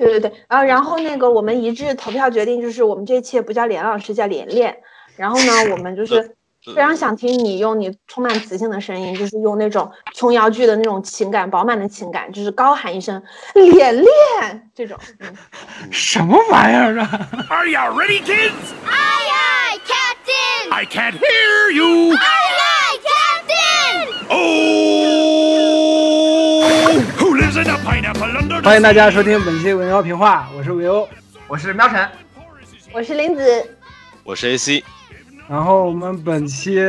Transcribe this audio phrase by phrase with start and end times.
[0.00, 4.74] 对对对，啊，然后那个我们一致投票决定，就是我们这一期不叫连老师，叫连连。
[5.16, 6.34] 然后呢，我们就是
[6.74, 13.22] 非常想听你用你充满磁性的声音，就是用那种琼瑶剧的那种情感饱满的情感，就是高喊一声
[13.52, 14.08] “连连”
[14.74, 14.98] 这种。
[15.18, 15.36] 嗯，
[15.92, 18.72] 什么玩意儿啊？Are you ready, kids?
[18.86, 20.72] Aye, aye, Captain!
[20.72, 22.14] I can't hear you.
[22.14, 24.08] Aye, aye, Captain!
[24.30, 24.79] Oh,
[28.62, 31.06] 欢迎大家收听本期文妖评话，我是维欧。
[31.46, 32.08] 我是喵晨，
[32.90, 33.42] 我是林子，
[34.24, 34.82] 我是 AC，
[35.46, 36.80] 然后我们本期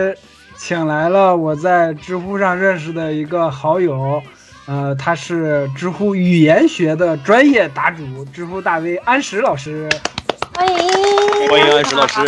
[0.55, 4.23] 请来了我在知乎上认识的一个好友，
[4.65, 9.89] 呃，他是知乎语言学的专业答主，知乎大 V 安石老师。
[10.55, 10.73] 欢迎
[11.49, 12.21] 欢迎安石老师。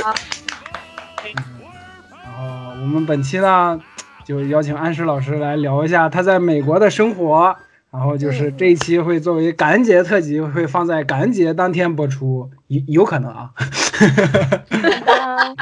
[2.12, 3.80] 然后我们本期呢，
[4.25, 7.55] 就邀请安石老师来聊一下他在美国的生活。
[7.93, 13.52] 然后就是这一期会作为感恩节特辑，会放在感恩节当天播出，有有可能啊。
[15.22, 15.53] 啊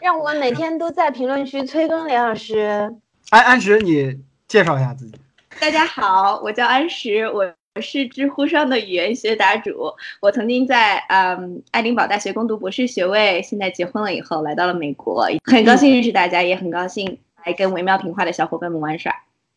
[0.00, 2.94] 让我们每天都在评论区催更梁老师。
[3.30, 4.16] 安安石，你
[4.46, 5.14] 介绍一下自己。
[5.60, 9.92] 大家好，我叫安石，我是知乎上的语言学答主。
[10.20, 19.12] 我曾经在嗯爱丁堡大学攻读博士学位，现在结婚了以后来到了美国，很高兴认识大家，也很高兴来跟惟妙评话的小伙伴们玩耍。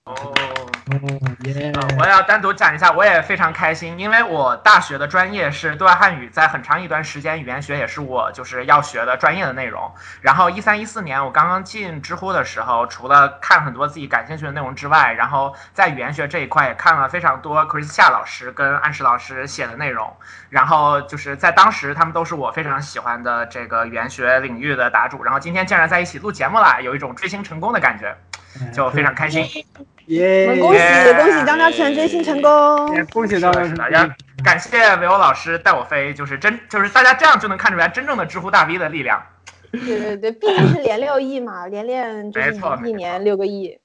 [0.05, 0.13] 哦，
[0.85, 1.71] 哦耶！
[1.73, 9.91] 呃我要单独讲一下，我也非常开心，因为我大学的专业是对外汉语，在很长一段时间，语言学也是我就是要学的专业的内容。
[10.21, 20.15] 然后一三一四年我刚刚进知乎的时候，除了看很多自己感兴趣的内容之外，然后在语言学这一块也看了非常多 Chris 夏老师跟安石老师写的内容。
[20.49, 25.23] 然后就是在当时，他们都是我非常喜欢的这个语言学领域的答主。
[25.23, 28.15] 然后今天竟然在一起录节目了，有一种追星成功的感觉，
[28.71, 29.43] 就非常开心。
[30.07, 30.47] 耶！
[30.47, 30.79] 我们恭喜
[31.13, 32.95] 恭喜张嘉全追星成功！
[32.95, 33.63] 也恭喜大家！
[33.63, 34.09] 是的，要
[34.43, 39.21] 感谢维欧老师带我飞，就是真就是大家这样就能看出来真正的知乎大 V 的力量。
[39.71, 43.77] 对对对，毕竟是连六亿嘛，连练就是没错一年六个亿。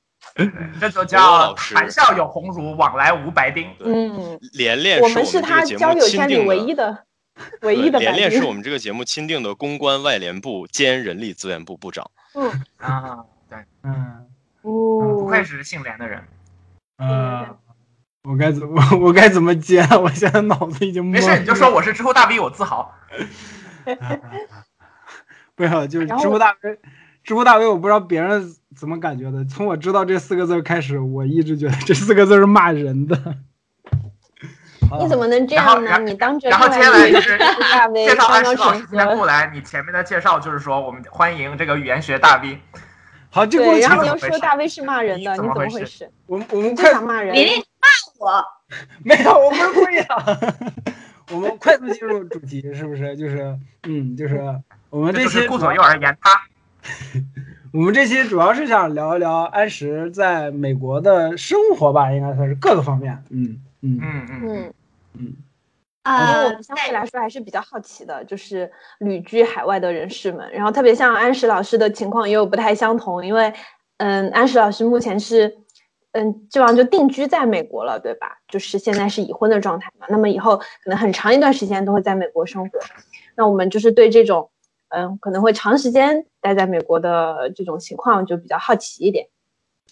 [0.79, 3.67] 这就叫谈笑有鸿儒，往来无白丁。
[3.81, 7.05] 嗯，连练我是我们是他个节目交友圈里唯一的
[7.63, 8.53] 唯一的连练是我。
[8.53, 12.09] 们这个节目钦定的公关外联部兼人力资源部部长。
[12.35, 14.27] 嗯，啊，对，嗯
[14.63, 16.23] 不哦，愧是姓连的人。
[16.99, 17.57] 呃，
[18.25, 19.83] 我该怎我我该怎么接？
[20.03, 21.05] 我现在脑子已经。
[21.05, 22.95] 没事，你就说我是知乎大 V，我自豪。
[25.57, 26.79] 不要，就是知乎大 V，
[27.25, 29.45] 知乎大 V，我不知道别人怎么感觉的。
[29.45, 33.37] 从我知道这四个字开始，我一直觉得这四个字是骂人的。
[35.01, 35.91] 你怎么能这样呢？
[35.91, 42.59] 然你当着然后接下来就是介绍安石老师今天过来，你前面的介绍就是说我们欢迎这个语言学大 V。
[43.31, 46.11] 好，这对，个然后你又说大卫是骂人的，你怎么回事？
[46.27, 47.33] 我们我们你就快想骂人？
[47.33, 48.45] 连连骂我，
[49.05, 50.95] 没有，我不是故意的。
[51.33, 53.17] 我们快速进入主题，是不是？
[53.17, 54.43] 就是嗯，就是
[54.91, 56.43] 我们这这期就是顾左右而言他。
[57.73, 63.23] 我们这期主要是想聊一聊安石在美国的生活吧，应该算是各个方面。
[63.31, 64.73] 嗯嗯嗯嗯，嗯，
[65.19, 65.37] 嗯，
[66.05, 73.53] 因为呃我们相对来说还是比较好奇的，就是旅居海外的人士们，然后特别像安石老师的情况也有不太相同，因为
[73.99, 75.59] 嗯，安石老师目前是
[76.13, 78.39] 嗯，基本上就定居在美国了，对吧？
[78.49, 82.81] 就是现在是已婚的状态嘛，那么以后可能很长一段时间都会在美国生活。
[83.37, 84.51] 那我们就是对这种
[84.89, 89.29] 嗯可能会长时间待在美国的这种情况就比较好奇一点。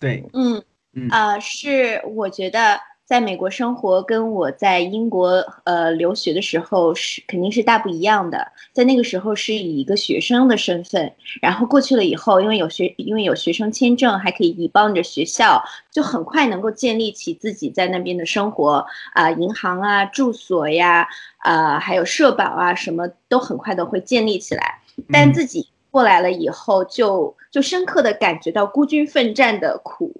[0.00, 0.62] 对，嗯
[0.94, 8.52] 嗯呃，是我觉得在美国生活跟我在英国呃留学的时候是肯定是大不一样的。
[8.74, 11.10] 在那个时候是以一个学生的身份，
[11.40, 21.08] 然后过去了以后，因为有学因为有学生签证，还可以倚帮着学校，就很快能够建立起自己在那边的生活啊、银行啊、住所呀，
[21.38, 24.82] 啊、还有社保啊，什么都很快的会建立起来。
[25.10, 30.12] 但嗯自己过来了以后就，就深刻的感觉到孤军奋战的苦，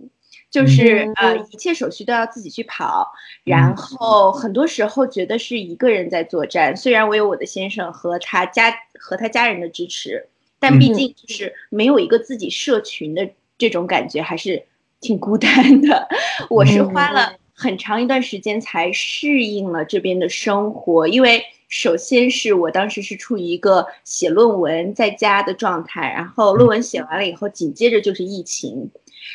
[0.59, 3.07] 就是、嗯呃，一切手续都要自己去跑，
[3.45, 6.77] 然后很多时候觉得是一个人在作战。
[6.77, 10.27] 虽然我有我的先生和他家和他家人的支持，
[10.59, 14.65] 但毕嗯竟就是没有一个自己社群的这种感觉，还是
[15.01, 16.09] 挺孤单的。
[16.51, 28.91] 我是花了很长一段时间才适应了这边的生活，因为首先是我当时是处于一个写论文在家的状态，然后论文写完了以后，紧接着就是疫情，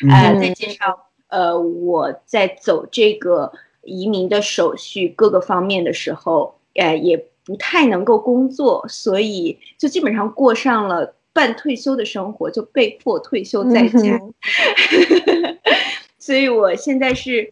[0.09, 3.51] 呃，嗯再介绍呃我在走这个
[3.81, 14.21] 移民的手续各个方面的时候，呃，也不太能够工作，所以就基本上过上了半退休的生活，就被迫退休在家。
[14.21, 14.33] 嗯
[16.19, 17.51] 所以我现在是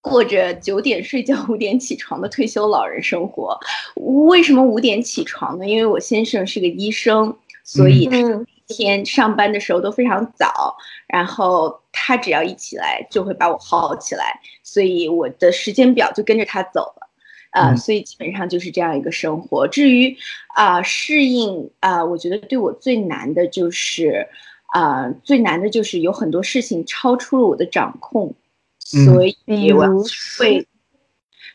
[0.00, 3.58] 过着九点睡觉、五点起床的退休老人生活。
[3.96, 5.66] 为什么五点起床呢？
[5.66, 10.76] 因为我先生是个医生，所以他嗯一天上班的时候都非常早，
[11.08, 17.08] 然后他只要一起来就会把我薅起来，所以我的时间表就跟着他走了。
[17.52, 19.68] 呃，嗯所以基本上就是这样一个生活。
[19.68, 20.16] 至于
[20.54, 24.26] 啊、适应啊、我觉得对我最难的就是
[24.68, 28.34] 啊、最难的就是有很多事情超出了我的掌控，
[28.96, 30.02] 嗯所以我如
[30.38, 30.66] 会，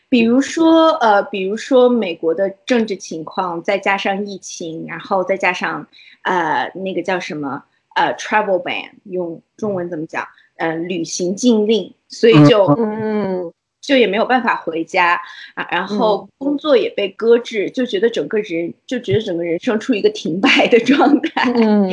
[0.08, 5.88] 比如说呃，比如说美国的政治情况，再加上疫情，然后再加上
[6.22, 7.64] 呃那个叫什么
[7.98, 10.26] 呃 travel ban，用中文怎么讲？
[10.56, 12.64] 呃，旅行禁令，所以就。
[12.78, 15.18] 嗯就也没有办法回家
[15.54, 21.50] 啊，然后工作也被搁置，就觉得整个人就觉得整个人生处于一个停摆的状态。
[21.54, 21.88] 嗯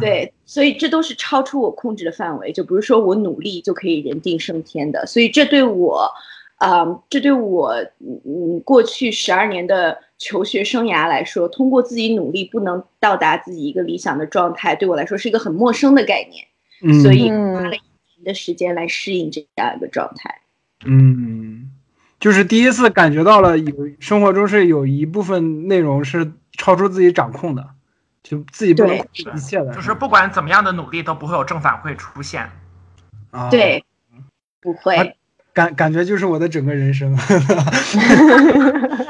[0.00, 5.06] 对，所以这都是超出我控制的范围，就不是说我努力就可以人定胜天的。
[5.06, 6.10] 所以这对我，
[6.60, 7.74] 啊、这对我
[8.04, 16.44] 嗯过去十二年的求学生涯来说，通过自己努力不能到达自己一个理想的状态，对我来说是一个很陌生的概念，
[16.82, 17.80] 嗯所以嗯花了一
[18.14, 20.42] 年的时间来适应这样一个状态。
[20.84, 21.70] 嗯，
[22.18, 27.66] 就是第一次感觉到了有生活中是有一部分内容是超出自己掌控的，
[28.22, 32.50] 就自己不能控制一切的，就是不管怎么样的努力都不会有正反馈出现。
[33.30, 33.82] 啊，对，
[34.60, 34.94] 不会。
[34.94, 35.06] 啊
[35.52, 37.16] 感感觉就是我的整个人生。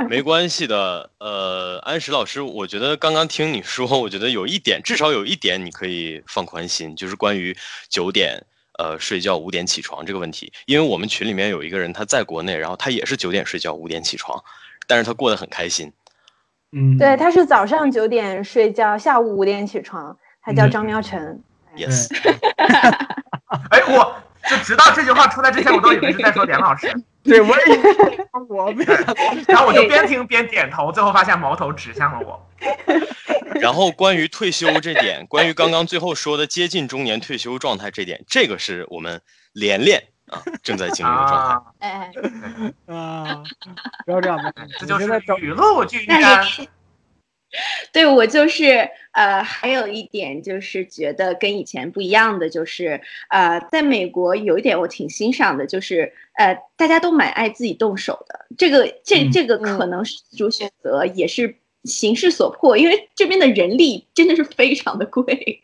[0.09, 1.09] 没关系的。
[1.19, 7.57] 呃，安石老师，我觉得刚刚听你说，我觉得有一点，至少有一点你可以放宽心，就是关于
[7.89, 8.43] 九点
[8.79, 10.53] 呃睡觉五点起床这个问题。
[10.67, 14.43] 因为我们群里面有一个人他在国内，然后他也是九点睡觉五点起床，
[14.87, 15.93] 但是他过得很开心。
[16.73, 20.17] 嗯，对，他是早上九点睡觉，下午五点起床。
[20.43, 21.43] 他叫嗯张喵晨。
[21.77, 22.09] Yes，
[23.71, 24.17] 哎，我
[24.49, 26.93] 就直到这句话出来之前，我都以为是在说连老师，
[27.23, 27.79] 对，我也
[28.49, 29.15] 我没想到
[29.49, 32.49] 然后我就边听边点头，最后发现矛头指向了我。
[33.61, 39.21] 然后关于退休这点，关于刚刚最后说的接近中年退休状态这点，这个是我们
[39.53, 41.55] 连连啊正在经历的状态。
[41.55, 42.11] 啊， 哎，
[42.87, 43.43] 啊，
[44.07, 46.47] 不要这样子，这就是雨露均那沾。
[47.51, 47.59] 你
[47.93, 58.47] 对我就是呃，还有一点就是觉得跟以前不一样的，就是呃，在美国有一点我挺欣赏的，就是呃，大家都蛮爱自己动手的。
[58.57, 65.61] 这个这嗯这个可能是自主选择，也是形势所迫，因为这边的人力真的是非常的贵，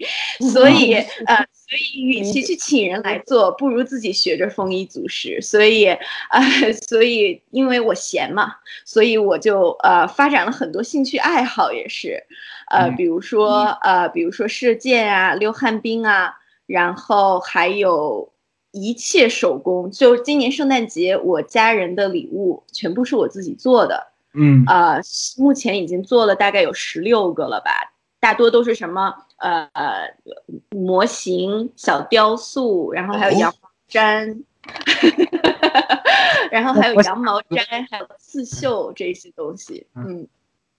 [0.52, 0.94] 所以
[1.26, 5.40] 呃，所以与其去请人来做，不如自己学着丰衣足食。
[5.42, 6.40] 所以呃，
[6.86, 8.54] 所以因为我闲嘛，
[8.84, 12.22] 所以我就呃发展了很多兴趣爱好，也是，
[12.70, 16.32] 呃，嗯比如说呃，比如说射箭啊、溜旱冰啊，
[16.66, 18.32] 然后还有
[18.70, 19.90] 一切手工。
[19.90, 25.00] 就今年圣诞节，我家人的礼物全部是我自己做的，嗯呃，
[25.36, 27.72] 目前已经做了大概有十六个了吧，
[28.20, 30.08] 大多都是什么呃呃
[30.70, 34.42] 模型、小雕塑，然后还有哦羊毛毡。
[36.50, 37.58] 然后还有羊毛毡，
[37.90, 39.86] 还有刺绣这些东西。
[39.94, 40.28] 嗯嗯，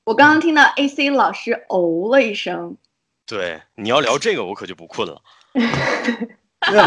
[0.06, 2.76] 我刚刚听到 AC 老师哦了一声，
[3.26, 5.22] 对，你要聊这个，我可就不困了。
[5.54, 6.80] 对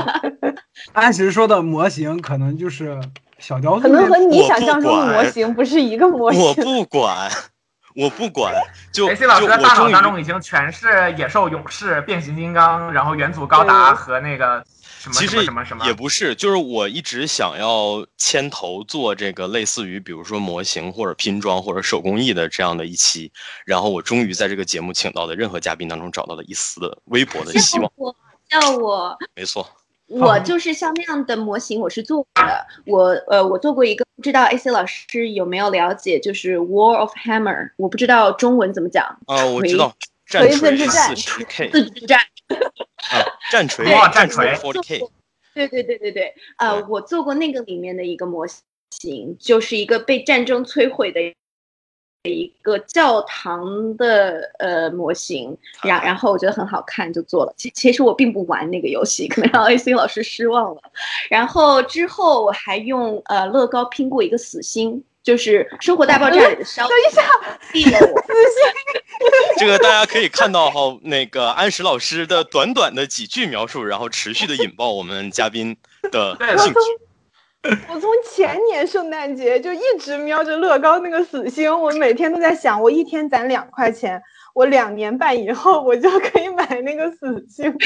[0.93, 3.00] 安石说的模型可能就是
[3.38, 6.43] 小雕塑可能和你想象中的模型不是一个模型。
[6.43, 7.31] 我不管，
[7.94, 8.55] 我不管，
[8.93, 14.65] 就 就师的大脑当中已经全是野兽勇士、变形金刚，然后元祖高达和那个
[15.00, 15.93] 什么什其实么什么什么也。
[15.93, 23.32] 不是，就是我一直想要牵头做这个类似于比如说模型或者拼装或者手工艺的这样的一期，
[23.65, 27.91] 然后我终于在这个节目请到的任何嘉宾当中找到了一丝的微薄的希望。
[27.96, 28.15] 我
[28.48, 29.69] 叫我没错，
[30.06, 32.67] 我就是像那样的模型，我是做过的。
[32.86, 39.19] 我呃，我做过一个，不知道 AC 老师有没有了解，就是 War of Hammer，我不知道中文怎么讲。
[39.27, 39.96] 哦，我知道
[40.27, 42.20] 战锤之战四十 K 自制战。
[42.50, 45.00] 啊，战锤哇战锤 forty K，
[45.55, 48.46] 对对对对对，呃，我做过那个里面的一个模
[48.91, 51.20] 型，就是一个被战争摧毁的
[52.29, 57.55] 一个教堂的呃模型，然然后我觉得很好看，就做了。
[57.56, 60.82] 其其实我并不玩那个游戏，可能让 AC 老师失望了。
[61.31, 67.22] 然后之后我还用呃乐高拼过一个死星，就是《生活大爆炸》里的烧等一下，
[67.72, 68.22] 毙了我。
[69.58, 75.74] 这个大家可以看到哈，那个安石老师的短短的几句描述，然后持续的引爆我们嘉宾
[76.12, 76.81] 的兴趣。
[77.93, 84.22] 我从前年圣诞节就一直瞄着乐高那个死星，我每天都在想，我一天攒两块钱，
[84.55, 87.72] 我两年半以后我就可以买那个死星。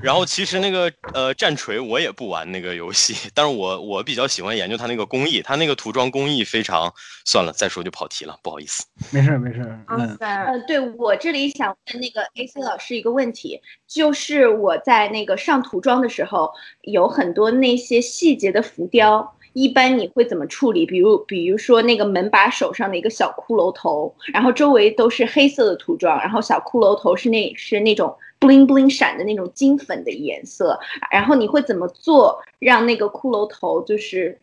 [0.00, 6.92] 然后其实那个呃战锤我也不玩那个游戏，但是我我比较喜欢研究它那个工艺，它那个涂装工艺非常。
[7.24, 8.86] 算了，再说就跑题了，不好意思。
[9.10, 16.50] 没事没事，哇嗯，塞，呃，对我这里想问那个 AC 老师一个问题，就是我在那个上涂装的时候，
[16.82, 20.86] 有很多那些细节的浮雕，一般你会怎么处理？
[20.86, 30.78] 比如，比如说那个门把手上的一个小骷髅头，然后周围都是黑色的涂装，然后小骷髅头是那是那种 bling bling 闪的那种金粉的颜色，
[31.10, 34.40] 然后你会怎么做让那个骷髅头就是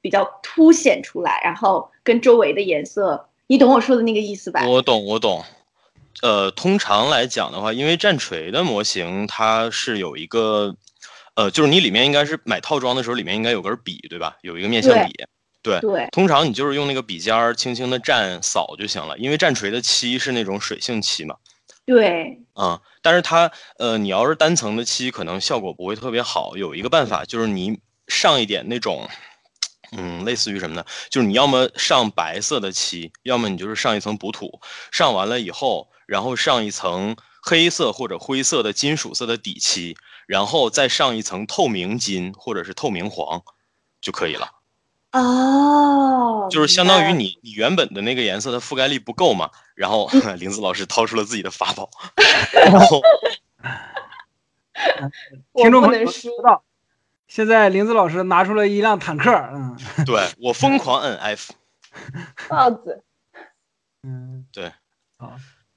[0.00, 4.66] 比较凸显出来，然后跟周围的颜色，你懂我说的那个意思吧？
[4.66, 5.44] 我懂，我懂。
[6.20, 10.74] 呃，通常来讲的话，因为战锤的模型它是有一个，
[11.36, 14.36] 呃，就是你里面应该是买套装的时候，里面应该有根笔，对吧？
[14.42, 15.14] 有一个面向笔。
[15.62, 16.08] 对，对。
[16.10, 21.36] 通常你就是用那个笔尖儿轻轻的蘸扫就行了，因为战锤的漆是那种水性漆嘛。
[21.88, 26.54] 对，嗯，但是它呃，你要是单层的漆，可能效果不会特别好。
[26.54, 29.08] 有一个办法就是你上一点那种，
[29.96, 30.84] 嗯，类似于什么呢？
[31.08, 34.60] 就是你要么上白色的漆，要么你就是上一层补土。
[34.92, 43.42] 上完了以后，然后上一层黑色或者灰色的金属色的底漆，然后再上一层透明金或者是透明黄
[44.02, 44.57] 就可以了。
[45.12, 51.88] 哦，就是相当于你你原本的那个颜色的覆盖力不够嘛，然后 林子老师掏出了自己的法宝，
[52.52, 53.00] 然后。
[55.54, 56.62] 听众朋友不能输知道，
[57.26, 59.76] 现在林子老师拿出了一辆坦克，嗯。
[60.06, 61.52] 对我疯狂摁 F，
[62.48, 63.02] 豹子，
[64.04, 64.72] 嗯，对，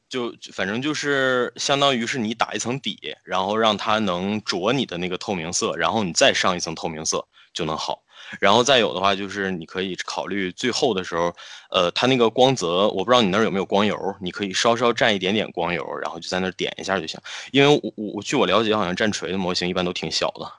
[0.07, 8.03] 就反正就是相当于是你打一层底，然后让它能着你的那个透明色，然后你再上一层透明色就能好。
[8.39, 11.33] 然后再有的话就是你可以考虑最后的时候，
[11.69, 17.19] 呃，它那个光泽，我不知道你那儿有没有光油，你可以稍稍蘸一点点光油，然后就在那儿点一下就行。
[17.51, 20.51] 因为我我我据我了解，好像战锤的模型一般都挺小的，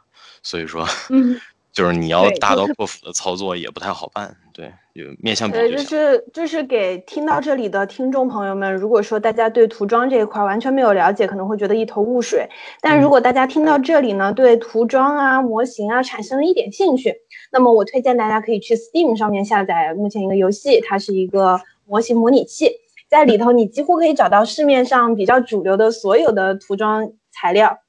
[0.43, 1.41] 所以说嗯，
[1.73, 4.37] 就是你要大刀阔斧的操作也不太好办。
[4.55, 5.79] 对，有面向笔对，就。
[5.79, 12.49] 是就是给听到这里的听众朋友们，如果说大家对涂装这一块儿完全没有了解，可能会觉得一头雾水。
[12.81, 17.15] 但如果大家听到这里呢，对涂装啊、模型啊产生了一点兴趣，
[17.51, 22.71] 那么我推荐大家可以去 Steam 上面下载目前一个游戏，它是一个模型模拟器，
[23.09, 27.81] 在里头你几乎可以找到市面上比较主流的所有的涂装材料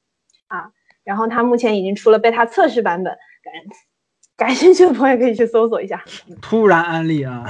[0.48, 0.72] 啊。
[1.04, 3.54] 然后它目前已经出了贝塔测试版本，感
[4.36, 6.04] 感兴趣的朋友可以去搜索一下。
[6.42, 7.44] 突然安利啊，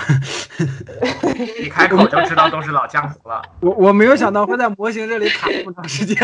[1.64, 3.42] 一开口就知道都是老江湖了。
[3.62, 6.18] 我我没有想到会在模型这里卡这么长时间，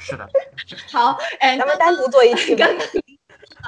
[0.00, 0.28] 是的，
[0.90, 2.56] 好，哎，咱们单独做一期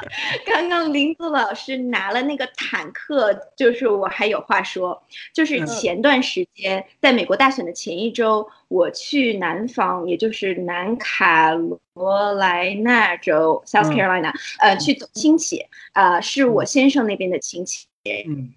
[0.46, 5.02] 刚刚林子老师拿了那个坦克，就是我还有话说，
[5.32, 5.66] 就是嗯。
[5.66, 13.96] 前段时间在美国大选的前一周，我去南方，也就是南卡罗来纳州 （South 嗯。
[13.96, 17.86] Carolina），、呃，去走亲戚，呃，是我先生那边的亲戚。
[18.26, 18.52] 嗯。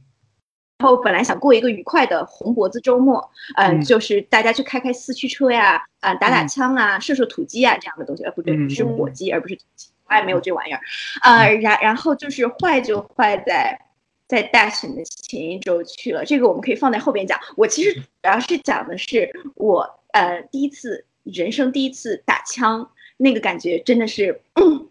[0.79, 3.81] 然后本来想过一个愉快的红脖子周末，嗯、嗯。
[3.83, 6.47] 就是大家去开开四驱车呀，啊、打打嗯。
[6.47, 8.67] 枪啊，射射土鸡啊这样的东西，呃，不对，嗯。
[8.67, 10.79] 是火鸡，而不是土鸡，我也没有这玩意儿，
[11.23, 13.79] 呃、然然后就是坏就坏在
[14.27, 17.39] 在大选的前一周去了，这个我们可以放在后边讲。
[17.55, 24.87] 我其实主要是讲的是我呃第一次人生第一次打枪，那个感觉真的是，嗯、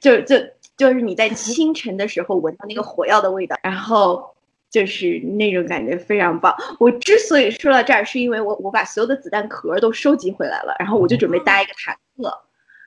[0.00, 0.36] 就就
[0.76, 4.32] 就是你在清晨的时候闻到那个火药的味道，然后。
[4.74, 6.52] 就是那种感觉非常棒。
[6.80, 12.36] 我之所以说到这儿，是因为我我把所有的子弹壳都收集回来了，然后我就准备搭一个坦克，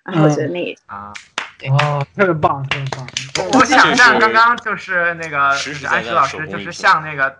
[0.03, 1.13] 然后我觉得那也啊，
[1.69, 3.07] 哦，特别棒，特别棒，
[3.59, 5.39] 我想象刚刚就是那个
[5.89, 7.35] 安石老师就是像那个。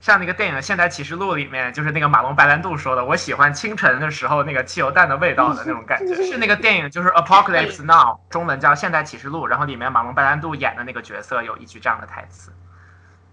[0.00, 6.14] 像那个电影《现代启示录》里面，就是那个马龙白兰度说的，我喜欢清晨的时候那个汽油弹的味道的那种感觉。
[6.16, 12.52] 是那个电影，就是《Apocalypse Now》，中文叫《现代启示录》，然后里面马龙白兰度演的那个角色有一句这样的台词，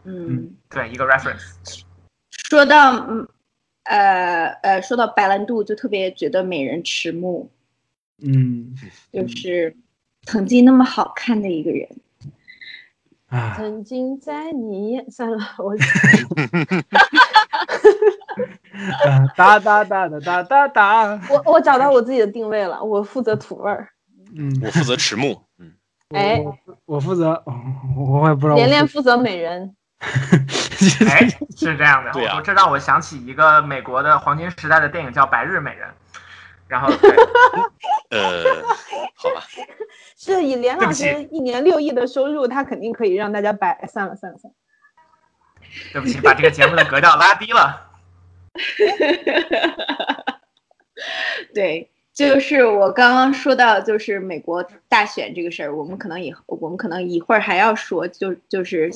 [0.06, 0.56] 嗯。
[0.70, 1.82] 对，一个 reference。
[2.50, 3.28] 说到嗯
[3.84, 7.50] 呃呃，说到白兰度，就特别觉得美人迟暮，
[8.24, 8.74] 嗯
[9.12, 9.76] 就是
[10.24, 11.88] 曾经那么好看的一个人。
[13.30, 15.74] 啊，曾经在你眼，算了，我
[19.06, 23.88] 啊哒哒哒哒哒哒哒，我我找到我自己的定位了，我负责土味儿。
[24.36, 25.74] 嗯，我负责迟暮，嗯，
[26.10, 27.56] 哎我我负责，哦
[27.96, 29.74] 我也不知道我连连负负责美人，
[31.10, 35.88] 哎，是这样的，对啊这让我想起一个美国的黄金时代的电影叫《白日美人》，
[36.72, 37.12] 然后对
[38.12, 38.63] 呃，
[39.13, 39.44] 好吧，
[40.16, 43.78] 是以连老师一年六亿的收入，他肯定可以让大家摆。
[43.92, 44.56] 算了算了算了，
[45.92, 47.92] 对不起，把这个节目的格调拉低了。
[51.54, 58.90] 对，就是我刚刚说到，就是美国大选这个事儿，我们可能以后我们可能一会儿还要说，就就是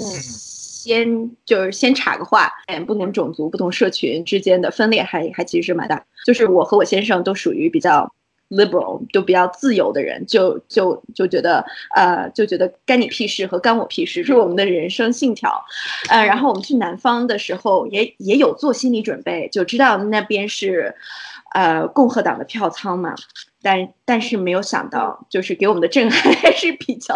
[0.86, 6.06] 先就是先插个话，嗯不同种族、不同社群之间的分裂还还其实是蛮大。
[6.25, 8.13] 就是我和我先生都属于比较
[8.50, 11.65] liberal，就比较自由的人，就就就觉得
[11.96, 15.63] 呃就觉得干你屁事和干我屁事是我们的人生信条。
[16.10, 20.96] 呃，然后我们去南方的时候也也有做心理准备，就知道那边是。
[21.54, 23.15] 呃，共和党的票仓嘛，
[23.62, 27.15] 但但是没有想到，就是给我们的 震撼还是比较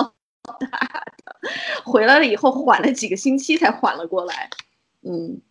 [0.71, 0.79] 大
[1.25, 1.28] 的。
[1.85, 4.49] 回来了以后，缓了几个星期才缓了过来。
[5.01, 5.41] 嗯，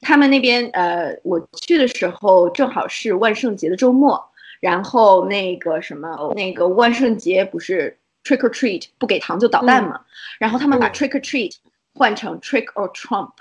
[0.00, 10.00] 他们那边呃，我去的时候正好是万圣节的周末，然后那个什么，那个万圣节不是 trick or treat 不给糖就捣蛋嘛，
[10.38, 11.54] 然后他们把 trick or treat
[11.94, 13.32] 换成 trick or Trump。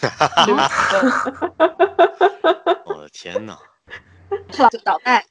[2.86, 3.58] 我的天哪！
[4.70, 5.22] 就捣蛋，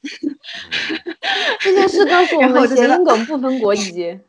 [1.60, 4.20] 这件事告诉我们谐音梗不分国籍。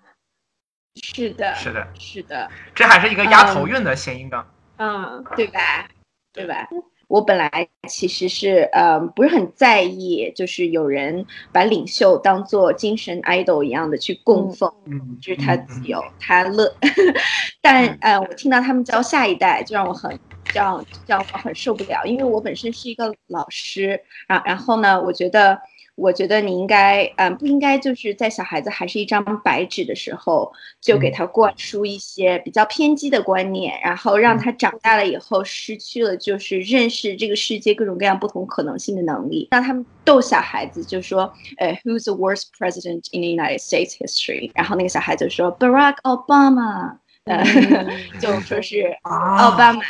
[1.02, 4.44] 是的，是的，是的，这还是一个押头韵的谐音梗，
[4.78, 5.88] 嗯，对吧？
[6.32, 6.68] 对吧？
[7.08, 16.72] 我本来其实是呃不是很在意，就是有人把领袖当做精神 idol 一样的去供奉，嗯，就是他自由，他乐。
[17.62, 20.18] 但呃，我听到他们教下一代，就让我很。
[20.50, 25.60] 这样这样我很受不了，因为我本身是一个老师，然然后呢，我觉得
[25.98, 39.48] 我觉得你应该，嗯，不应该就是在小孩子还是一张白纸的时候，就给他灌输一些比较偏激的观念，然后让他长大了以后失去了就是认识这个世界各种各样不同可能性的能力。
[39.50, 44.50] 让他们逗小孩子就说，呃，Who's the worst president in the United States history？
[44.54, 47.44] 然后那个小孩子说 Barack Obama，呃，
[48.20, 49.80] 就说是奥巴马。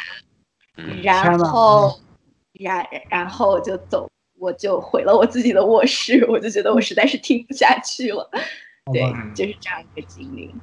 [1.02, 1.98] 然后，
[2.52, 8.30] 然然后就走，我就毁了我自己的卧室，我就觉得我实在是听不下去了。
[8.92, 9.02] 对，
[9.34, 10.54] 就是这样一个经历。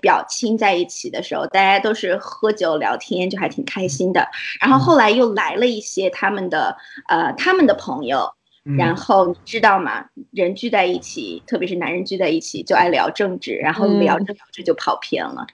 [0.00, 4.28] 表亲在一起的时候，大家都是喝酒聊天，就还挺开心的。
[4.60, 6.76] 然后后来又来了一些他们的
[7.08, 8.32] 呃他们的朋友。
[8.76, 10.04] 然后你知道吗？
[10.32, 15.46] 人聚在一起，特别是男人聚在一起，就爱聊政治，然后聊着聊着就跑偏了。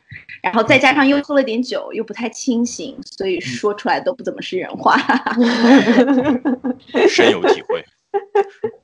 [0.43, 4.97] 然后再加上又喝了点酒，又不太清醒，所以说出来都不怎么是人话。
[7.09, 7.85] 深有体会。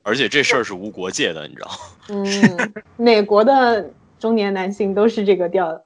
[0.03, 1.69] 而且这事儿是无国界的，你知道？
[2.09, 5.83] 嗯，美国的中年男性都是这个调。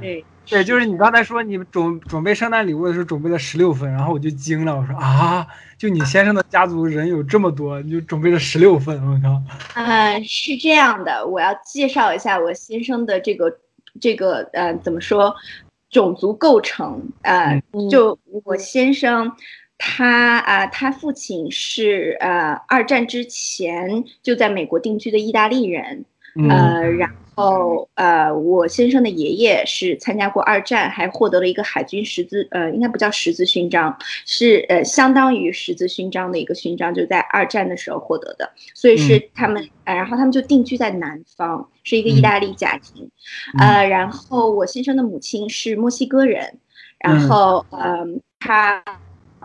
[0.00, 0.24] 对。
[0.44, 5.46] 对，就是你刚才说你准准备圣诞礼物的时候准备了十六份，然后我就惊了，我说啊，
[5.78, 9.40] 就你先生的家族人有这么多，你就准备了十六份，我靠！
[9.76, 13.56] 嗯，是这样的，我要介绍一下我先生的这个
[14.00, 15.32] 这个呃怎么说
[15.90, 19.30] 种族构成呃，就我先生
[19.78, 26.04] 他啊，他父亲是呃二战之前就在美国定居的意大利人，
[26.48, 27.10] 呃，然。
[27.34, 43.10] 后，呃，我先生的爷爷是参加过二战，还获得了一个海军十字，呃，应该不叫十字勋章，是呃相当于十字勋章的一个勋章，就在二战的时候获得的，所以是他们，呃，然后他们就定居在南方，是一个意大利家庭，
[43.58, 46.58] 呃，然后我先生的母亲是墨西哥人，
[46.98, 48.84] 然后，嗯，他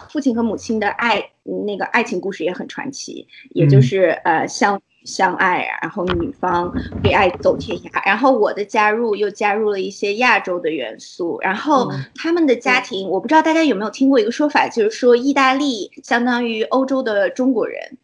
[0.10, 1.23] 父亲和母亲的爱，
[1.65, 4.82] 那个爱情故事也很传奇，也就是呃像。
[5.07, 6.71] 相爱啊，然后女方
[7.03, 17.97] 为爱走天涯，然后我的加入又加入了一些亚洲的元素，然后他们的家庭，我不知道大家有没有听过一个说法，就是说意大利相当于欧洲的中国人，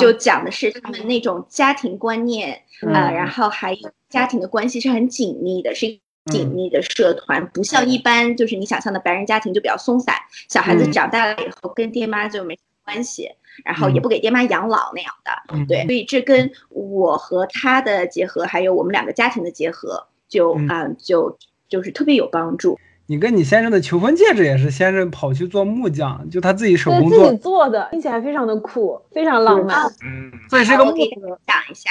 [0.00, 2.60] 就讲的是他们那种家庭观念
[2.92, 5.86] 啊，然后还有家庭的关系是很紧密的，是
[6.32, 10.14] 紧密的社团，不像一般就是你想象的白人家庭就比较松散，
[10.48, 13.30] 小孩子长大了以后跟爹妈就没关系。
[13.64, 22.78] 然后也不给爹妈养老那样的，对，所以这跟我和他的结合，还有我们两个家庭的结合，就啊，就就是特别有帮助。
[23.06, 29.86] 你跟你先生的求婚戒指也是先生跑去做木匠，就他自己手工做，自己做的，听起来非常的酷，非常浪漫。
[30.04, 30.92] 嗯，所以是个木。
[30.92, 31.90] 讲一下。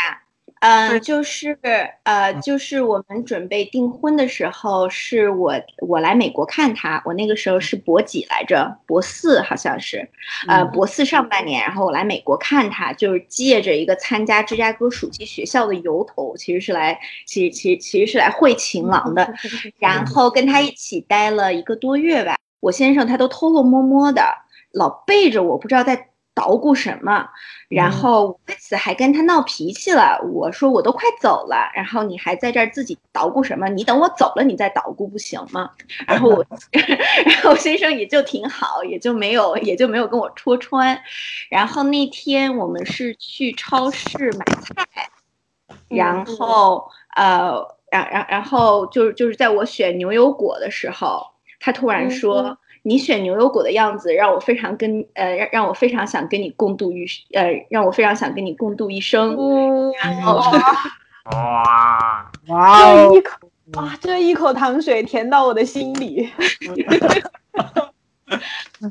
[0.61, 1.57] 嗯，就是
[2.03, 5.53] 呃，就是我们准备订婚的时候，是我
[5.87, 10.05] 我来美国看他，我那个时候是博几来着，博四好像是，
[10.49, 19.33] 呃，博四上半年，然后我来美国看他，就是借着一个参加芝加哥暑期学校的由头，其实是来，其实其实其实是来会情郎的，
[19.77, 24.21] 然后跟他一起待了一个多月吧，我先生他都偷偷摸摸的，
[24.73, 26.08] 老背着我不知道在。
[26.39, 27.27] 捣鼓什么？
[27.67, 30.17] 然后为此还跟他闹脾气了。
[30.33, 33.67] 我说我都快走了，然后你还在这儿自己捣鼓什么？
[33.67, 35.69] 你等我走了你再捣鼓不行吗？
[36.07, 36.45] 然后我
[37.25, 40.97] 然后先生也就挺好，也就没有也就没有跟我戳穿。
[41.49, 45.09] 然后那天我们是去超市买菜，
[45.89, 51.21] 然后呃，然然然后就是就是在我选牛油果的时候，
[51.59, 52.57] 他突然说。
[52.83, 59.35] 你选牛油果的样子让我非常跟呃让让我非常想跟你共度一呃让我非常想跟你共度一生。
[60.01, 60.37] 然后
[61.31, 63.21] 哇哇哦这一！
[63.21, 63.37] 口
[63.73, 66.29] 哇，这一口糖水甜到我的心里。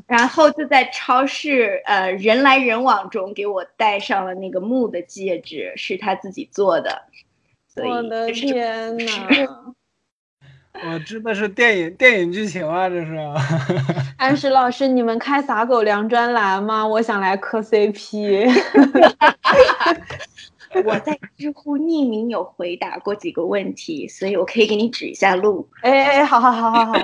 [0.05, 7.03] 然后就在超市呃人来人往中给我戴上了那个木的戒指，是他自己做的。
[7.67, 9.73] 所以我的天呐！
[10.87, 13.15] 我真的是电影电影剧情啊，这是。
[14.17, 16.85] 安石老师，你们开撒狗粮专栏吗？
[16.87, 18.49] 我想来磕 CP。
[20.85, 25.67] 我在知乎匿名有回答过几个问题，所以我可以给你指一下路。
[25.81, 26.93] 哎哎，好好好好好。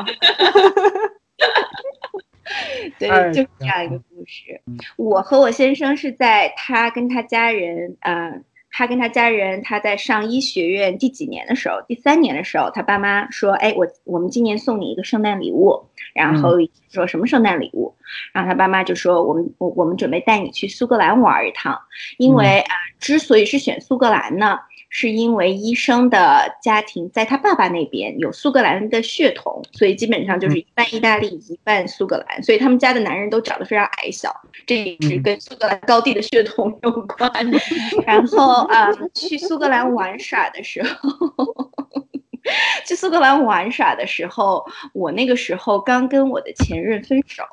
[2.99, 4.61] 对哎，就是这样一个故事。
[4.97, 8.39] 我和我先生是在他跟他家人，呃，
[8.77, 15.81] 他跟他家人，他在上医学院第几年的时候，第三年的时候，他爸妈说，哎，我我们今年送你一个圣诞礼物，
[16.13, 16.57] 然后
[16.91, 17.95] 说什么圣诞礼物，
[18.33, 21.79] 然后他爸妈就说，我们我我们准备带你去苏格兰玩一趟，
[22.17, 24.59] 因为啊、呃之所以是选苏格兰呢。
[24.97, 34.33] 是因为医生的家庭在他爸爸那边有苏格兰的血统，所以基本上就是一半意大利，一半苏格兰，所以他们家的男人都长得非常矮小，
[34.65, 37.29] 这也是跟苏格兰高地的血统有关。
[38.07, 41.71] 然后啊、呃去苏格兰玩耍的时候。
[42.85, 47.43] 去苏格兰玩耍的时候，我那个时候刚跟我的前任分手，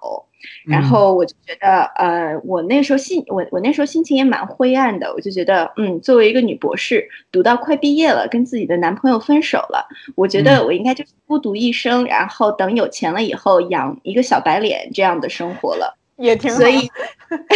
[0.67, 15.97] 然后我就觉得，呃，我那时候心，我我那时候心情也蛮灰暗的，我就觉得，嗯，作为一个女博士，读到快毕业了，跟自己的男朋友分手了，我觉得我应该就是孤独一生，然后等有钱了以后养一个小白脸这样的生活了。
[16.23, 16.59] 也挺好。
[16.59, 16.91] 所以，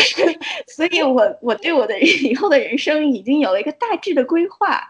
[0.67, 4.83] 所以我我对我的 以后的人生已经有了一个大致的规划。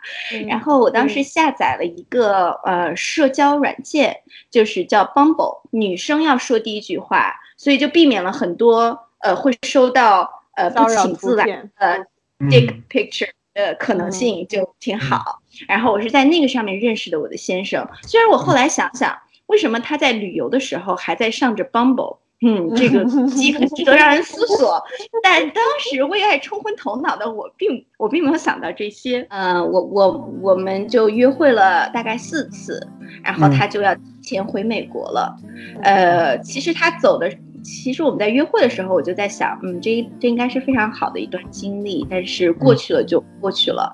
[0.48, 4.16] 然后我当时下载了一个呃社交软件，
[4.50, 12.06] 就是叫 Bumble，女生要说第一句话，所以就避免了很多呃会收到呃不请自来图片的
[12.38, 15.40] 嗯 dick picture 呃可能性就挺好。
[15.68, 22.18] 然后我是在那个上面认识的我的先生，虽然我后来想想，为什么他在旅游的时候还在上着 Bumble？
[22.42, 24.82] 嗯，这个机很值得让人思索。
[25.22, 29.26] 但当时为爱冲昏头脑的我并，我并没有想到这些。
[29.30, 32.86] 嗯、我我我们就约会了大概四次，
[33.24, 35.34] 然后他就要提前回美国了。
[35.82, 37.32] 呃，其实他走的，
[37.66, 43.92] 其实我们在约会的时候，我就在想，嗯，这这应该是非常好的一段经历，但是过去了就过去了。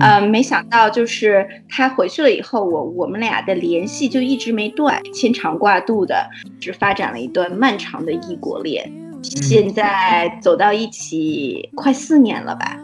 [0.00, 6.28] 呃，没想到就是他回去了以后，我我们俩的联系就一直没断，牵肠挂肚的，
[6.60, 8.92] 只发展了一段漫长的异国恋。
[9.22, 12.78] 现在走到一起快四年了吧？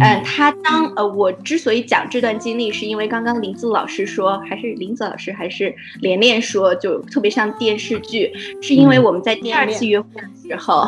[0.00, 10.86] 嗯，他当呃，我之所以讲这段经历，是因为刚刚林子老师说，还是林子老师还是连连说，就特别像电视剧，是因为我们在第二次约会的时候，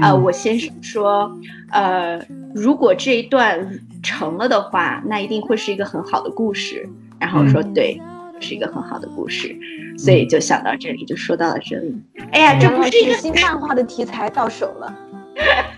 [0.00, 1.30] 呃，我先生说，
[1.70, 2.20] 呃，
[2.54, 6.88] 如果这一段成了的话，那一定会是一个很好的故事。
[7.20, 8.00] 然后我说，对，
[8.38, 9.56] 是一个很好的故事，
[9.98, 11.92] 所以就想到这里，就说到了这里。
[12.30, 14.94] 哎呀，这不是一个新漫画的题材到手了，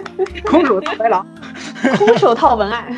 [0.44, 1.26] 空手套白狼。
[1.98, 2.92] 空手套文案。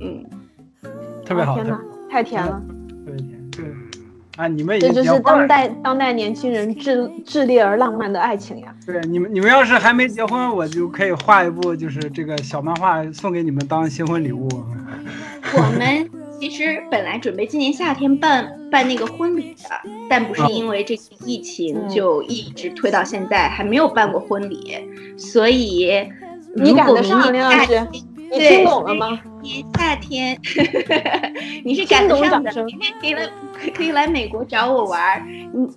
[0.00, 0.24] 嗯，
[1.24, 1.80] 特别好，特天哪，
[2.10, 2.62] 太甜了！
[3.04, 3.50] 别甜。
[3.50, 3.64] 对
[4.36, 8.72] 啊，你们这就是当代当代年轻人炽炽烈而浪漫的爱情呀！
[8.86, 14.48] 对你们，你们要是还没结婚，我就可以画一部就是这个小漫画送给你们当新婚礼物。
[15.54, 16.08] 我们
[16.40, 21.88] 其实本来准备今年夏天办办那个婚礼的，但不是因为这次疫情嗯。
[21.88, 24.78] 就一直推到现在，还没有办过婚礼，
[25.16, 26.06] 所以
[26.54, 29.20] 你赶得上，明年夏林老师，你对听懂了吗？
[29.42, 30.38] 明年夏天，
[31.64, 33.28] 你是赶得上的，明天可以来
[33.74, 35.22] 可以来美国找我玩儿，
[35.54, 35.68] 嗯，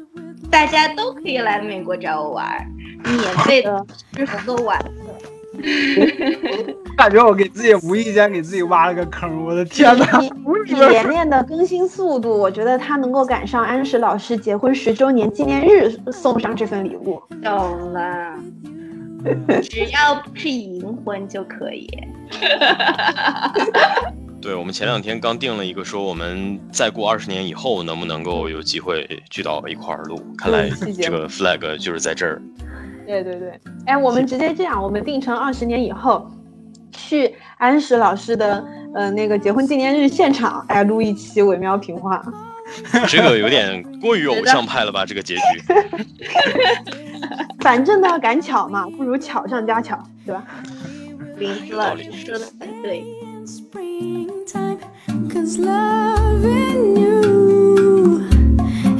[0.50, 2.68] 大家都可以来美国找我玩儿，
[3.04, 3.86] 免费的。
[4.14, 5.31] 吃喝玩乐。
[6.96, 10.22] 感觉我给自己无意间给自己挖了个坑，我的天哪！
[10.22, 17.22] 以以连连的更新速度，我觉得他能够赶上安石老师结婚十周年纪念日送上这份礼物。
[17.44, 18.38] 懂了，
[19.62, 21.88] 只要不是银婚就可以。
[24.42, 30.20] 对，我们前两天刚定了一个，说我们再过二十年以后能不能够有机会聚到一块儿录？
[30.38, 32.42] 看来这个 flag 就是在这儿。
[33.12, 36.32] 对对对，哎，我们直接这样，我们定成二十年以后，
[36.92, 38.64] 去安石老师的
[38.96, 42.24] 呃那个结婚纪念日现场，哎，录一期伪喵评话。
[43.10, 45.06] 这个有点过于偶像派了吧？
[45.06, 45.42] 这个结局。
[47.60, 50.44] 反正都要赶巧嘛，不如巧上加巧，对吧？
[51.38, 53.04] 林子老师说的很对。
[53.44, 54.78] springtime
[55.28, 58.22] Cause loving you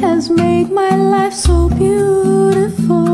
[0.02, 3.11] has made my life so beautiful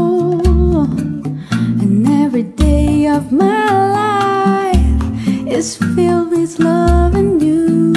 [1.82, 3.66] And every day of my
[4.02, 7.94] life is filled with loving you.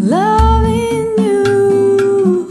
[0.00, 2.48] Loving you.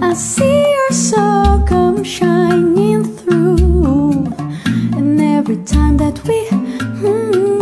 [0.00, 4.26] I see your soul come shining through.
[4.96, 7.55] And every time that we mm,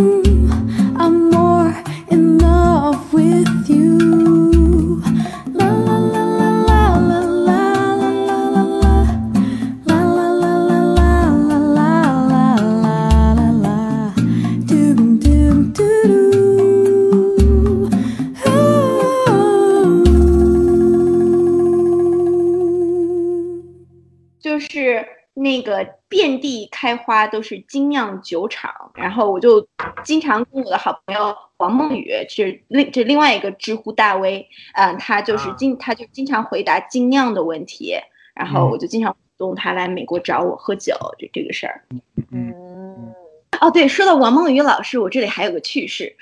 [25.45, 29.69] 那个遍地开花都是精酿酒厂，然后我就
[30.03, 35.55] 经常跟我的好朋友王梦雨，是另这另外一个知乎大 V，嗯、他就是啊。
[35.59, 37.95] 经他就经常回答精酿的问题，
[38.35, 38.71] 然后嗯。
[38.71, 41.85] 我就经常鼓动他来美国找我喝酒，就这个事儿。
[42.33, 43.15] 嗯，
[43.61, 46.17] 哦，对，说到王梦雨老师，我这里还有个趣事，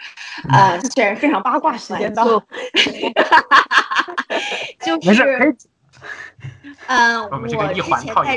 [0.51, 2.25] 呃，虽然非常八卦时间到，
[4.83, 5.57] 就是
[6.89, 8.37] 嗯， 我们这个一之前环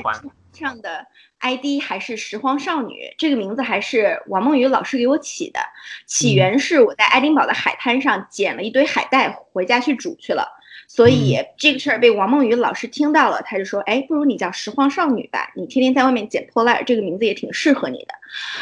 [0.55, 1.05] 上的
[1.39, 5.59] ID 还是拾荒少女，这个名字还是王梦雨老师给我起的。
[6.07, 10.47] 起嗯源是我在爱丁堡的海滩上捡了一堆海带回家去煮去了，
[10.87, 18.13] 所以嗯这个事儿被王梦雨老师听到了，他就说：“哎，不如你叫拾荒少女吧，你天天在外面捡破烂儿，这个名字也挺适合你的。”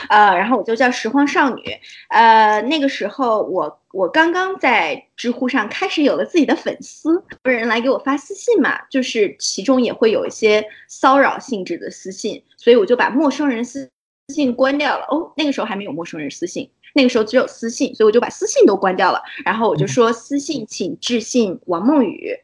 [0.10, 1.64] 呃，然后我就叫拾荒少女。
[2.10, 13.88] 呃，那个时候我我刚刚在知乎上开始有了自己的粉丝，有人来给我发私信嘛，就是其中也会有一些骚扰性质的私信，所以我就把陌生人私
[14.34, 15.06] 信关掉了。
[15.12, 19.22] 哦，那个时候还没有陌生人私信，那个时候只有私信，所以我就把私信都关掉了。
[19.46, 22.36] 然后我就说私信请致信王梦雨。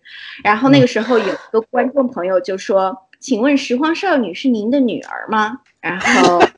[0.43, 6.39] 然后那个时候有一个观众朋友就说：“请问拾荒少女是您的女儿吗？”然后。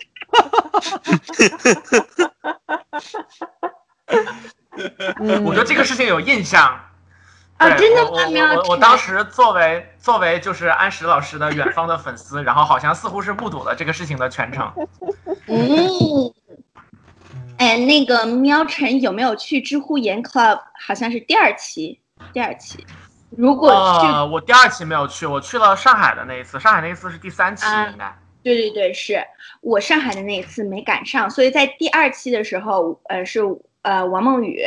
[5.19, 6.79] 嗯 我对这个事情有印象。
[7.57, 14.73] 啊对真的吗我我我我当时作为作为就是安石老师的远方的粉丝，然后好像似乎是目睹了这个事情的全程。
[15.45, 16.33] 嗯，
[17.59, 20.59] 哎，那个喵晨有没有去知乎研 Club？
[20.87, 21.99] 好像是第二期，
[22.33, 22.83] 第二期。
[23.37, 23.69] 如果
[24.01, 28.11] 去，呃，我第二期没有去，我去了上海的那一次，上海那一次是第三期啊应该。
[28.41, 29.23] 对对对，是
[29.61, 33.39] 我上海的那一次没赶上，所以在第二期的时候，呃，是
[33.81, 34.63] 呃王梦雨，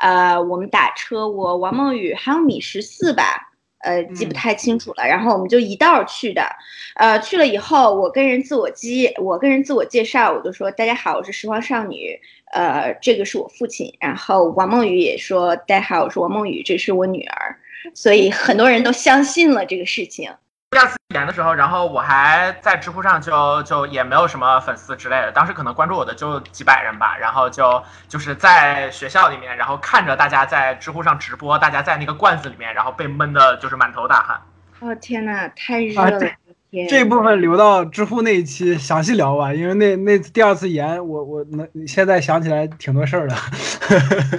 [0.00, 3.48] 呃，我们打车，我王梦雨还有米十四吧。
[3.84, 5.04] 呃，记不嗯太清楚了。
[5.04, 6.48] 然后我们就一道去的，
[6.94, 12.16] 呃，去了以后，我跟人自我介，我跟人自我介绍，我就说大家好，我是拾荒少女，
[12.52, 13.92] 呃，这个是我父亲。
[13.98, 17.56] 然后王梦雨也说大家好，我是王梦雨，这是我女儿。
[17.92, 20.30] 所以很多人都相信了这个事情。
[20.72, 34.40] 第二次演的时候，然后我还在知乎上就就也没有什么粉丝之类的，当时可能关注我的就几百人吧，然后就就是在学校里面，然后看着大家在知乎上直播，大家在那个罐子里面，然后被闷的就是满头大汗。
[34.80, 36.06] 哦天呐，太热了！
[36.06, 36.32] 啊这
[36.70, 43.34] 天这部分留到知乎那一期详细聊吧，因为那那第二次演，我我能现在想起来挺多事儿的。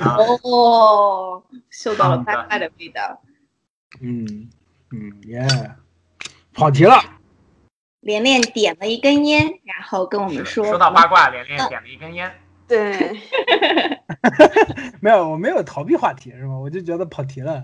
[0.03, 3.21] 啊哦， 嗅到了好的八卦的味道。
[4.01, 4.49] 嗯
[4.89, 5.47] 嗯耶，
[6.53, 6.99] 跑题了。
[8.01, 12.29] 连连点了一根烟，然后跟我们说，说到八卦，连连点了一根烟。
[12.67, 13.17] 对，
[14.99, 16.57] 没有，我没有逃避话题是吗？
[16.57, 17.63] 我就觉得跑题了。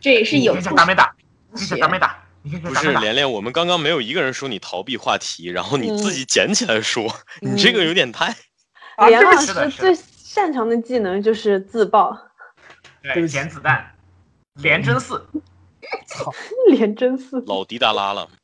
[0.00, 1.14] 这也是有你看故事打没打？
[1.52, 2.22] 你学看打没打？
[2.62, 2.74] 不？
[2.74, 7.04] 是连连，我们刚刚没有一个人说你逃避话题，然后你自嗯己捡起来说，
[7.40, 8.34] 你这个有点太……
[8.96, 12.16] 啊，连老师最擅长的技能就是自爆，
[13.02, 13.94] 对，捡子弹，
[14.62, 15.24] 连真四。
[16.06, 16.32] 操！
[16.70, 17.42] 连真四。
[17.46, 18.28] 老迪达拉了。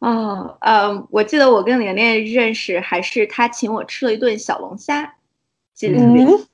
[0.00, 5.14] 哦，呃，我记得我跟连连认识，还是他请我吃了一顿小龙虾，
[5.72, 6.44] 记得特别清楚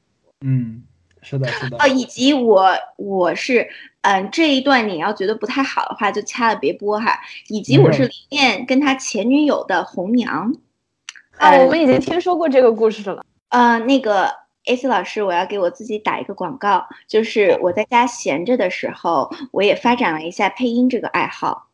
[0.43, 0.85] 嗯，
[1.21, 1.87] 是的，是的哦，。
[1.89, 3.69] 以及我我是
[4.03, 7.19] 嗯、这一段你要觉得不太好的话就掐了别播哈。
[7.49, 10.55] 以及我是没林燕跟他前女友的红娘，
[11.37, 13.25] 啊，我们已经听说过这个故事了。
[13.49, 14.33] 呃，那个
[14.71, 21.67] AC 老师，我要给我自己打一个广告，就是我在家闲着的时候，我也发展了一下配音这个爱好。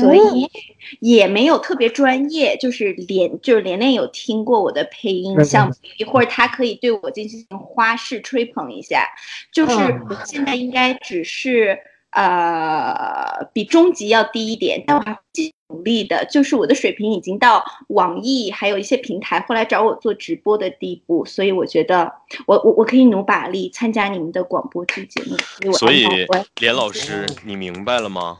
[0.00, 0.50] 所以
[0.98, 9.06] 也没有特别专业，就是连就是连连有听过我的配音对项目，一会儿他可以对我进行花式吹捧一下。
[9.52, 9.76] 就是
[10.10, 11.78] 我现在应该只是
[12.10, 16.24] 呃比中级要低一点，但我还会继续努力的。
[16.26, 22.12] 就是我的水平已经到网易还有一些平台会来找我做直播的地步，所以我觉得
[22.46, 25.72] 我我我可以努把力参加你们的广播剧节目。
[25.72, 26.06] 所以
[26.60, 28.38] 连老师，你明白了吗？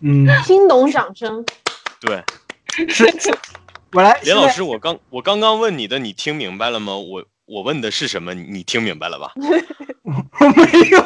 [0.00, 1.44] 嗯， 听懂掌声，
[2.00, 2.22] 对，
[2.88, 3.34] 是 是，
[3.92, 4.18] 我来。
[4.22, 6.96] 连老师，我刚我刚刚问你的，你听明白了吗？
[6.96, 8.34] 我我问的是什么？
[8.34, 9.32] 你你听明白了吧？
[10.02, 10.98] 我 没有，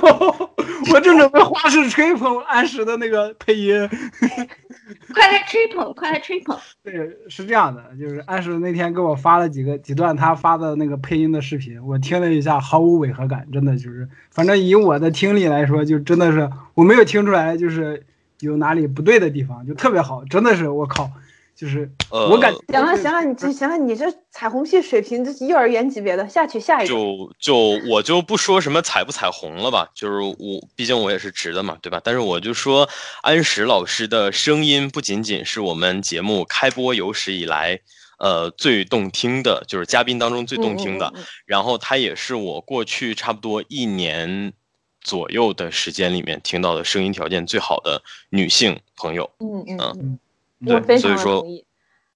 [0.92, 3.88] 我正准备花式吹捧安石的那个配音。
[5.12, 6.58] 快来吹捧，快来吹捧！
[6.82, 18.06] 对，是这样的，就是安石那天给我发了几个几段他发的那个配音的视频，我听了一下，毫无违和感，真的就是，反正以我的听力来说，就真的是我没有听出来，就是
[18.40, 21.10] 有哪里不对的地方，就特别好，真的是我靠，
[21.58, 26.94] 就是呃，我感觉行了行了，你这行了，你这彩虹屁水平这是幼儿园级别的，下去下一个。
[26.94, 27.56] 就就
[27.88, 32.00] 我就不说什么彩不彩虹了吧，就是我毕竟我也是直的嘛，对吧？
[32.04, 32.88] 但是我就说
[33.22, 37.80] 安石老师的声音不仅仅是我们节目开播有史以来。
[38.20, 44.52] 呃，最动听的就是嘉宾当中最动听的，嗯嗯嗯然后她也是我过去差不多一年
[45.00, 49.30] 左右的时间里面听到的声音条件最好的女性朋友。
[49.38, 50.18] 嗯嗯
[50.66, 51.64] 我非所以说常同意。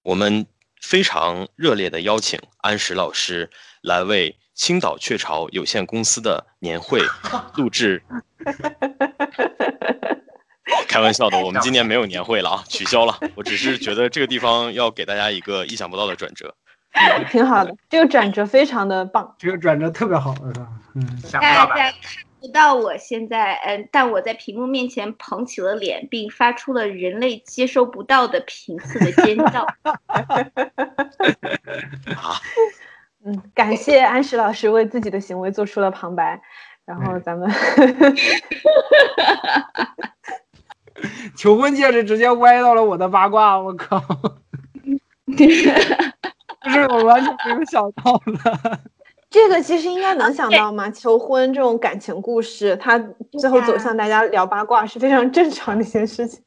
[0.03, 0.45] 我们
[0.81, 3.49] 非常热烈的邀请安石老师
[3.81, 7.01] 来为青岛雀巢有限公司的年会
[7.55, 8.03] 录制。
[10.87, 13.19] 开玩笑的，我们今年没有年会了啊，取消了。
[13.35, 16.55] 我只是觉得这个地方要给大家一个意想不到的转折。
[17.31, 19.35] 挺好的，这个转折非常的棒。
[19.39, 20.35] 这个转折特别好？
[20.93, 21.75] 嗯，想不到吧？
[22.43, 29.65] 不到我现在，嗯，但我在屏幕面前捧起了脸，并发出了人类接收不到的频次的尖叫。
[32.17, 32.35] 啊，
[33.23, 36.41] 嗯，感谢安石老师为自己的行为做出了旁白，
[36.83, 37.49] 然后咱们
[41.37, 43.97] 求婚戒指直接歪到了我的八卦，我靠！
[45.25, 48.33] 不是我完全没有想到的。
[49.33, 52.99] 这个其实应该能想到嘛，求婚这种感情故事，它
[53.31, 56.39] 最后走向大家聊八卦是非常正常的一件事情。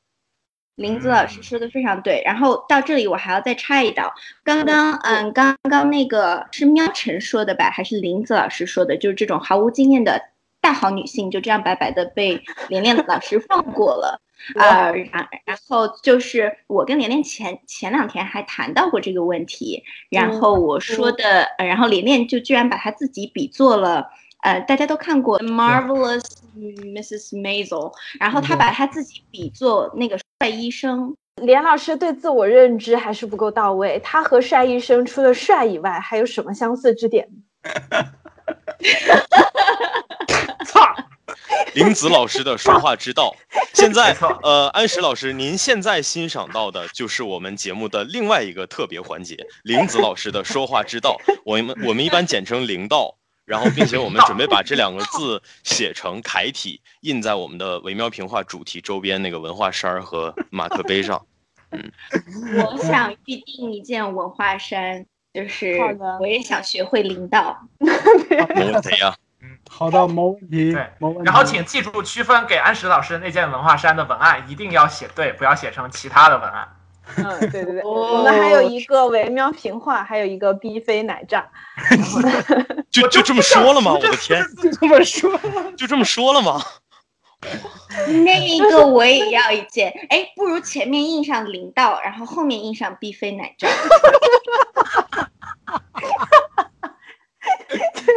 [0.77, 8.97] 林子老师说的非常对，然后到这里我还要再插一刀，刚刚嗯，刚刚那个是喵晨说的吧，还是林子老师说的？
[8.97, 10.23] 就是这种毫无经验的
[10.61, 14.21] 大好女性就这样白白的被 连连老师放过了。
[14.59, 24.11] 呃，然然后就是我跟连连前前两天还谈到过这个问题，然后我说的，呃然后连连就居然把他自己比作了，
[24.43, 26.23] 呃，大家都看过《Marvelous
[26.57, 27.35] Mrs.
[27.41, 37.29] Maisel》，然后他把他自己比作那个帅医生，连老师对自我认知还是不够到位，他和帅医生除了帅以外，还有什么相似之点？
[40.67, 40.81] 操！
[41.75, 43.35] 林子老师的说话之道。
[43.75, 51.21] 现在，呃，安石老师，您现在欣赏到的就是我们节目的另外一个特别环节——林子老师的说话之道。
[51.45, 53.17] 我们我们一般简称林道。
[53.45, 61.25] 然后，并且我们准备把这两个字写成楷体，印在我们的维妙评话主题周边那个文化衫儿和马克杯上。
[61.71, 61.93] 嗯
[62.57, 65.79] 我想预定一件文化衫，就是
[66.21, 67.57] 我也想学会领导。
[67.79, 69.15] 没问题呀、
[69.69, 71.23] 好的，没问题对，没问题。
[71.25, 76.69] 然后请记住区分给安石老师那件文化衫的文案一定要写对，不要写成其他的文案。
[77.17, 81.47] 嗯，对对对，哦我们还有一个惟妙平话，还有一个逼飞奶炸。
[82.91, 83.93] 就 就这么说了吗？
[83.93, 85.39] 我的天，就这么说，
[85.77, 86.61] 就这么说了吗？
[88.25, 93.69] 那一个我也要一件，哎，不如前面印上林道，然后后面印上逼飞奶罩。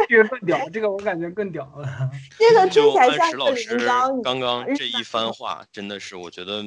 [0.08, 2.10] 这个更屌，这个我感觉更屌了。
[2.38, 4.22] 这个听就起来安石老像一个铃师。
[4.22, 6.62] 刚刚这一番话，真的是我觉得，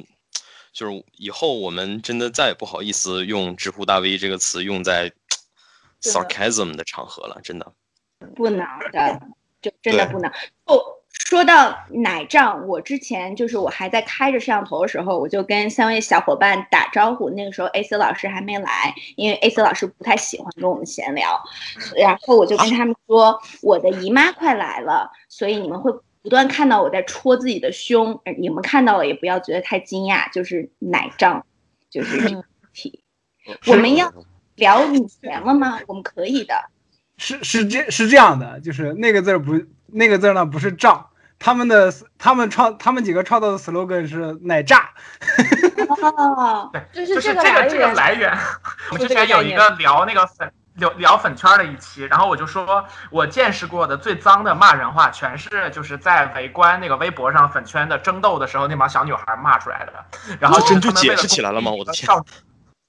[0.72, 5.12] 就是以后我们真的再也不好意思用“知乎大 V” 这个词用在
[6.02, 7.74] sarcasm 的场合了，真的。
[8.36, 8.60] 不能
[8.92, 9.22] 的，
[9.62, 10.32] 就真的不能。
[10.66, 10.82] 哦，
[11.14, 17.30] 说到奶胀，我之前就是我还在开着摄像头的时候，我就跟三位小伙伴打招呼。
[17.30, 21.42] 那个时候 AC 老师还没来，因为 AC 老师不太喜欢跟我们闲聊。
[21.96, 28.20] 然后我就跟他们说，我的姨妈快来了，所以你们会不断看到我在戳自己的胸。
[28.26, 31.46] 呃你们看到了也不要觉得太惊讶，就是奶胀，
[31.90, 33.04] 就是这个问题。
[33.68, 34.12] 我们要
[34.56, 35.80] 聊女权了吗？
[35.88, 36.56] 我们可以的。
[37.18, 39.54] 是是这是这样的，就是那个字儿不
[39.88, 41.08] 那个字儿呢不是胀，
[41.44, 44.90] 他们的他们创他们几个创造的 slogan 是奶炸，
[45.90, 48.32] 哦，对，就是就是这个这个这个来源。
[48.92, 59.94] 我们之前有一个聊那个粉聊聊粉圈的一期，然后我就说我见识过的最脏的骂人话，全是就是在围观那个微博上粉圈的争斗的时候，那帮小女孩骂出来的。
[60.40, 62.08] 然后哦真就解释起来了吗我的天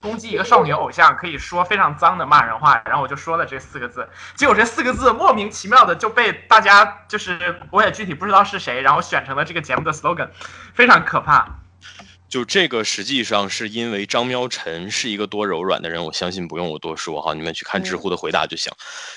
[0.04, 10.28] 攻击一个少女偶像，可以说非常脏的骂人话，然后我就说了这四个字，结果这四个字莫名其妙的就被大家就是我也具体不知道是谁，然后选成了这个节目的 slogan，
[10.74, 11.48] 非常可怕。
[12.28, 18.72] 就这个实际上是因为张喵晨是一个多柔软的人，我相信不用我多说哈，你们去看知乎的回答就行。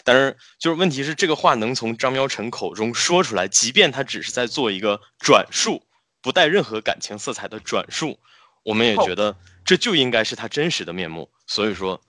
[0.05, 5.83] 但是就是问题是这个话能从张喵晨口中说出来，即便他只是在做一个转述，
[6.21, 8.19] 不带任何感情色彩的转述，
[8.63, 9.35] 我们也觉得
[9.68, 11.28] 这就应该是他真实的面目。
[11.45, 11.99] 所以说，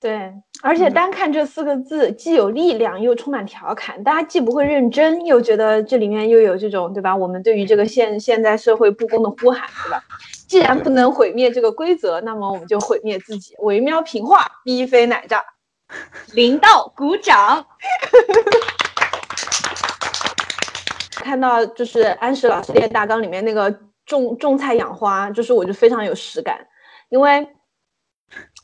[0.00, 7.14] 对，而且单看这四个字，既有力量又充满调侃，大家既不会认真，又觉得这里面又有这种对吧？
[7.14, 10.02] 我们对于这个现现在社会不公的呼喊，对吧？
[10.48, 13.54] 既然不能毁灭这个规则，那么我们就毁灭自己。
[13.60, 15.40] 惟妙平话，逼飞奶炸。
[16.34, 17.64] 林道鼓掌。
[21.12, 26.58] 看到就是安石老师列大纲里面那个种种菜养花，就是我就非常有实感，
[27.10, 27.48] 因为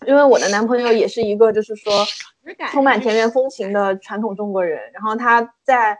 [0.07, 1.93] 因为我的男朋友也是一个就是说
[2.70, 5.97] 充满田园风情的传统中国人，然后他在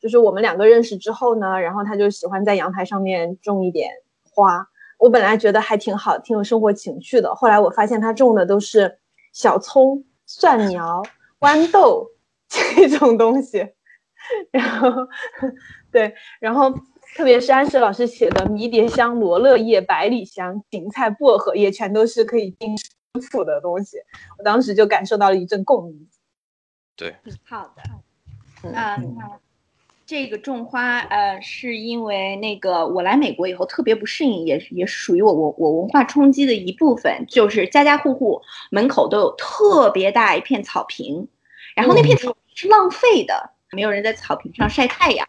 [0.00, 3.90] 就是我们两个认识之后呢，然后他就喜欢在阳台上面种一点
[4.22, 4.66] 花。
[4.98, 8.98] 我本来觉得还挺好，挺有生活情趣的，后来我发现他种的都是
[9.32, 11.02] 小葱、蒜 苗、
[11.40, 12.08] 豌豆
[12.48, 13.66] 这种东西，
[14.52, 14.90] 然后
[15.90, 16.72] 对，然后
[17.14, 22.90] 特别是安石老师写的迷迭香、罗勒叶、百里香、芹菜、薄荷叶，全都是可以定食
[23.30, 23.98] 谱的东西，
[24.36, 26.08] 我当时就感受到了一阵共鸣。
[26.96, 27.82] 对，好的，
[28.64, 28.98] 嗯啊、
[30.04, 41.28] 这个种花，呃，是因为那个我来美国以后特别不适应，也也属于我我我文化冲击的一部分，就是家家户户门口都有特别大一片草坪，
[41.76, 45.28] 然后那片草坪是浪费的，没有人在草坪上晒太阳。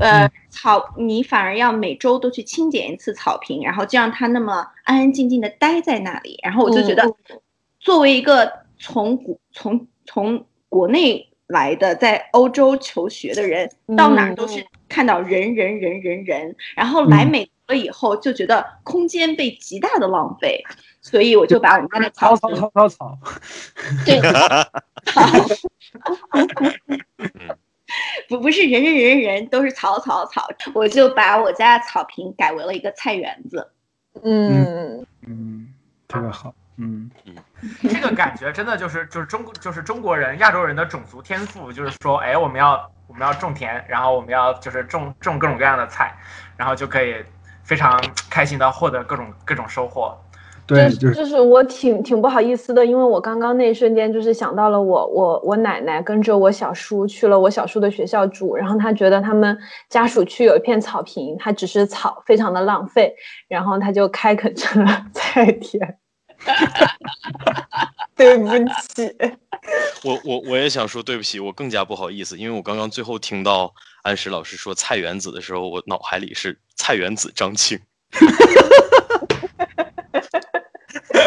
[0.00, 6.38] 呃，草你反而要每周都去清点一次草坪，然后就让它那么安安静静的待在那里。
[6.42, 7.04] 然后我就觉得，
[7.80, 20.62] 作为一个从古从从国内来的，在欧洲求学的人，到哪儿都是看到人人人人人，然后来美国了以后就觉得空间被极大的浪费，
[21.00, 23.18] 所以我就把我们家的草草草草草草，
[24.04, 24.20] 对，
[28.28, 33.70] 不不是人人人人都是草草草，我就把我家的草坪改为了一个菜园子。
[34.22, 35.68] 嗯，嗯，
[36.08, 37.10] 特别好，嗯，
[37.82, 46.14] 这个感觉真的就是就是中国就是中国人亚洲人的种族天赋，就是说，哎，我们要我们要种田，然后我们要就是种种各种各样的菜，
[46.56, 47.14] 然后就可以
[47.62, 50.16] 非常开心的获得各种各种收获。
[50.66, 59.56] 对，就就是就是我挺挺不好意思的，因为我刚刚那一瞬间就是想到了我我我奶奶跟着我小叔去了我小叔的学校住，然后他觉得他们
[59.88, 63.14] 家属区有一片草坪，他只是草，非常的浪费，
[63.46, 65.98] 然后他就开垦成了 菜田。
[68.16, 69.10] 对不起，
[70.04, 77.78] 我我我也想说对不起，我更加不好意思，因为我刚刚最后听到安石老师说菜园子的时候，我脑海里是菜园子张庆。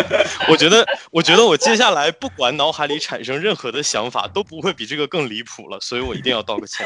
[0.49, 6.85] 我觉得，我觉得我接下来不管脑海里产生任何的想法，都不会比这个更离谱了，所以我一定要道个歉。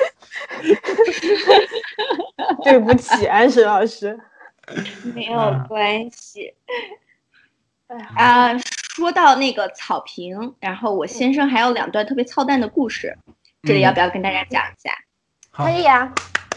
[2.64, 4.20] 对不起，安石老师。
[5.14, 6.54] 没有关系。
[8.16, 8.58] 啊、
[8.96, 13.18] 说到那个草坪，然后我先生还有两段特别操蛋的故事，
[13.64, 14.92] 这里要不要跟大家讲一下？
[15.52, 16.12] 好可以啊、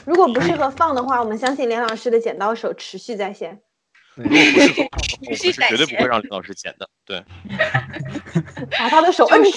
[0.07, 3.61] 如果不适合放的话，我们相信连老师的剪刀手持续在线。
[4.17, 4.89] 如果不是我，
[5.31, 6.89] 我是绝对不会让李老师剪的。
[7.05, 7.23] 对，
[8.79, 9.51] 把他的手摁住。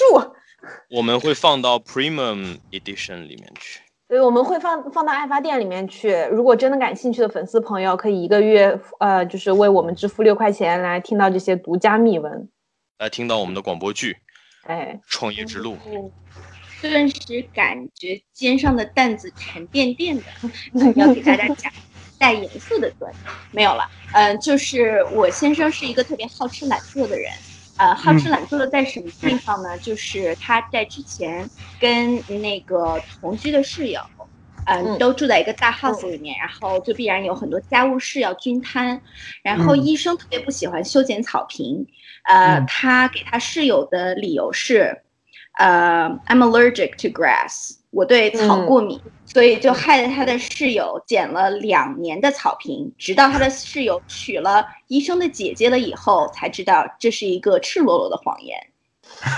[0.90, 3.80] 我们会放到 Premium Edition 里面去。
[4.10, 6.14] 对，我们会放放到爱发店里面去。
[6.32, 12.50] 如果真的感兴趣的粉丝朋友，可以一个月呃，就是为我们支付六块钱来听到这些独家秘闻。
[12.98, 14.18] 来听到我们的广播剧
[14.68, 15.78] 哎，《创业之路》。
[16.82, 20.24] 顿时感觉肩上的担子沉甸甸的，
[20.96, 21.72] 要给大家讲
[22.20, 23.20] 带严肃的段子。
[23.52, 27.32] 没有了，嗯、就是我先生是一个特别好吃懒做的人。
[27.78, 29.78] 呃，好吃懒做的在什么地方呢？
[29.78, 31.50] 就是他在之前
[31.80, 34.02] 跟那个同居的室友，
[34.66, 39.02] 嗯、嗯都住在一个大 house 里面，然后就必然有很多家务事要均摊。
[39.42, 41.88] 然后嗯医生特别不喜欢修剪草坪，
[42.24, 45.02] 呃，嗯他给他室友的理由是，
[45.58, 58.58] 呃，I'm allergic to grass，我对草嗯过敏，所以就害得他的室友剪了两年的草坪，直到他的室友娶了医生的姐姐了以后，才知道这是一个赤裸裸的谎言。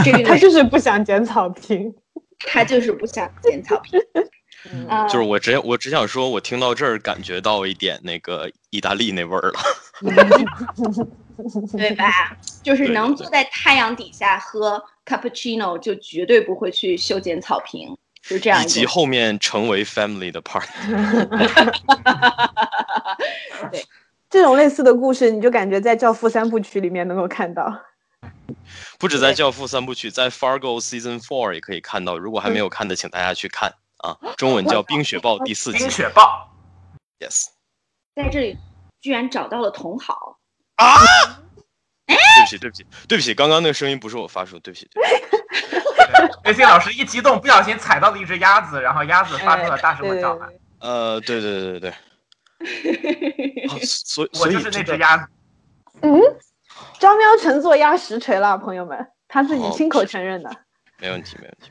[0.03, 1.93] 这个 他就是不想剪草坪。
[2.43, 4.01] 他就是不想剪草坪，
[5.07, 9.59] 就是我只我只想说，我听到这儿感觉到一点那个意大利那味儿了。
[11.77, 12.35] 对吧？
[12.63, 18.85] 就是能坐在太阳底下喝 cappuccino，就绝对不会去修剪草坪，是这样以及。
[18.85, 20.67] 后面成为 family 的 part。
[23.71, 23.85] 对
[24.29, 27.83] 这种类似的故事，你就感觉在《教父》三部曲里面能够看到。
[28.97, 32.17] 不止在《教父》三部曲，在 Fargo Season Four 也可以看到。
[32.17, 35.89] 如果还没有看的，请大家去看啊，中文叫《冰雪暴》第四季冰。
[35.89, 36.49] 雪暴
[37.19, 37.47] ，Yes，
[38.15, 38.57] 在这里
[39.01, 40.37] 居然找到了同好
[40.75, 40.97] 啊，
[42.07, 45.40] 对不起，对不起，对不起，刚刚那个声音不是我发出，对不起，对不起。
[46.43, 50.49] 瑞星老师一激动，不小心踩到了一只鸭子，然后鸭子发出了大声的叫喊。
[50.79, 51.89] 呃，对对对对对。
[51.89, 55.25] 啊 所以我就是那只鸭子。
[56.01, 56.19] 嗯，
[56.99, 60.49] 张喵成做鸭实锤了，朋友们，他自己哦亲口承认的。
[60.99, 61.69] 没问题，没问题。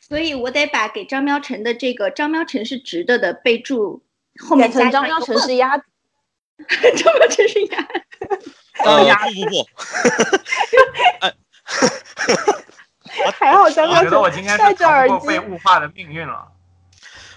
[0.00, 4.04] 所以我得把给张喵成的这个张喵成是直的的备注
[4.46, 5.84] 后面改成加上张喵成是鸭子，
[7.02, 7.88] 张喵成是鸭。
[8.84, 9.66] 呃，鸭不不不，
[13.38, 16.48] 还好张喵我觉得我今天是成戴着耳机逃不过被物化的命运了。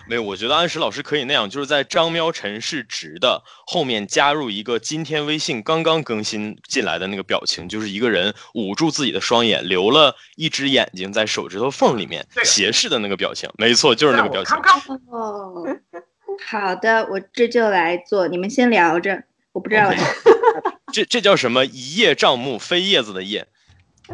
[0.10, 13.50] 没有，我觉得安石老师可以那样，就是在张喵晨是直的后面加入一个今天微信刚刚更新进来的那个表情，就是一个人捂住自己的双眼，留了一只眼睛在手指头缝里面斜视的那个表情。
[13.58, 14.56] 没错，就是那个表情
[16.46, 19.92] 好的，我这就来做，你们先聊着，我不知道。
[20.94, 21.66] 这这叫什么？
[21.66, 23.46] 一叶障目，非叶子的叶。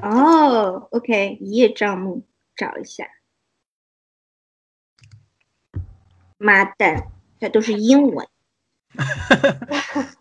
[0.01, 2.25] 哦，OK，一叶障目，
[2.55, 3.05] 找一下。
[6.37, 7.07] 妈蛋，
[7.39, 8.27] 这都是英文。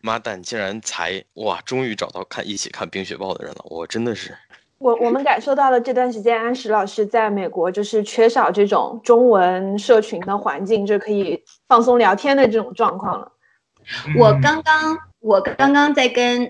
[0.00, 1.60] 妈蛋，竟然才哇！
[1.62, 4.36] 终于找到看一起看《冰雪暴》的人了，我真的是
[4.78, 13.32] 我我们感受到了这段时间安石老师在美国就是缺少这种中文社群的环境，就可以放松聊天的这种状况了。
[14.16, 16.48] 我嗯刚刚我刚刚在跟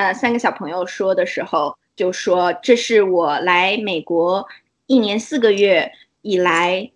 [0.00, 4.46] 呃呃三个小朋友说的时候，就说这是我来美国
[4.86, 5.92] 一年四个月
[6.22, 6.90] 以来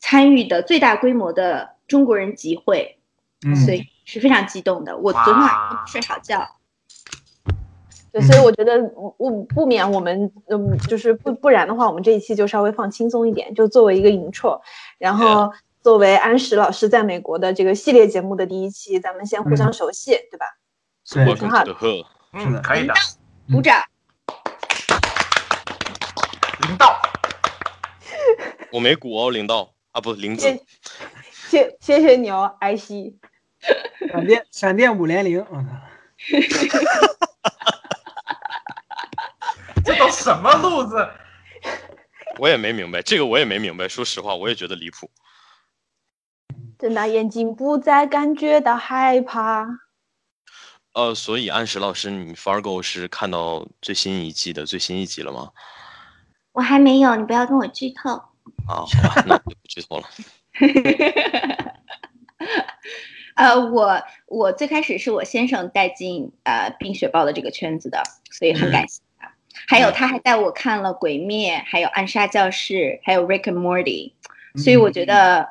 [0.00, 2.98] 参与的最大规模的中国人集会，
[3.46, 4.96] 嗯，所以是非常激动的。
[4.98, 6.44] 我昨天晚上没睡好觉。
[8.12, 8.82] 对，所以我觉得
[9.16, 14.60] 不不免我们嗯，就是不不然的话，我们这一期就稍微放轻松一点，就作为一个 intro，
[14.98, 20.46] 然后作为安石老师在美国的这个系列节目的第一期，咱们先互相熟悉，对吧？
[21.12, 21.98] 对 Welcome to the hood。
[21.98, 22.94] 是的嗯，可以的。
[23.50, 23.82] 鼓掌。
[26.62, 27.00] 零到，
[28.70, 30.62] 我没鼓哦，零道啊，不零字谢。
[31.48, 33.18] 谢谢谢你哦，艾希。
[34.12, 35.62] 闪电闪电五连零，我操！
[39.84, 41.08] 这都什么路子？
[42.38, 43.86] 我也没明白，这个我也没明白。
[43.88, 45.10] 说实话，我也觉得离谱。
[46.78, 49.66] 睁大眼睛，不再感觉到害怕。
[50.92, 55.50] 呃，所以安石老师，你 Fargo 是看到最新一季的最新一集了吗？
[56.52, 58.10] 我还没有，你不要跟我剧透。
[58.66, 60.08] 啊，好吧，那我就不剧透了。
[63.36, 69.32] 呃，我我最开始是我先生带进呃冰雪暴的这个圈子的，所以很感谢他。
[69.68, 72.74] 还有他还带我看了《鬼灭》，还有《暗杀教室》，
[73.04, 74.12] 还有《Rick and Morty》，
[74.62, 75.48] 所以我觉得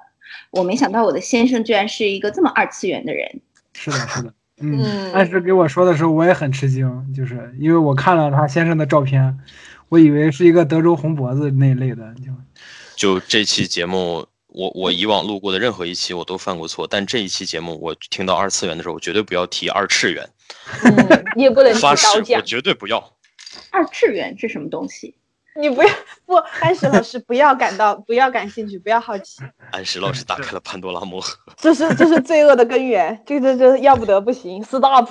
[0.52, 3.42] 我没想到我的先生居然是一个这么二次元的人。
[3.74, 4.80] 是的，是的，嗯。
[4.82, 9.38] 嗯，但是给我说的时候，我也很吃惊，就是因为我看了他先生的照片，
[9.90, 12.14] 我以为是一个德州红脖子那一类的，
[12.96, 20.30] 就就这期节目，我我以往录过的任何一期我都犯过错，但这一期节目我听到二次元的时候，我绝对不要提二次元，
[20.84, 21.86] 嗯，你也不能提
[22.34, 23.14] 我，绝对不要。
[23.72, 25.16] 二次元是什么东西？
[25.60, 25.90] 你不要
[26.26, 29.42] 不，安石老师不要感到不要感兴趣，不要好奇，
[29.72, 31.38] 安石老师打开了潘多拉魔盒。
[31.58, 35.10] 这是这是罪恶的根源，这这这要不得不行，stop。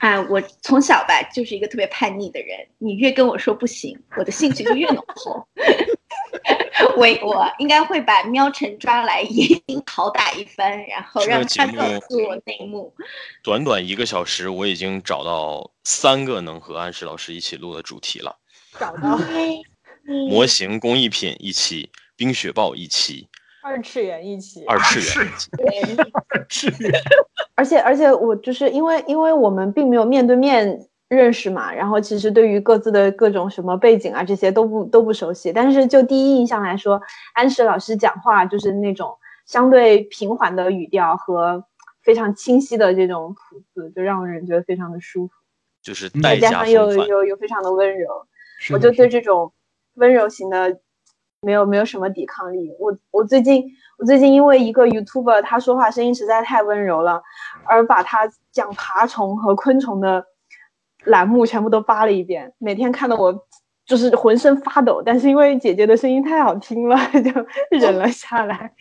[0.00, 5.44] 啊，我从小吧就是一个特别叛逆的人，你越跟我说不行，我的兴趣就越浓厚。
[6.96, 12.94] 我我应该会把喵晨抓来严刑拷打一番，然后让他告诉我内幕。
[13.42, 18.36] 短短一个小时，我已经找到三个能和安石老师一起录的主题了：
[18.78, 19.18] 找到，
[20.30, 23.28] 模型工艺品一期，冰雪豹一期，
[23.62, 25.96] 二次元一期，二次是元
[26.28, 26.92] 二次元。
[27.54, 37.00] 而且而且我就是因为因为我们并没有面对面认识嘛，然后其实对于各自的各种什么背景啊这些都不都不熟悉，但是就第一印象来说，
[37.34, 39.16] 安石老师讲话就是那种
[39.46, 41.64] 相对平缓的语调和
[42.02, 45.36] 非常清晰的这种吐字，就让人觉得非常的舒服，嗯
[45.82, 47.06] 就是代价再加上又。
[47.06, 48.26] 又又非常的温柔，
[48.72, 49.52] 我就对这种
[49.94, 50.78] 温柔型的
[51.40, 52.70] 没有没有什么抵抗力。
[52.78, 53.64] 我我最近
[53.98, 57.22] 我最近因为一个 YouTuber 他说话声音实在太温柔了，
[57.64, 60.24] 而把他讲爬虫和昆虫的
[61.04, 63.46] 栏目全部都扒了一遍，每天看得我
[63.86, 65.02] 就是浑身发抖。
[65.04, 66.96] 但是因为姐姐的声音太好听了，
[67.70, 68.72] 就忍了下来。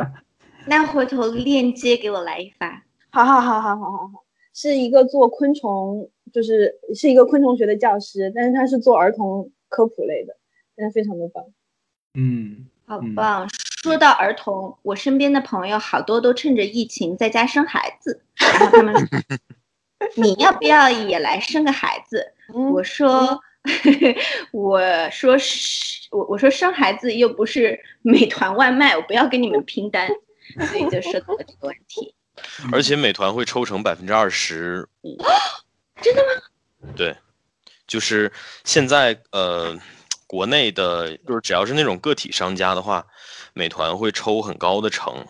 [0.68, 2.82] 那回头链接给我来一发。
[3.10, 10.36] 好好好好好好好，是一个做昆虫，就是是一个昆虫学的教师，但是他是做儿童科普类的，
[10.76, 11.44] 但是非常的棒。
[12.14, 13.48] 嗯，嗯好棒！
[13.82, 19.08] 说到儿童，我身边的朋友好多都趁着疫情在家生孩子，然后他们说
[20.16, 22.32] 你要不要也来生个孩子？
[22.52, 23.40] 嗯我说，
[24.52, 24.80] 我
[25.10, 30.08] 说是，我我说生孩子又不是美团外卖，我不要跟你们拼单，
[30.68, 32.14] 所以就说到了这个问题。
[32.72, 35.16] 而且美团会抽成百分之二十五。
[36.00, 36.92] 真的吗？
[36.96, 37.16] 对，
[37.86, 38.30] 就是
[38.64, 39.78] 现在呃，
[40.26, 43.06] 国内的，就是只要是那种个体商家的话，
[43.52, 45.24] 美团会抽很高的成，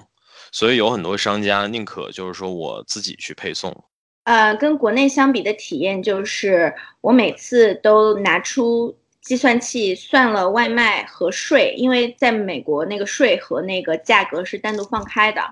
[0.50, 3.84] 所以有很多商家宁可就是说我自己去配送。
[4.24, 15.42] 呃，跟国内相比的体验就是，我每次都拿出计算器算了外卖和税，因为在美国那个税和那个价格是单独放开的，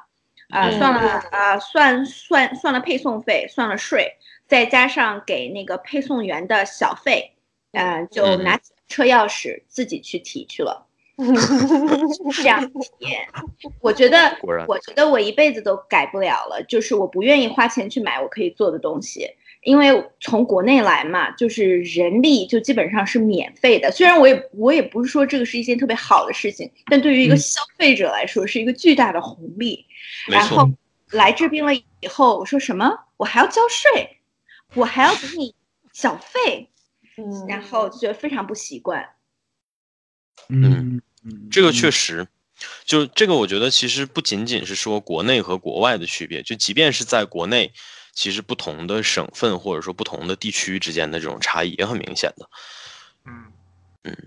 [0.49, 4.11] 啊、嗯算了啊、算算算了配送费，算了税，
[4.49, 7.33] 再加上给那个配送员的小费，
[7.73, 10.87] 呃，就嗯拿车钥匙自己去提去了。
[12.35, 13.29] 这样体验，
[13.81, 14.37] 我觉得，
[14.67, 16.63] 我觉得我一辈子都改不了了。
[16.67, 19.29] 就是我不愿意花钱去买我可以做的东西，
[19.63, 23.93] 因为从国内来嘛，就是人力就基本上是免费的。
[23.93, 29.87] 虽然我也我也不是说这个是一件特别好的事情，但对于一个嗯消费者来说是一个巨大的红利。
[30.29, 30.69] 然后，
[31.13, 32.99] 来这边了以后，我说什么？
[33.19, 34.19] 我还要交税，
[34.75, 35.55] 我还要给你
[35.93, 36.71] 小费，
[37.17, 39.09] 嗯，然后就觉得非常不习惯。
[40.49, 42.29] 嗯嗯，这个确嗯实，
[42.85, 47.73] 就这个我觉得其实不仅仅是说国内和国外的区别，就即便是在国内，
[48.13, 52.49] 其实不同的省份或者说不同的地区之间的这种差异也很明显的。
[53.25, 53.53] 嗯，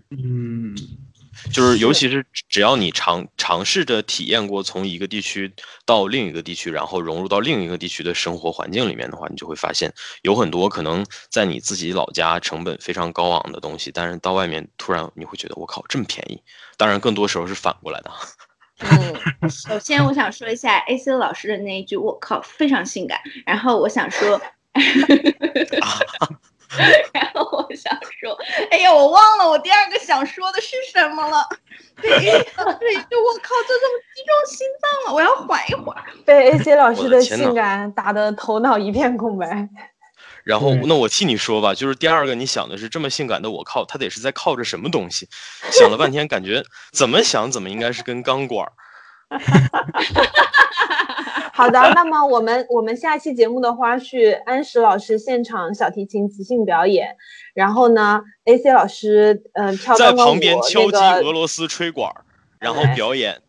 [0.09, 0.75] 嗯
[1.51, 5.53] 就是尤其是只要你尝尝试着体验过从一个地区
[5.85, 16.41] 到另一个地区，然后融入到另一个地区的生活环境里面的话，你就会发现有很多可能在你自己老家成本非常高昂的东西，但是到外面突然你会觉得我靠这么便宜。
[16.77, 18.11] 当然，更多时候是反过来的。
[19.41, 24.41] 嗯，首先我想说一下 A C 老师的那一句“我靠”非常性感，然后我想说
[27.13, 28.37] 然后我想说，
[28.71, 31.47] 哎呀，我忘了我第二个想说的是什么了。
[32.01, 35.95] 对，这一句“我靠”就这么击中心脏了，我要缓一缓。
[36.25, 39.69] 被 AC 老师的性感打的头脑一片空白。
[40.43, 45.27] 然后，那我替你说吧，就是第二个，你想的是这么性感的我靠，他得是在靠着什么东西？
[45.71, 48.71] 想了半天，感觉怎么想怎么应该是根钢管儿。
[51.53, 57.15] 好的，那么我们我们下期节目的花絮，安石老师现场小提琴即兴表演，
[57.53, 62.25] 然后呢，AC 老师嗯、呃跳在钢管舞旁边敲击那个俄罗斯吹管儿，
[62.59, 63.41] 然后哎表演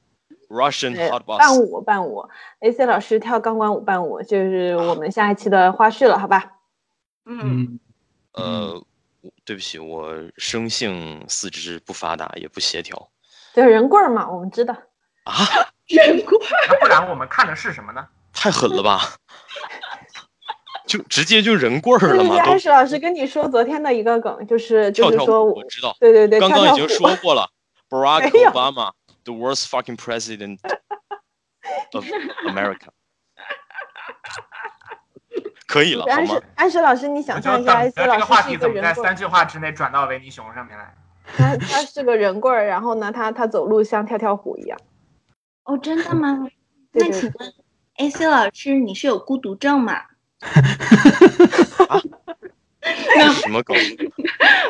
[0.49, 1.59] Russian Hot 伴 Box。
[1.61, 2.29] 舞伴舞
[2.61, 6.53] ，AC 老师跳钢管舞伴舞，就是我们下一期的花絮了，好吧？
[7.25, 7.81] 嗯，
[8.35, 8.85] 嗯呃，
[9.45, 13.09] 对不起，我生性四肢不发达，也不协调
[13.53, 14.77] 就是，人棍儿嘛，我们知道。
[15.27, 15.45] 啊，
[15.89, 18.07] 人过那不然我们看的是什么呢？
[18.33, 19.01] 太狠了吧！
[20.87, 22.37] 就直接就人棍儿了吗？
[22.37, 27.51] 都安石老师跟你说昨天的一个梗，就是就跳跳舞，是说我我，知道，对对对，刚刚已经说过了
[27.91, 30.59] ，Barack Obama，the worst fucking president
[31.93, 32.05] of
[32.47, 32.89] America。
[35.67, 36.43] 可以了，好吗安石？
[36.55, 40.95] 安石老师，你想象一下等，AC 着这个老师是一话题怎么个人棍儿在三句话之内转到维尼熊上面来。
[41.37, 44.79] 他他是个人棍儿，然后呢，他他走路像跳跳虎一样。
[45.67, 46.49] 哦，真的吗？
[46.93, 47.53] 那请问
[47.97, 50.01] A C 老师，你是有孤独症吗？
[53.43, 53.77] 什么梗？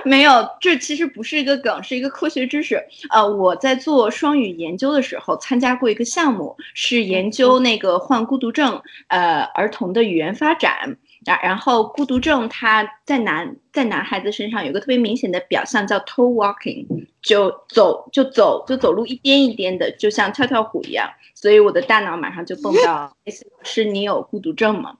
[0.04, 2.82] 没有，这其实不是一个梗，是一个科学知识。
[3.10, 10.96] 呃，我在做双语研究的时候参加过一个项目，是研究那个患孤独症呃儿童的语言发展。
[11.26, 16.86] 然然后孤独症，它在男在男孩子身上有个特别明显的表象叫 toe walking，
[17.20, 21.10] 就走就走就走路一颠一颠的，就像跳跳虎一样。
[21.34, 23.14] 所以我的大脑马上就蹦到，
[23.62, 24.96] 是你有孤独症吗？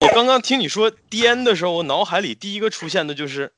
[0.00, 3.52] 我刚刚听你说颠的时候，我脑海里第一个出现的就是，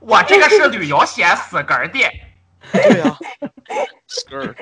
[0.00, 1.98] 我这个是旅游写死根儿的。
[2.72, 3.18] 对呀、
[4.08, 4.54] skirt，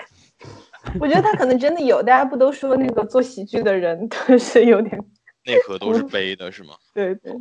[1.00, 4.98] 我觉得他可能真的有，大家不都说那个做喜剧的人都是有点，
[5.46, 6.74] 内核都是悲的是吗？
[6.92, 7.32] 对 对，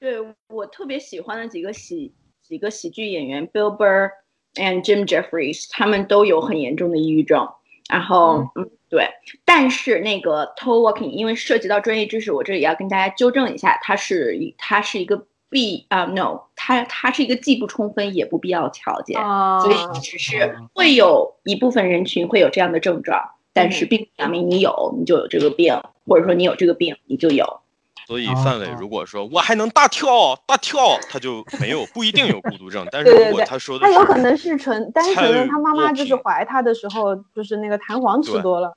[0.00, 2.12] 对我特别喜欢的几个喜
[2.42, 4.10] 几个喜剧演员 Bill Burr
[4.54, 7.48] and Jim Jeffries，他们都有很严重的抑郁症。
[7.88, 8.70] 然后，嗯。
[8.90, 9.06] 对，
[9.44, 19.76] 但是那个 toe walking，因为涉及到专业知识，我这里要跟大家纠正一下，它是一它是一个必啊、no，它它是一个既不充分也不必要的条件，啊所以。
[20.00, 23.20] 只是会有一部分人群会有这样的症状，
[23.52, 25.78] 但是并不表明你有你就有这个病，
[26.08, 27.60] 或者说你有这个病你就有。
[28.06, 38.74] 所以哦范伟哦如果说我还能大跳大跳，他就没有不一定有孤独症，但是如果对对对他说的他有可能是纯单纯的，他妈妈就是怀他的时候，就是那个弹簧吃多了。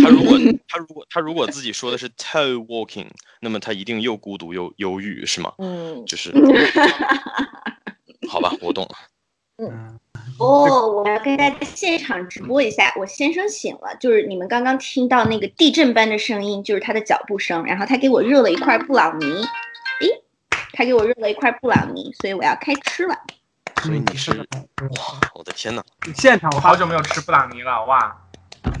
[0.00, 0.38] 他如果
[0.68, 3.08] 他如果他如果自己说的是 toe walking，
[3.42, 5.52] 那么他一定又孤独又忧郁是吗？
[5.58, 6.32] 嗯，就是，
[8.30, 8.94] 好吧，我懂了。
[9.58, 9.98] 嗯，
[10.38, 19.24] 哦，我要跟大家现场直播一下，我先生醒了，就是你们刚刚听到那个地震般的声音，就是他的脚步声，然后他给我热了一块布朗尼，
[20.00, 20.22] 诶，
[20.72, 23.16] 他给我热了一块布朗尼，所以我要开吃了。
[23.82, 25.82] 所以你是嗯哇，我的天呐，
[26.14, 28.16] 现场我好久没有吃布朗尼了，哇！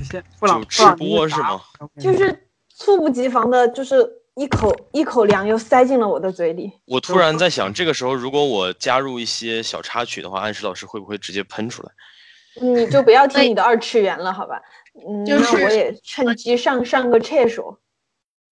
[0.02, 1.60] 现布朗就吃播是吗？
[2.00, 4.04] 就是猝不及防的，就是
[4.36, 6.70] 一口一口粮又塞进了我的嘴里。
[6.84, 11.90] 我突然在想，这个时候如果我加入一些小插曲的话，安石老师会不会直接喷出来？
[12.60, 14.60] 你就不要听你的二次元了，好吧？
[15.08, 17.78] 嗯，就是那我也趁机上上个厕所。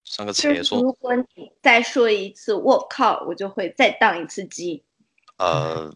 [0.04, 4.82] 上个厕所，如果你再说一次我靠，我就会再当一次鸡。
[5.38, 5.92] 呃，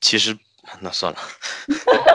[0.00, 0.36] 其实
[0.80, 1.18] 那算了，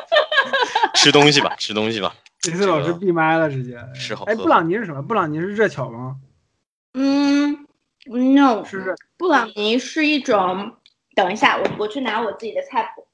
[0.96, 2.16] 吃东西吧，吃东西吧。
[2.40, 5.02] 这次老师闭麦了，直接哎，是好哎布朗尼是什么？
[5.02, 6.18] 布朗尼是热巧吗？
[6.94, 7.66] 嗯
[8.06, 8.64] ，no，
[9.18, 10.74] 布朗尼是一种，
[11.16, 13.08] 等一下，我我去拿我自己的菜谱。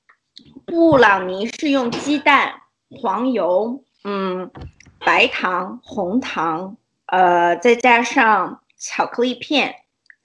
[0.65, 2.53] 布朗尼是用鸡蛋、
[2.89, 4.51] 黄油、嗯，
[4.99, 6.77] 白糖、红糖，
[7.07, 9.75] 呃，再加上巧克力片，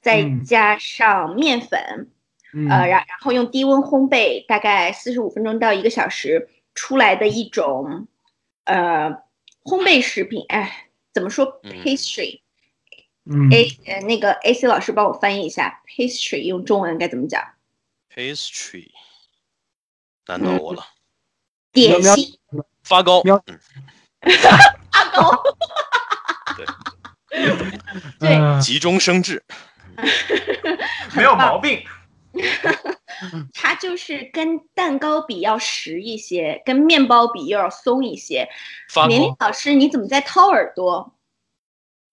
[0.01, 2.11] 再嗯加上面粉，
[2.53, 8.07] 嗯呃，然然后用低温烘焙，大概四十五分钟到一个小时出来的一种，
[8.65, 9.11] 呃，
[9.63, 10.45] 烘焙食品。
[10.49, 12.41] 哎，怎么说嗯？pastry。
[13.27, 17.43] 嗯 A 呃，那个 A C 老师帮我翻译一下，pastry 用中文该怎么讲
[18.15, 18.91] ？pastry，
[20.27, 20.85] 难倒我了。
[21.73, 22.39] 点喵心
[22.83, 25.43] 发糕，发糕。
[26.57, 26.67] 对
[28.21, 29.43] 对急中生智。
[31.17, 31.83] 没有毛病。
[33.55, 38.49] 它就是跟蛋糕比要实一些，跟面包比又要松一些。
[38.91, 41.15] 发年龄糕，老师，你怎么在掏耳朵？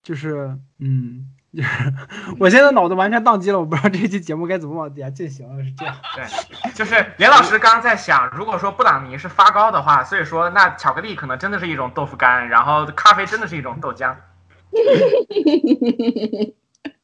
[0.04, 1.70] 就是嗯， 就是
[2.40, 5.96] 我现在脑子完全宕机了，我不知道这期节目该怎么往底下进行了，是这样。
[6.16, 6.26] 对，
[6.74, 14.16] 就是连老师刚刚在想，如果说布朗尼是发糕的话，所以说那巧克力可能真的是一种豆腐干，然后咖啡真的是一种豆浆。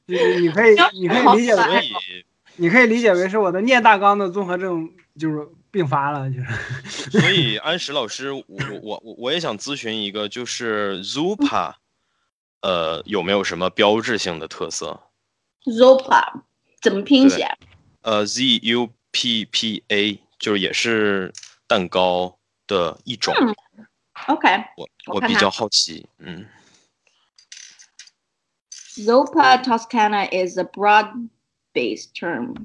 [0.05, 1.91] 你 你可以你可以理解为所以
[2.55, 4.89] 你可以理解为是我的念大纲的综合症
[5.19, 8.43] 就是并发了，就是所以安石老师，我
[8.81, 11.73] 我我我也想咨询一个，就是 Zupa，
[12.61, 14.99] 呃，有没有什么标志性的特色
[15.65, 16.41] ？Zopa
[16.81, 17.47] 怎么拼写？
[18.01, 21.33] 呃，Z U P P A 就是也是
[21.67, 22.37] 蛋糕
[22.67, 23.33] 的一种
[24.27, 24.47] ，OK，
[24.77, 26.45] 我我比较好奇，嗯
[28.95, 32.55] ，Zoppa Toscana is a broad-based term,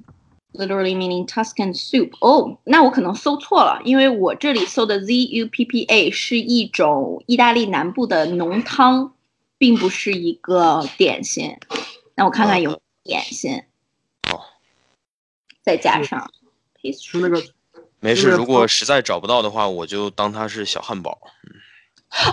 [0.53, 2.13] literally meaning Tuscan soup.
[2.21, 9.15] 哦，那我可能搜错了，因为我这里搜的 Z U P P A 是一种意大利南部的浓汤，
[9.63, 11.57] 并不是一个点心。
[12.17, 13.63] 那我看看有点心，
[14.29, 14.41] 哦，
[15.63, 16.33] 再加上
[16.83, 17.31] 是那 pastry。
[17.31, 17.43] 个
[18.01, 21.17] 没事，如果实在找不到的话，我就当它是小汉堡，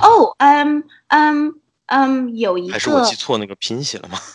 [0.01, 1.53] 哦，嗯嗯
[1.85, 4.17] 嗯，有一个还是我记错那个拼写了吗？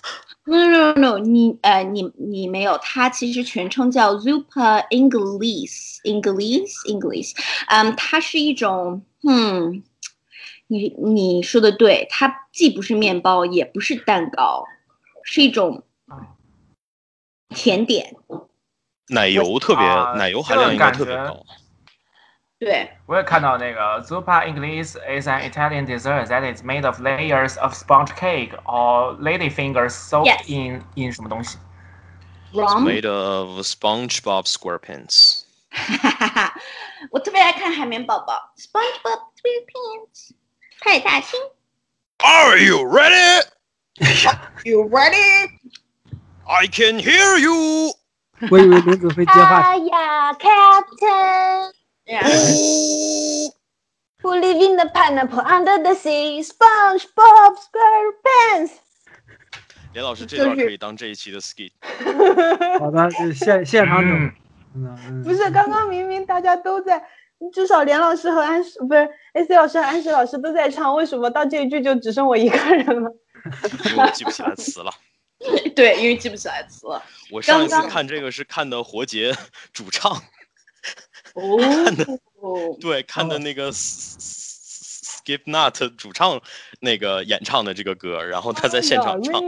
[0.47, 7.33] No no no no，你呃你你没有，它其实全称叫 Zupa English English English，
[7.67, 9.83] 嗯，它是一种，嗯，
[10.67, 14.65] 你你说的对，它既不是面包，也不是蛋糕，
[15.23, 15.83] 是一种
[17.49, 18.17] 甜点。
[19.09, 21.45] 奶油特别，啊奶油含量应该感觉特别高。
[22.59, 29.15] 对，我也看到那个 Zuppa English is an Italian dessert that is made of layers of sponge cake or
[29.21, 31.59] lady fingers soaked in in 什么东西
[32.55, 32.83] ？wrong。
[32.83, 35.43] Made of SpongeBob SquarePants。
[35.71, 36.55] 哈哈哈，
[37.11, 40.31] 我特别爱看海绵宝宝，SpongeBob SquarePants，
[40.81, 41.39] 派大星
[42.19, 47.95] Are you ready?，You ready？I can hear you.
[48.51, 49.61] 我以为林子会接话。
[49.61, 51.73] 哎呀，Captain。
[52.07, 53.51] Oh.
[54.23, 56.43] Who live in the pineapple under the sea?
[56.43, 58.73] SpongeBob SquarePants。
[59.93, 61.73] 连老师这段可以当这一期的 skit。
[62.79, 64.31] 好的，就现现场整
[65.23, 67.01] 不是，刚刚明明大家都在，
[67.53, 73.11] 至少连老师和安石不是 AC 老师和安石老师都在唱，为什么到这一句就只剩我一个人了？
[73.91, 74.91] 因为我记不起来词了。
[75.77, 77.03] 对，因为记不起来词了。
[77.31, 79.35] 我上一次看这个是看的活结
[79.73, 80.13] 主唱，
[81.35, 86.41] 哦，对，看的那个 Skip Not 主唱
[86.81, 89.43] 那个演唱的这个歌，然后他在现场唱。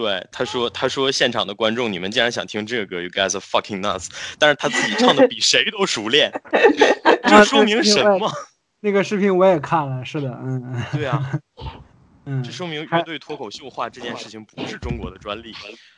[0.00, 4.08] 对，他说他说现场的观众，你们竟然想听这个歌，You guys are fucking nuts！
[4.38, 6.32] 但是他自己唱的比谁都熟练，
[7.24, 8.32] 这说明什么？
[8.80, 11.30] 那个视频我也看了，是的，嗯嗯对啊，
[12.24, 15.52] 嗯这，说明乐队脱口秀化这件事情不是中国的专利。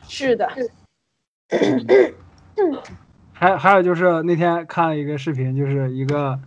[0.09, 0.51] 是的，
[3.33, 6.41] 还还有就是那天看了一个视频，就是一个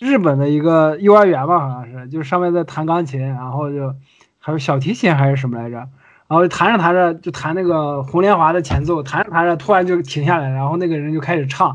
[0.00, 3.94] 日本的一个幼儿园吧，好像是，就是上面在弹钢琴，然后就
[4.38, 5.86] 还有小提琴还是什么来着，
[6.26, 11.68] 然后弹着弹着就弹那个红莲华的前奏，弹着弹着突然就停下来，然后那个人就开始唱，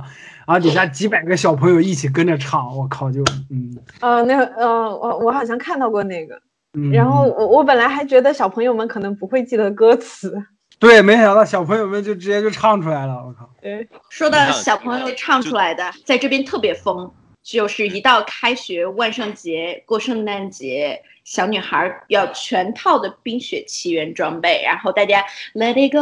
[0.48, 3.22] 然后底下几百个小朋友一起跟着唱，我靠，就
[3.52, 3.78] 嗯。
[4.02, 6.36] 呃，那个，呃，我我好像看到过那个，
[6.74, 10.44] 嗯，然后我我本来还觉得小朋友们可能不会记得歌词，
[10.80, 17.12] 对，没想到小朋友们就直接就唱出来了，我靠，对，说到小朋友唱出来的，在这边特别疯，
[17.44, 21.00] 就是一到开学、万圣节、过圣诞节，
[21.30, 25.24] 小女孩要全套的《冰雪奇缘》装备，然后大家
[25.54, 26.00] Let it go,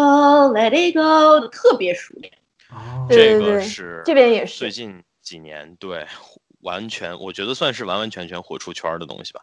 [0.54, 2.32] Let it go，特别熟练。
[2.70, 6.08] 哦，这个是这边也是最近几年对
[6.62, 9.42] 完全，我觉得算是完完全全火出圈儿的东西吧。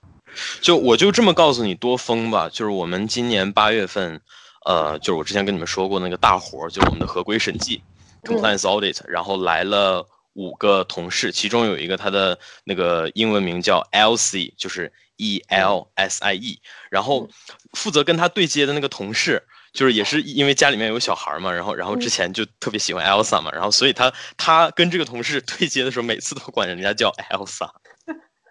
[0.62, 4.18] 就我就这么告诉你多疯吧，就是我们今年八月份，
[4.64, 7.82] 呃，就是我之前跟你们说过那个大活儿，就是我们的合规审计
[8.22, 16.60] 嗯 compliance audit，、然后来了五个同事，其中有一个他的那个英文名叫 Elsie，就是 E L S I E，
[16.90, 17.28] 然后
[17.72, 19.42] 负责跟他对接的那个同事。
[19.72, 27.68] 就是也是因为家里面有小孩嘛，然后然后之前就特别喜欢 Elsa 嘛，然后所以他他跟这个同事对接的时候，每次都管人家叫 Elsa。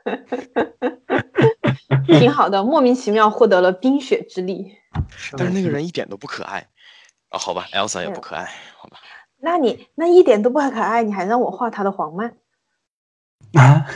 [2.20, 4.76] 挺好的，莫名其妙获得了冰雪之力。
[5.38, 6.68] 但是那个人一点都不可爱
[7.30, 8.97] 啊，好吧，Elsa 也不可爱，好吧。
[9.39, 12.36] 那你那一点都不可爱，你还让我画他的黄曼？
[13.53, 13.88] 啊，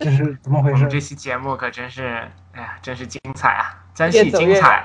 [0.00, 0.90] 这是怎么回事我们？
[0.90, 4.84] 这期节目可真是，哎呀，真是精彩啊，真是精彩。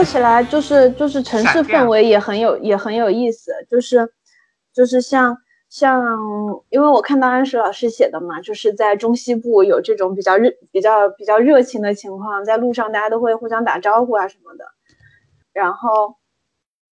[0.00, 4.10] 说起来，就是就是城市氛围也很有也很有意思，就是
[4.72, 5.36] 就是像
[5.68, 6.02] 像，
[6.70, 14.64] 因为我看到安石老师写的嘛，就是在中西部有这种比较热比较比较热情的情况，在路上大家都会互相打招呼啊什么的。
[15.52, 16.14] 然后，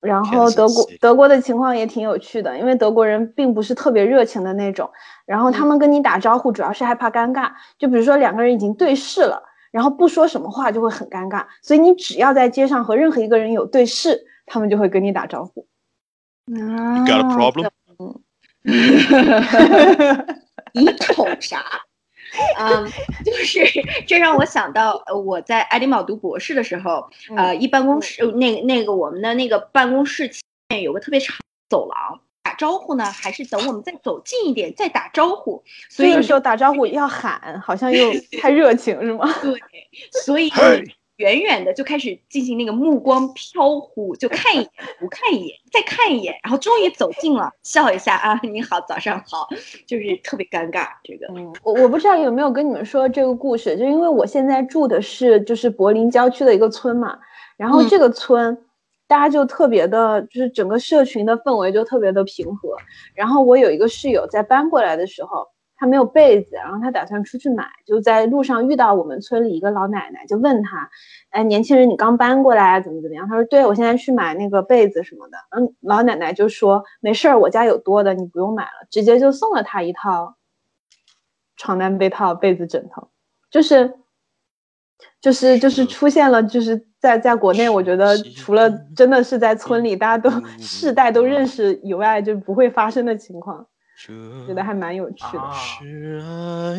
[0.03, 4.91] 然后德国德国的情况也挺有趣的，因为德国人并不是特别热情的那种，
[5.25, 15.66] 然后他们跟你打招呼主要是害怕尴尬，就比如说两个人已经对视了，然后不说什么话就会很尴尬，所以你只要在街上和任何一个人有对视，他们就会跟你打招呼。
[16.47, 16.59] You
[17.05, 17.71] got a problem？
[20.75, 21.64] 你瞅啥？
[22.59, 22.85] 嗯，
[23.25, 23.64] 就是
[24.07, 39.31] 这让我想到，呃，我在爱丁堡读博士的时候，呃，一办公室那个那个我们的那个办公室前面有个特别长的走廊，打招呼呢，还是等我们再走近一点再打招呼，所以有时候打招呼要喊，好像又 太热情是吗？
[39.43, 39.53] 对，
[40.25, 40.51] 所以
[41.17, 49.47] 远远的就开始进行那个目光飘忽，就看一眼，不看一眼，再看一眼，然后终于走近了，笑一下啊，你好，早上好，
[49.87, 50.87] 就是特别尴尬。
[51.05, 51.27] 这个，
[51.63, 57.19] 我我不知道有没有跟你们说这个故事，就因为我现在住的是就是柏林郊区的一个村嘛，
[57.59, 58.57] 然后嗯这个村、
[59.09, 62.77] 大家就特别的，就是整个社群的氛围就特别的平和。
[63.15, 70.91] 然后我有一个室友在搬过来的时候，他没有被子，然后他打算出去买，就在路上遇到我们村里一个老奶奶，就问他，
[71.31, 73.27] 哎，年轻人，你刚搬过来怎么怎么样？
[73.27, 75.39] 他说，对，我现在去买那个被子什么的。
[75.51, 80.37] 嗯，老奶奶就说，没事儿，我家有多的，你不用买了，直接就送了他一套
[81.57, 83.09] 床单、被套、被子、枕头，
[83.51, 83.95] 就是。
[85.21, 93.65] 就是就是出现了，就是在在国内，我觉得除了真的是在村里，大家都 世代都认识以外，就不会发生的情况，
[94.47, 95.39] 觉得还蛮有趣的。
[95.41, 96.79] 啊是爱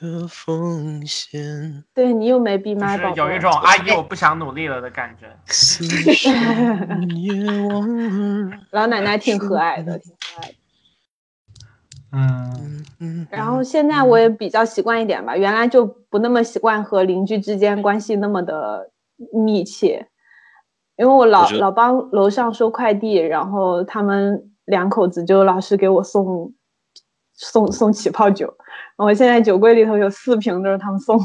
[0.00, 5.26] 的奉献，对你又没闭麦，有一种 阿姨我不想努力了的感觉。
[8.70, 10.54] 老奶奶挺和蔼的，挺和蔼的。
[12.12, 18.90] 嗯，嗯然后现在我也比较习惯一点吧，原来就不那么习惯和邻居之间关系那么的
[19.32, 20.08] 密切，
[20.96, 26.52] 因为我老我老帮楼上收快递，然后他们两口子就老是给我送
[27.34, 28.52] 送送起泡酒，
[28.96, 31.24] 我现在酒柜里头有四瓶都是他们送的，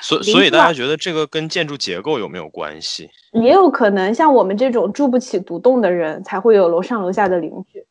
[0.00, 3.08] 所所以大家觉得这个跟建筑结构有没有关系？
[3.32, 7.86] 也有可能像我们这种住不起独栋的人才会有楼上楼下的邻居。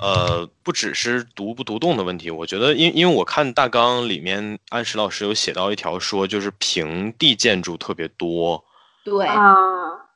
[0.00, 8.64] 呃，不只是独不独栋的问题，我觉得因因为我看大纲里面安石老师有写到一条说，就是平地建筑特别多，
[9.04, 9.54] 对，啊，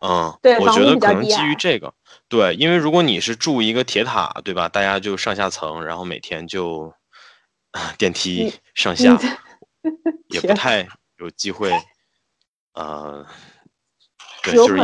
[0.01, 1.93] 嗯，对我觉得可能基于这个，
[2.28, 4.68] 对，因为如果你是住一个铁塔，对吧？
[4.68, 6.95] 大家就上下层，然后每天就
[7.72, 9.18] 啊 电梯上下，
[10.28, 10.87] 也 不太
[11.18, 11.72] 有机会，
[12.74, 13.26] 呃，
[14.45, 14.76] 对，就是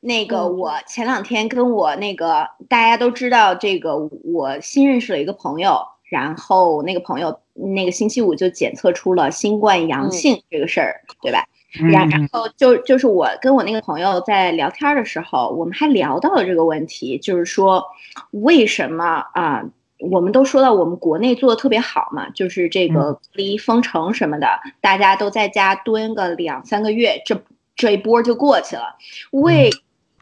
[0.00, 0.58] 那个嗯。
[0.58, 10.12] 我前两天跟我那个大家都知道，这个我新认识了一个朋友，然后那个朋友那个星期五就检测出了新冠阳嗯。
[10.12, 11.44] 性这个事儿，对吧？
[11.78, 17.84] 嗯然然后就就是我跟我那个朋友在聊天的时候，我们还聊到了这个问题，就是说
[18.30, 19.62] 为什么啊、
[19.98, 24.48] 我们都说到我们国内做的特别好嘛，就是这个隔离封城什么的，
[24.80, 27.38] 大家都在家蹲个两三个月，这
[27.76, 28.96] 这一波就过去了。
[29.32, 29.70] 为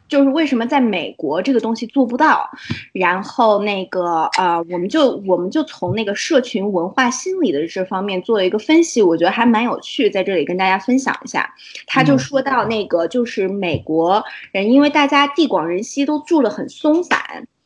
[0.07, 2.49] 就是为什么在美国这个东西做不到？
[2.93, 11.53] 然后那个呃，我们就我们就从那个社群文化心理的这方面做了一个分析，我觉得还蛮有趣，在这里跟大家分享一下。
[11.85, 17.19] 他就嗯说到那个就是美国人，因为大家地广人稀，都住得很松散，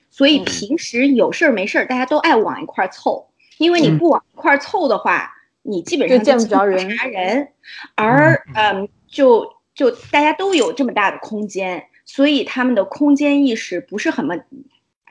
[0.09, 3.27] 所以嗯平时有事儿没事儿，大家都爱往一块儿凑。
[3.57, 5.31] 因为你嗯不往一块儿凑的话，
[5.61, 7.47] 你基本就上见不着人人，
[7.93, 11.83] 而嗯，就就大家都有这么大的空间，
[12.13, 14.35] 所以他们的空间意识不是很么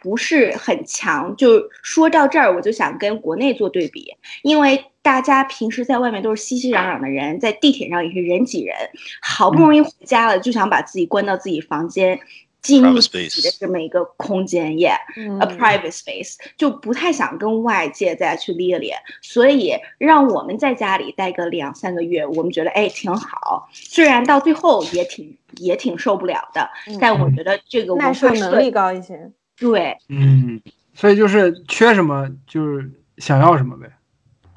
[0.02, 1.34] 不是很强。
[1.34, 8.76] 就说到这儿，我就想跟国内做对比，因为大家平时在外面都是熙熙攘攘的人，在地铁上也是人挤人，
[9.22, 12.20] 好不容易回家了，就想把自己关到自己房间。
[12.62, 15.38] 进入自己的这么一个空间，yeah，嗯。
[15.38, 26.68] a private space，就不太想跟外界再去咧咧，所以让我们在家里待个两三个月，我们觉得哎挺好，虽然到最后也挺也挺受不了的，
[27.00, 29.30] 但我觉得这个嗯耐文化受能力高一些。
[29.58, 29.96] 对。
[30.08, 30.60] 嗯，
[30.94, 33.90] 所以就是缺什么就是想要什么呗。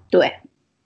[0.09, 0.31] 对，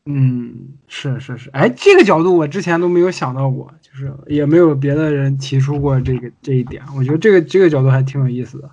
[0.06, 8.70] 嗯，是是是，哎，这个角度我之前都没有想到过，就是也没有别的人提出过这个这一点，我觉得这个这个角度还挺有意思的。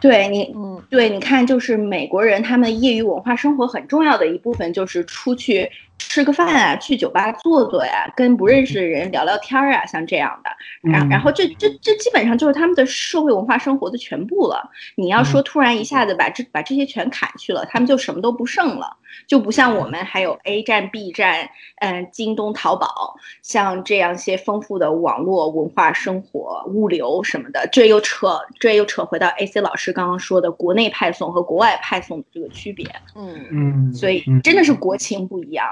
[0.00, 5.70] 对你嗯，对，你看，就是美国人他们业余文化生活很重要的一部分，就是出去
[6.08, 10.50] 吃个饭啊，去酒吧坐坐呀，跟不认识的人聊聊天儿啊，像这样的。
[10.90, 14.70] 然嗯然后这这这基本上就是他们的社会文化生活的全部了。
[14.96, 18.96] 你要说突然一下子把这把这些全砍去了，他们就什么都不剩了，
[19.26, 21.48] 就不像我们还有 A 站、B 站，
[21.80, 27.68] 嗯，京东、淘宝，像这样一些丰富的网络文化生活、物流什么的。
[27.72, 35.64] 这又扯这又扯回到 AC 老师刚刚说的国内派送和国外派送的这个区别，嗯，嗯，所以嗯真的是国情不一样。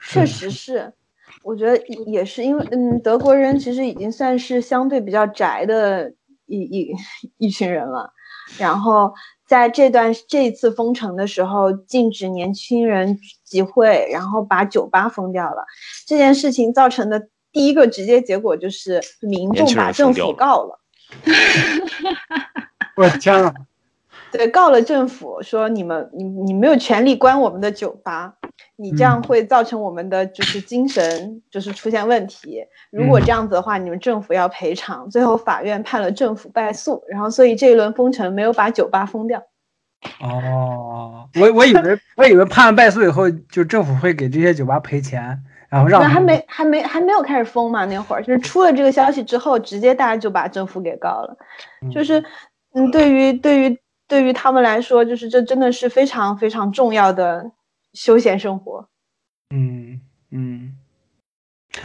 [0.00, 0.50] 确实。
[0.50, 0.92] 是，
[1.42, 6.12] 我觉得也是因为，嗯，德国人其实已经算是相对比较宅的
[6.46, 6.94] 一一
[7.38, 8.12] 一群人了，
[8.58, 9.12] 然后
[9.46, 15.64] 在这段这一次封城的时候，禁止年轻人集会，然后把酒吧封掉了，
[16.06, 20.80] 这件事情造成的第一个直接结果就是民众把政府告了。
[22.96, 23.52] 我天呐，
[24.32, 28.34] 对，告了政府说你们你你没有权利关我们的酒吧，
[28.76, 32.64] 你这样嗯会造成我们的就是精神就是出现问题。
[32.90, 35.08] 如果嗯这样子的话，你们政府要赔偿。
[35.10, 39.42] 最后法院判了政府败诉，然后所以这一轮封城没有把酒吧封掉。
[40.20, 51.36] 哦，我我以为我以为判了败诉以后，就政府会给这些酒吧赔钱，然后让那还没还没还没有开始封嘛，那会儿就是出了这个消息之后，直接大家就把政府给告了。
[51.90, 52.22] 就是，
[52.74, 57.50] 嗯，对于对于对于他们来说，就是这真的是非常非常重要的
[57.94, 58.88] 休闲生活。
[59.54, 60.76] 嗯嗯，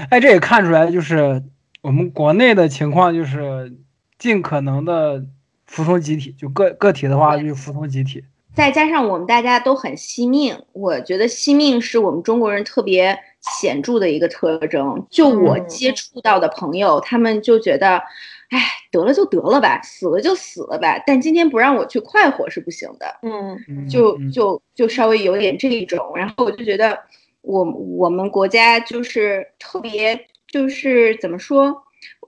[0.10, 1.44] 哎，这也看出来，就是
[1.82, 3.72] 我们国内的情况，就是
[4.18, 5.24] 尽可能的
[5.68, 8.24] 服从集体，就个个体的话就服从集体。
[8.56, 15.06] 再加上我们大家都很惜命，我觉得惜命是我们中国人特别显著的一个特征。
[15.10, 18.02] 就我嗯接触到的朋友，他们就觉得，
[18.50, 18.60] 哎，
[18.92, 23.20] 得了就得了吧，死了就死了吧，但今天不让我去快活是不行的。
[23.22, 23.56] 嗯。
[23.68, 24.32] 嗯就嗯。
[24.32, 26.98] 就就稍微有点这一种，然后我就觉得
[27.42, 31.84] 我我们国家就是特别就是怎么说，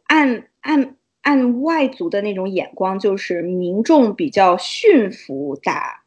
[0.07, 6.01] 按按按外族的那种眼光，就是民众比较驯服打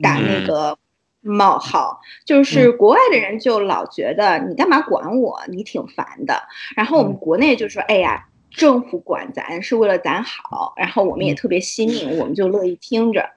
[0.00, 0.44] 打那嗯。
[0.44, 0.78] 个
[1.24, 6.42] 冒号，就是国外的人就老觉得你干嘛管我，你挺烦的，
[6.76, 7.16] 然后我们嗯。
[7.18, 8.28] 国内就说，哎呀。
[8.54, 13.30] 政府管咱是为了咱好，然后我们也嗯特别惜命，我们就乐意听着。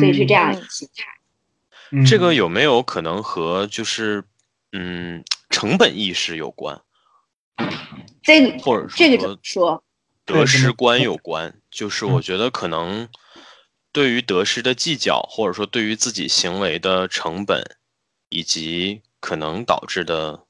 [0.00, 1.04] 所以是这样一个心态。
[1.90, 4.24] 嗯这个有没有可能和就是
[4.72, 6.80] 嗯成本意识有关，
[8.22, 9.84] 这个或者这个怎么说
[10.26, 10.36] 说？
[10.36, 11.60] 得失观有关？
[11.70, 13.08] 就是我觉得可能
[13.92, 17.62] 对于得失的计较，或者说对于自己行为的成本，
[18.30, 20.43] 以及可能导致的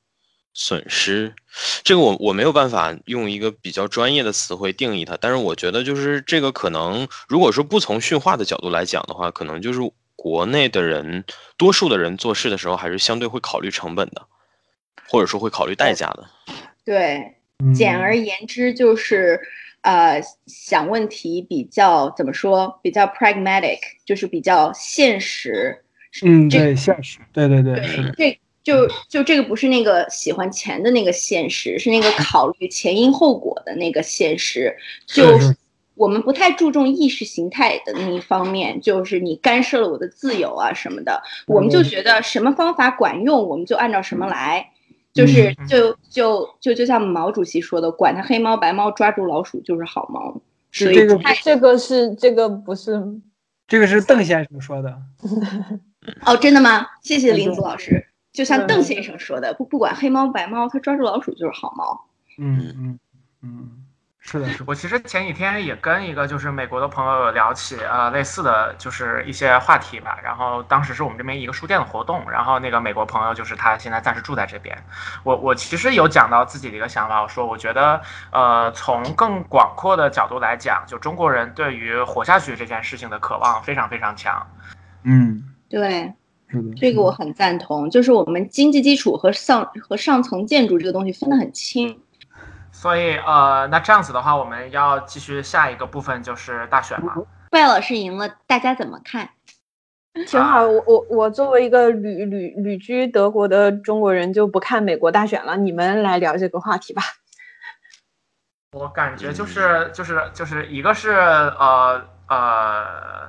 [0.55, 1.35] 损失，
[1.83, 9.81] 这个我我没有办法用一个比较专业的词汇定义它，但是我觉得就是这个可能，如果说不从驯化的角度来讲的话，可能就是
[10.15, 11.25] 国内的人，
[11.57, 14.23] 多数的人做事的时候还是相对会考虑成本的，
[15.09, 16.25] 或者说会考虑代价的。
[16.85, 19.41] 对，嗯简而言之就是，
[19.83, 22.79] 呃，想问题比较怎么说？
[22.81, 25.85] 比较 pragmatic，就是比较现实。
[26.23, 34.77] 嗯，这对，现实，对对对，是的，这就就这个不是那个喜欢钱的那个现实，是那个考虑前因后果的那个现实。
[35.07, 35.39] 就
[35.95, 44.71] 我们不太注重意识形态的那一方面，就是你干涉了我的自由啊什么的，我们就觉得什么方法管用，我们就按照什么来。
[45.13, 50.41] 就是嗯就就就就像毛主席说的，管他黑猫白猫，抓住老鼠就是好猫。
[50.73, 53.01] 所以这个这个是这个不是
[53.69, 54.93] 这个是邓先生说的。
[56.27, 56.85] 哦，真的吗？
[57.03, 58.05] 谢谢林子老师。
[58.35, 62.05] 就像邓先生说的，不不管黑猫白猫，他抓住老鼠就是好猫。
[62.37, 62.99] 嗯嗯
[63.43, 63.71] 嗯，
[64.19, 64.65] 是的，是的。
[64.67, 74.77] 我其实前几天也跟一个就是美国的朋友聊起呃类似的就是一些话题吧，然后当时是我们这边一个书店的活动，然后那个美国朋友就是他现在暂时住在这边，
[75.23, 84.45] 我我其实有讲到自己的一个想法，我说我觉得呃从更广阔的角度来讲，就中国人对于活下去这件事情的渴望非常非常强，
[85.05, 86.13] 嗯，对。
[86.77, 87.89] 这个我很赞同。
[87.91, 92.01] 就是我们经济基础和上和上层建筑这个东西分得很清。
[92.73, 97.15] 所以呃那这样子的话，我们要继续下一个部分就是大选嘛，
[97.51, 99.31] 怪老师赢了，大家怎么看？
[100.29, 100.63] 挺好。
[100.63, 105.57] 我我我作为一个旅旅旅居德国的中国人，就不看美国大选了。
[105.57, 107.03] 你们来聊这个话题吧。
[108.77, 113.29] 我感觉就是就是就是一个是呃呃，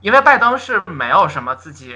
[0.00, 1.94] 因为拜登是没有什么自己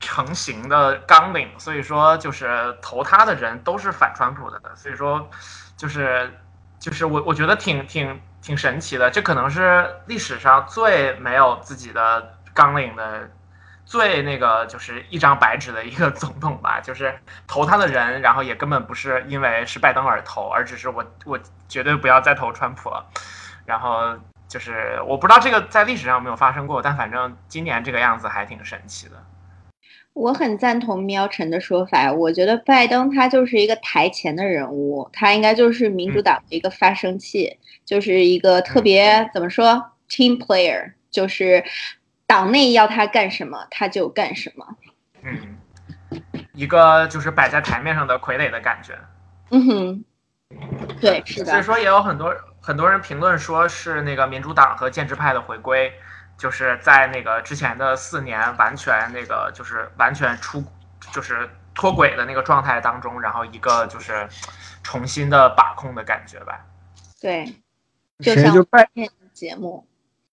[0.00, 5.28] 成型的纲领，所以说就是投他的人都是反川普的，所以说
[5.76, 6.32] 就是
[6.78, 13.30] 就是我我觉得挺挺挺神奇的，这可能是历史上最没有自己的纲领的
[13.84, 23.04] 最那个就是一张白纸的一个总统吧， 就是投他的人，然后也根本不是因为是拜登而投，而只是我我绝对不要再投川普了。
[23.66, 24.16] 然后
[24.48, 29.14] 就是我不知道这个在历史上有没有发生过，但反正今年这个样子还挺神奇的。
[30.20, 37.56] 我很赞同喵晨的说法，我觉得拜登他就是一个台前的人物，他应该就是民主党的一个发声器，
[37.86, 41.64] 就是一个特别怎么说 team player，就是
[42.26, 44.66] 党内要他干什么他就干什么。
[45.22, 45.56] 嗯，
[46.52, 48.92] 一个就是摆在台面上的傀儡的感觉。
[49.50, 50.04] 嗯哼，
[51.00, 55.90] 对，是的，所以说也有很多很多人评论说是那个民主党和建制派的回归，
[56.40, 60.64] 就是在那个之前的四年完全那个就是完全出
[61.12, 64.26] 就是脱轨的那个状态当中，然后一个就是
[64.82, 66.64] 重新的把控的感觉吧。
[67.20, 67.44] 对，
[68.20, 68.88] 就像谁就拜
[69.34, 69.86] 节目，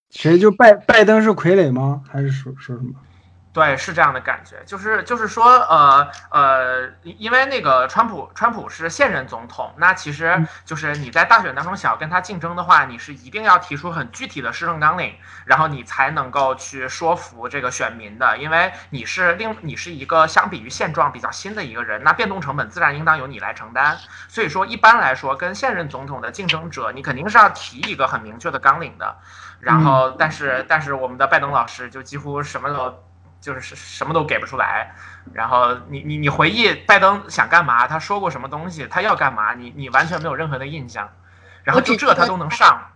[0.09, 2.01] 谁就拜拜登是傀儡吗？
[2.09, 2.93] 还是说说什么？
[3.57, 15.15] 对，是这样的感觉，就是就是说，呃呃，因因为那个川普，川普是现任总统，那其实就是你在大选当中想要跟他竞争的话，你是一定要提出很具体的施政纲领，
[15.45, 23.97] 然后你才能够去说服这个选民的，因为你是另你是一个相比于现状比较新的一个人，那变动成本自然应当由你来承担。
[24.27, 29.17] 所以说，一般来说，跟现任总统的竞争者，你肯定是要提一个很明确的纲领的。
[29.59, 33.06] 然后，但是但是我们的拜登老师就几乎什么都。
[33.48, 34.94] 就是什么都给不出来，
[35.34, 41.10] 然后你你你回忆拜登想干嘛，他说过什么东西，他要干嘛，你你完全没有任何的印象，
[41.64, 42.91] 然后就这他都能上，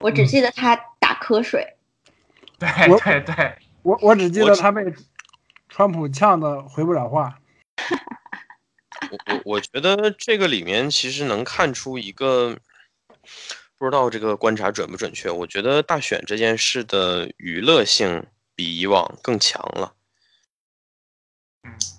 [0.00, 1.76] 我只记得他打瞌睡。
[2.58, 2.68] 对
[2.98, 4.82] 对对，我我只记得他被
[5.68, 7.38] 川普呛的回不了话。
[9.10, 12.56] 我我我觉得这个里面其实能看出一个，
[13.78, 15.30] 不知道这个观察准不准确。
[15.30, 18.26] 我觉得大选这件事的娱乐性
[18.58, 19.92] 比以往更强了。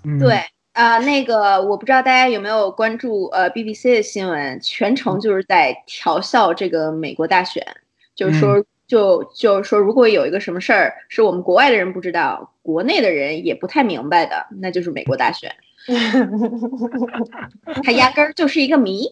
[0.04, 7.66] 嗯，对，啊、那个我不知道大家有没有关注呃 BBC 的新闻，全程就是在调笑这个美国大选，
[8.14, 8.62] 就是说。
[8.90, 15.56] 就就是说，如果有一个什么事儿是我们国外的人不知道，国内的人也不太明白的，那就是美国大选，
[17.86, 19.04] 它压根儿就是一个谜。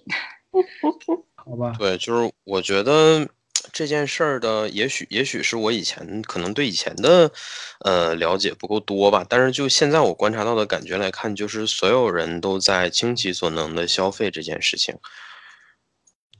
[1.35, 3.29] 好吧，对，就是我觉得
[3.71, 7.31] 这件事儿的，也许也许是我以前可能对以前的
[7.79, 14.95] 呃了解不够多吧，但是就现在我观察到的感觉来看，就是所有人都在倾其所能的消费这件事情。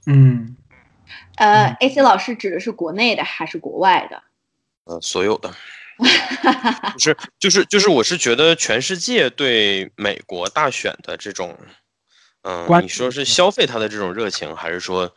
[0.06, 0.56] 嗯，
[1.36, 4.22] 呃，AC 老师指的是国内的还是国外的？
[4.84, 5.54] 呃，所有的，
[6.92, 11.58] 不是，就是就是，我是觉得全世界对美国大选的这种，
[12.42, 15.14] 嗯、关你说是消费它的这种热情，还是说，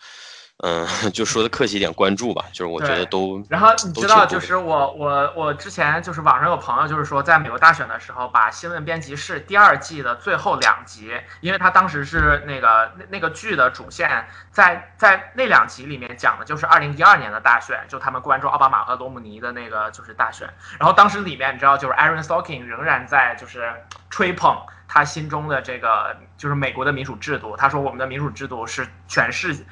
[0.64, 20.48] 嗯、 就说的客气一点，关注吧，就是我觉得都，然后你知道，就是我我我之前就是网上有朋友就是说，在美国大选的时候，把《新闻编辑室》第二季的最后两集，因为他当时是那个那那个剧的主线，在在那两集里面讲的就是二零一二年的大选，就他们关注奥巴马和罗姆尼的那个就是大选。
[20.78, 23.74] 然后当时里面你知道，就是 Aaron Sorkin 仍然在就是
[24.12, 24.56] 吹捧
[24.88, 29.64] 他心中的这个就是美国的民主制度，他说我们的民主制度是全世界。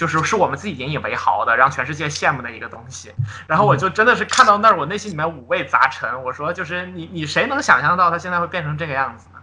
[0.00, 3.12] 就是是我们自己引以为豪的，让全世界羡慕的一个东西。
[3.46, 6.08] 然后我就真的是看到那儿，我内心里面五味杂陈。
[6.24, 9.38] 我说，就是你你谁能想象到他现在会变成这个样子呢？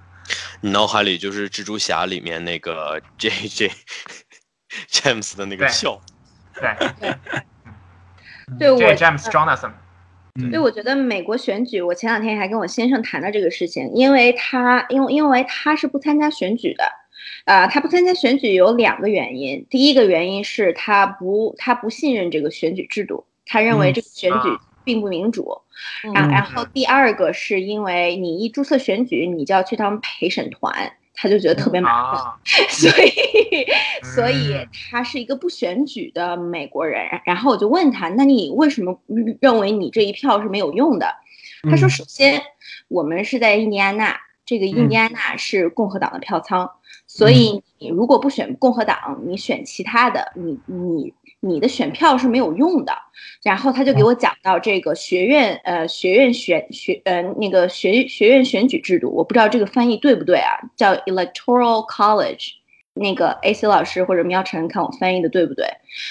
[0.61, 3.71] 你脑海里就是蜘蛛侠里面那个 J J
[4.89, 6.01] James 的那个对笑，
[6.59, 7.15] 对
[8.57, 8.95] 对我，J.
[8.95, 9.73] James Jonathan，
[10.41, 16.83] 嗯所以我觉得美国选举，我前两天还跟我先生谈了这个事情，因为他因为因为他是不参加选举的，
[17.47, 25.61] 啊、他不参加选举有两个原因，第一个原因是他不他不信任这个选举制度，他认为嗯这个选举啊并不民主，
[26.03, 32.21] 嗯然然后第二个是因为你一注册选举，你就要去当陪审团，他就觉得特别麻烦。
[32.21, 32.35] 啊，
[32.69, 33.65] 所以，
[34.03, 37.07] 所以嗯他是一个不选举的美国人。
[37.25, 38.99] 然后我就问他，那你为什么
[39.39, 41.07] 认为你这一票是没有用的？
[41.63, 42.41] 他说，嗯首先，
[42.89, 46.67] 我们是在印第安纳，这个印第安纳是共和党的票仓，
[47.05, 52.93] 所以你如果不选共和党，你选其他的，你你你的选票是没有用的。
[53.43, 62.51] 然后他就给我讲到这个学院，呃，学院选学，呃，那个学学院选举制度，我不知道这个翻译对不对啊，叫 electoral college。
[62.99, 65.65] 那个 AC 老师或者喵晨看我翻译的对不对？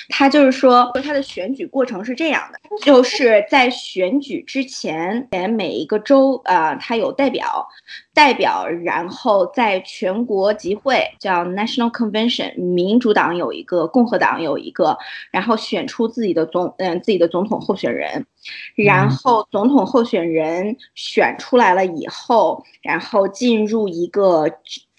[0.09, 7.69] 他就是说，他的选举过程是这样的，就是在选举之前，前每一个州啊、呃，他有代表，
[8.13, 14.97] 代表，然后在全国集会叫 National Convention，民主党有一个，共和党有一个，
[15.31, 18.27] 然后选出自己的总嗯、自己的总统候选人，
[18.75, 24.51] 然后总统候选人选出来了以后，然后进入一个。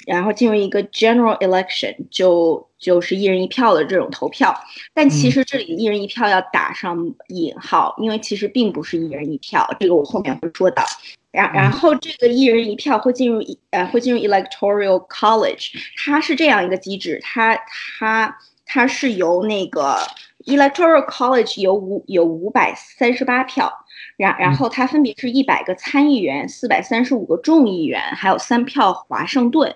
[0.07, 4.57] 然后进入一个 general election，就就是一人一票的这种投票，
[4.93, 6.97] 但其实这里一人一票要打上
[7.27, 10.83] 引号，因为其实并不是一人一票，这个我后面会说到。
[11.29, 17.59] 然然后这个一人一票会进入呃会进入 electoral college，它是这样一个机制，它
[17.99, 19.97] 它它是由那个
[20.45, 23.71] electoral college 有五有五百三十八票。
[24.15, 29.75] 然然后它分别是一百个参议员、四百三十五个众议员，还有三票华盛顿。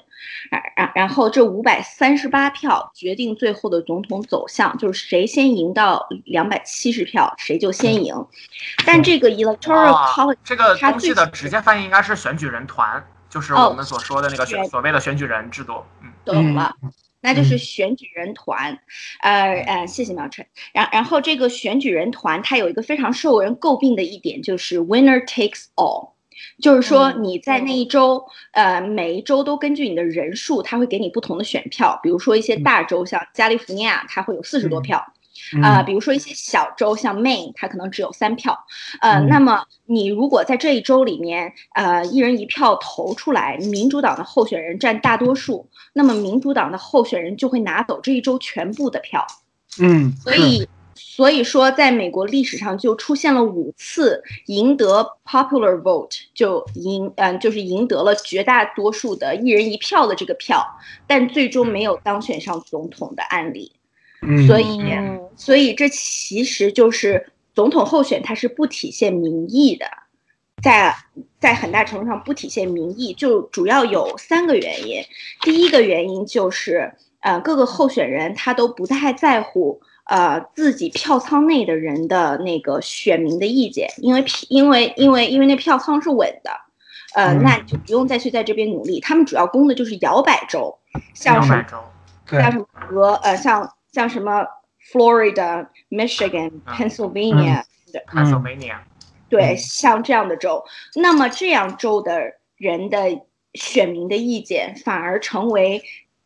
[0.49, 8.13] 然然然后这五百三十八票决定最后的总统走向，就是谁先赢到两百七十票，谁就先赢。
[8.85, 15.83] 但这个 electoral college 这个东西的直接翻译应该是选举人团，就是我们所说的那个选、所谓的选举人制度。
[16.01, 16.75] 嗯，懂了。
[17.23, 18.79] 那就是选举人团，
[19.21, 20.43] 呃呃，谢谢苗晨。
[20.73, 26.13] 然然后这个选举人团，它有一个非常受人诟病的一点，就是 winner takes all，
[26.61, 31.99] 就是说你在那一周，呃，每一周都根据你的人数，他会给你不同的选票。
[32.01, 35.05] 比如说一些大州，像加利福尼亚，它会有四十多票。
[35.61, 38.57] 啊、呃，比如说一些小州，像 Maine，它可能只有三票。
[39.01, 49.25] 呃，嗯那么你如果在这一周里面，呃，一人一票投出来，民主党的候选人占大多数，那么民主党的候选人就会拿走这一周全部的票。
[49.81, 50.67] 嗯，所以，
[51.13, 60.65] 所以说，在美国历史上就出现了五次赢得 popular vote 就赢，嗯、就是赢得了绝大多数的一人一票的这个票，
[61.05, 63.73] 但最终没有当选上总统的案例。
[64.21, 64.81] 嗯，所以，
[65.35, 69.85] 所以这其实就是总统候选，它是不体现民意的，
[70.63, 70.95] 在
[71.41, 75.03] 在很大程度上不体现民意，就主要有三个原因。
[75.41, 79.81] 第一个原因就是，呃，各个候选人他都不太在乎。
[80.05, 86.51] 呃，自己票仓内的人的那个选民的意见，因为因为因为因为那票仓是稳的，
[87.15, 87.43] 呃，嗯。
[87.43, 88.99] 那就不用再去在这边努力。
[88.99, 90.77] 他们主要攻的就是摇摆州，
[91.13, 91.65] 像什么
[92.29, 94.45] 像什么和呃像像什么
[94.91, 97.63] Florida、Michigan、Pennsylvania
[97.93, 98.25] 的，嗯。
[98.25, 98.75] Pennsylvania，
[99.29, 100.63] 对，像这样的州，
[100.95, 103.21] 那么这样州的人的
[103.53, 105.83] 选民的意见反而成为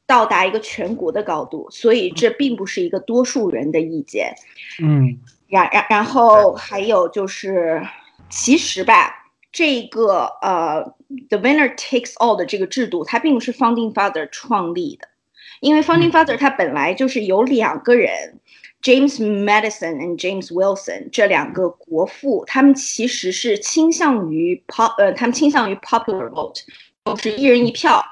[0.07, 4.33] 到达一个全国的高度，所以这并不是一个多数人的意见。
[4.81, 7.81] 嗯，然然然后还有就是，
[8.29, 9.13] 其实吧，
[9.51, 10.83] 这个呃
[11.29, 15.07] ，the winner takes all 的这个制度，它并不是 founding father 创立的，
[15.59, 18.39] 因为 founding father 它本来就是有两个人。
[18.81, 26.61] James Madison and James Wilson 这两个国父，他们其实是倾向于 pop，呃，他们倾向于 popular vote，
[27.05, 28.05] 就是一人一票，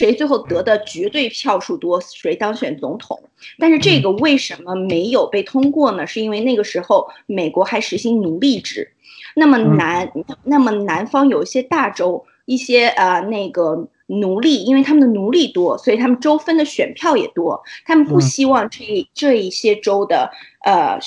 [0.00, 3.20] 谁最后得的绝对票数多，谁当选总统。
[3.58, 6.06] 但是这个为什么没有被通过呢？
[6.06, 8.92] 是因为那个时候美国还实行奴隶制，
[9.36, 10.10] 那么南，
[10.44, 13.88] 那么南方有一些大州，一些呃那个。
[14.12, 17.62] 奴隶，因为他们的奴隶多，所以他们州分的选票也多。
[17.86, 20.28] 他们不希望这这一些州的
[20.64, 20.98] 呃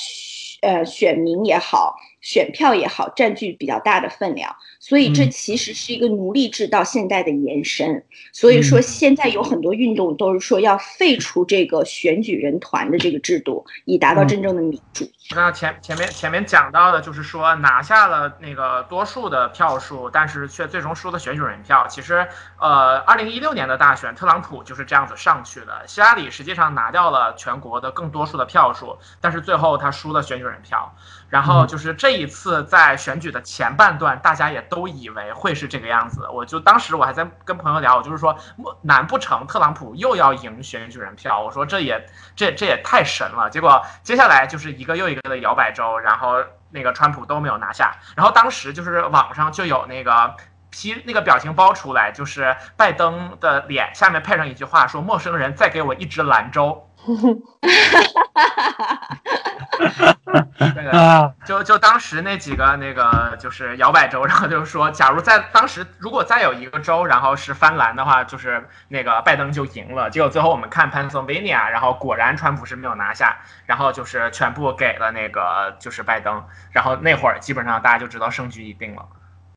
[0.62, 4.56] 呃选民也好，选票也好，占据比较大的分量。
[4.80, 8.04] 所以这其实是一个奴隶制到现代的延伸。
[8.32, 15.08] 所以说现在有很多运动都是说要废除这个选举人团的这个制度，以达到真正的民主。
[15.36, 21.86] 那前前面前面讲到的就是说拿下了那个多数的票数，但是却最终输的选举人票。
[21.88, 22.28] 其实，
[22.60, 25.84] 呃，二零一六年的大选，特朗普就是这样子上去的。
[25.88, 30.94] 希拉里实际上拿掉了全国的更多数的票数，但是最后他输了选举人票。
[31.34, 36.28] 然后就是这一次在选举的前半段，大家也都以为会是这个样子。
[36.32, 38.38] 我就当时我还在跟朋友聊，我就是说，
[38.84, 41.42] 难不成特朗普又要赢选举人票？
[41.42, 42.06] 我说这也
[42.36, 43.50] 这这也太神了。
[43.50, 46.36] 结果接下来就是一个又一个的摇摆州，然后
[46.70, 47.96] 那个川普都没有拿下。
[48.16, 50.36] 然后当时就是网上就有那个。
[50.76, 56.90] P 那个表情包出来，就是拜登的脸下面配上一句话，说：“陌生人再给我一支兰州。”
[61.46, 70.10] 就就当时那几个那个就是摇摆州，然后就是说，假如在当时如果再有一个州，然后是翻蓝的话，就是那个拜登就赢了。
[70.10, 79.06] 结果最后我们看 Pennsylvania，然后果然川普是没有拿下，然后就是全部给了那个就是拜登，然后那会儿基本上大家就知道胜局已定了。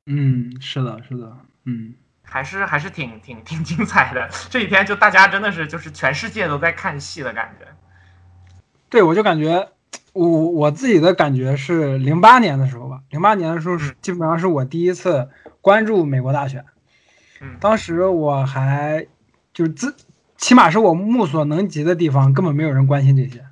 [0.07, 1.33] 嗯，是的，是的，
[1.65, 1.95] 嗯。
[2.29, 4.29] 还是还是挺挺挺精彩的。
[4.51, 7.67] 这几天就大家真的是就是全世界都在看戏的感觉。
[8.91, 9.69] 对，我就感觉
[10.13, 15.31] 我我自己的感觉是零八年的时候吧，零八年的时候是基本上是我第一次
[15.63, 16.65] 关注美国大选，
[17.41, 19.07] 嗯当时我还
[19.55, 19.97] 就是自
[20.37, 23.46] 起码是我目所能及的地方，根本没有人关心这些。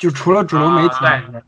[0.00, 0.94] 就除了主流媒体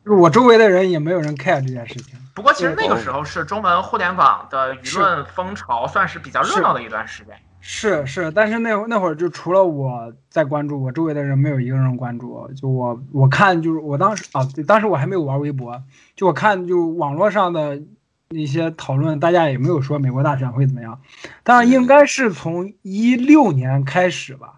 [0.04, 2.18] 就是我周围的人也没有人 care 这件事情。
[2.34, 7.34] 不过其实那个时候是中文互联网的舆论风潮算是比较热闹的一段时间。
[7.60, 12.46] 是是，但是那会那会儿就除了我在关注，我周围的人没有一个人关注。
[12.54, 15.82] 就我我看就是我当时啊，对，当时我还没有玩微博，
[16.14, 17.80] 就我看就网络上的
[18.28, 21.00] 一些讨论，大家也没有说美国大选会怎么样。
[21.42, 24.54] 当然应该是从一六年开始吧，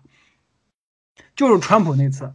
[1.36, 2.32] 就是川普那次，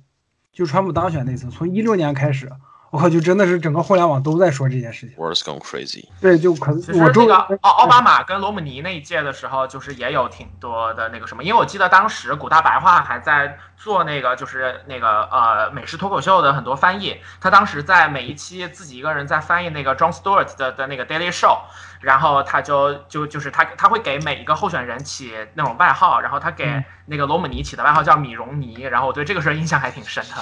[0.59, 2.51] 就川普当选那次，从一六年开始，
[2.91, 5.15] 我靠，就真的是整个互联网都在说这件事情。
[5.17, 6.05] World's gone crazy。
[6.19, 21.59] 对，就可其实我周围那个奥奥巴马跟罗姆尼那一届的时候，就是也有挺多的那个什么，因为我记得当时古大白话还在做那个就是那个呃美式脱口秀的很多翻译，他当时在每一期自己一个人在翻译那个 John Stewart 的的那个 Daily Show，
[22.01, 30.35] 然后他就就就是他他会给每一个候选人起那种外号，然后他给嗯那个罗姆尼起的外号叫米容尼，然后我对这个事儿印象还挺深的。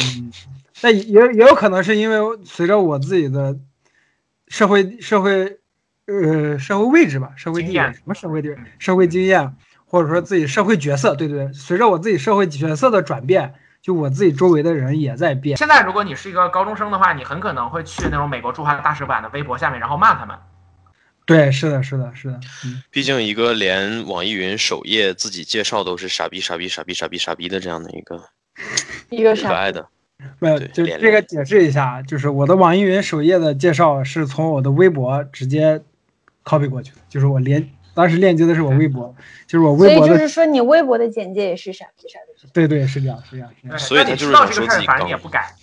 [0.00, 0.32] 嗯，
[0.82, 3.56] 那也也有可能是因为随着我自己的
[4.48, 5.58] 社会社会
[6.06, 9.54] 呃社会位置吧，社会地位，什么社会地位，社会经验，
[9.86, 15.56] 或者说自己社会角色，对对对，随着我自己社会角色的转变，就我自己周围的人也在变。
[15.56, 20.36] 现在如果你是一个高中生的话，你很可能会去那种美国驻华大使馆的微博下面，然后骂他们。
[21.24, 28.20] 对，是的，是的，是的，嗯，毕竟一个连网易云首页自己介绍都是傻逼傻逼傻逼傻逼傻逼的这样的一个
[29.08, 29.48] 一个啥？
[29.48, 29.86] 可爱的，
[30.40, 35.80] 没有，就这个解释一下，就是我的网易云首页的介绍是从我的微博直接
[36.44, 39.14] copy 过去的，就是我连当时链接的是我微博，
[39.46, 42.48] 就是我微博的，就是说，你微博的简介也是傻逼傻逼。
[42.52, 45.54] 对对，是这样，是这样，是这样，，所以他就是但你知道想说自己这个事儿，反正你也不改。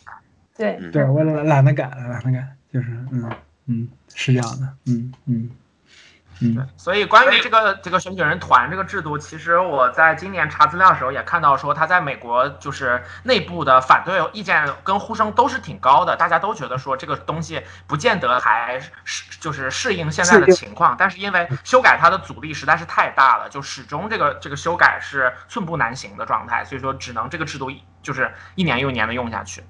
[0.56, 0.92] 对，嗯。
[0.92, 3.30] 对我懒懒得改，懒得改，就是嗯
[3.66, 5.50] 嗯，是这样的，嗯嗯
[6.42, 6.68] 嗯。
[6.78, 27.72] 所以关于这个这个选举人团这个制度，其实我在今年查资料的时候也看到说，他在美国就是内部的反对意见跟呼声都是挺高的，大家都觉得说这个东西不见得还是就是适应现在的情况，但是因为修改它的阻力实在是太大了，就始终这个这个修改是寸步难行的状态，所以说只能这个制度
[28.02, 29.64] 就是一年又一年的用下去。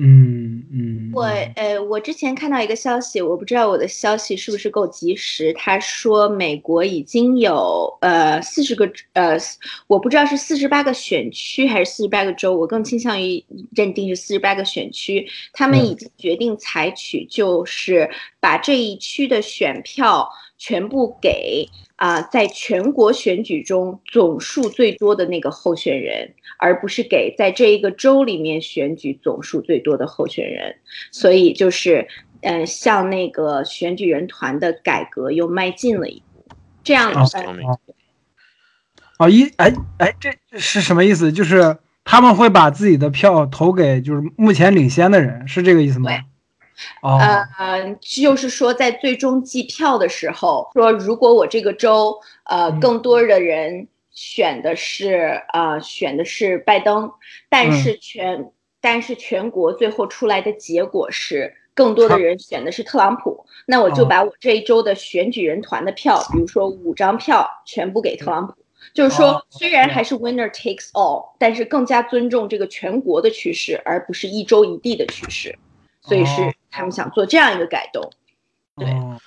[0.00, 0.37] 嗯
[0.72, 1.22] 嗯，我
[1.56, 5.52] 呃，我之前看到一个消息，我不知道我的消息是不是够及时。
[5.54, 9.38] 他说美国已经有呃四十个呃，
[9.86, 13.44] 我不知道是四十八个选区还是四十八个州，我更倾向于
[13.74, 15.26] 认定是四十八个选区。
[15.52, 18.10] 他们嗯已经决定采取就是
[18.40, 21.68] 把这一区的选票全部给
[21.98, 26.34] 啊、在全国选举中总数最多的那个候选人。
[26.60, 30.74] 而不是给在这一个州里面选举总数最多的候选人，
[31.12, 32.08] 所以就是，
[32.40, 36.44] 嗯、向那个选举人团的改革又迈进了一步。
[36.82, 37.80] 这样，哦呃哦
[39.20, 41.30] 哦一哎哎，这是什么意思？
[41.30, 46.24] 就是他们会把自己的票投给就是目前领先的人，是这个意思吗对？
[47.02, 52.80] 哦，呃，就是说在最终计票的时候，说如果我这个州呃嗯。
[52.80, 57.10] 更多的人选的是呃选的是拜登，
[57.48, 57.72] 但嗯。
[57.72, 58.50] 是全、
[58.80, 64.08] 但是全国最后出来的结果是更多的人选的是特朗普，那我就哦。
[64.08, 68.54] 把我这一周的选举人团的票，比如说五张票全部给特朗普。
[68.94, 75.56] 就是说哦，虽然还是 winner takes all，但是更加尊重这个全国的趋势，而不是一州一地的趋势，
[76.00, 78.10] 所以是哦他们想做这样一个改动。
[78.76, 79.20] 对哦，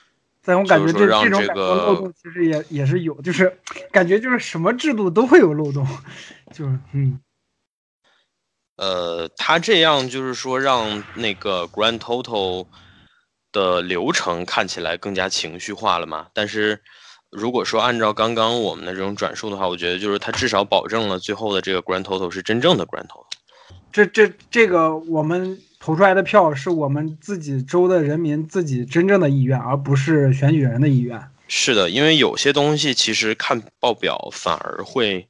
[0.43, 3.59] 但我感觉这就是让这这种改革个漏洞其实也也是有，就是
[3.91, 5.85] 感觉就是什么制度都会有漏洞，
[6.53, 7.19] 就是嗯
[8.77, 12.65] 呃，他这样就是说让那个 grand total
[13.51, 16.27] 的流程看起来更加情绪化了嘛。
[16.33, 16.81] 但是
[17.29, 23.27] 如果说按照刚刚我们的这种转述的话，我觉得就是他至少保证了最后的这个 grand total 是真正的 grand total。
[23.91, 31.19] 这这这个我们投出来的票是我们自己州的人民自己真正的意愿，而不是选举人的意愿。
[31.47, 35.27] 是的，因为有些东西其实看报表反而会，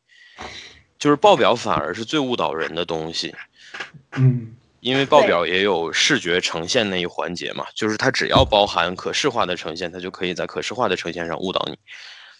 [0.99, 3.33] 就是报表反而是最误导人的东西。
[4.11, 11.77] 嗯因为报表也有视觉呈现那一环节嘛，就是它只要包含可视化的呈现，它就可以在可视化的呈现上误导你。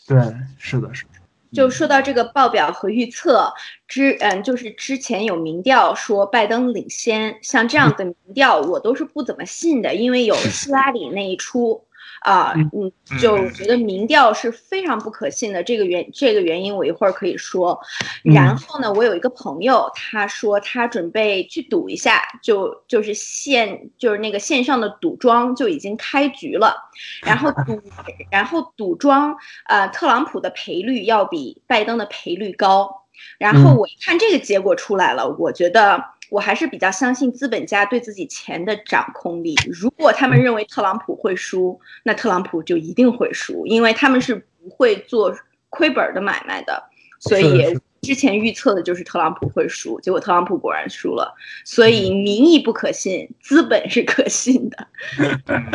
[0.07, 0.17] 对，
[0.57, 1.20] 是的，是的。
[1.53, 3.53] 就说到这个报表和预测
[3.87, 11.83] 之，嗯，就是之前有民调说拜登领先，像这样的民调我都是不怎么信的，因为有希拉里那一出，
[12.21, 15.63] 啊，嗯嗯，就觉得民调是非常不可信的。
[15.63, 17.79] 这个原这个原因我一会儿可以说。
[18.25, 26.75] 嗯然后呢，我有一个朋友，他说他准备去赌一下，就就是线就是那个线上的赌庄就已经开局了，
[27.23, 27.81] 然后 赌
[28.29, 29.35] 然后赌庄
[29.67, 33.01] 呃特朗普的赔率要比拜登的赔率高。
[33.37, 39.53] 然后嗯我一看这个结果出来了，我觉得我还是比较相信资本家对自己钱的掌控力。
[39.69, 45.35] 如果他们认为特朗普会输，那特朗普就一定会输，因为他们是不会做
[45.69, 46.81] 亏本儿的买卖的。
[47.19, 51.35] 所以之前预测的就是特朗普会输，结果特朗普果然输了。
[51.65, 54.87] 所以民意不可信，资本是可信的。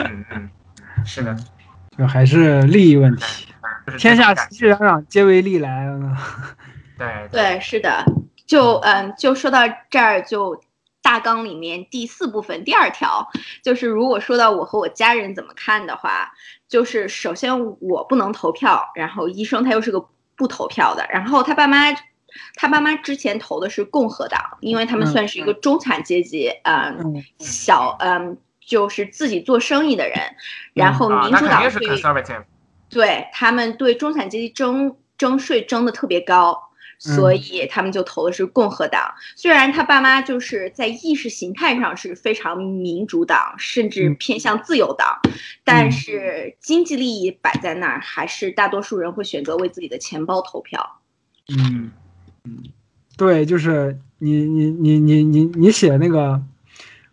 [1.05, 1.37] 是的，
[1.99, 3.47] 就还是利益问题。
[3.99, 5.87] 天下熙熙攘攘，皆为利来。
[5.87, 6.57] 啊
[6.99, 8.03] 对对，是的，
[8.47, 10.61] 就嗯，就说到这儿，就
[11.03, 13.29] 大纲里面第四部分第二条，
[13.63, 16.33] 就是如果说到我和我家人怎么看的话，
[16.69, 20.07] 就是首先我不能投票，然后医生他又是个
[20.37, 21.95] 不投票的，然后他爸妈。
[22.55, 30.19] 他爸妈之前投的是共和党，因为他们嗯算是一个中产阶级，嗯，嗯小，嗯，就是自己做生意的人。
[30.75, 32.37] 然后啊，民主党对。
[32.91, 36.66] 对他们对中产阶级征征税征的特别高，
[36.99, 39.13] 所以他们就投的是共和党。
[39.37, 45.21] 虽然他爸妈就是在意识形态上是非常民主党，甚至嗯偏向自由党，
[45.65, 51.01] 但嗯是经济利益摆在那儿，还是大多数人会选择为自己的钱包投票。
[51.49, 51.91] 嗯
[52.45, 52.63] 嗯，
[53.17, 56.43] 对，就是你你你你你你写那个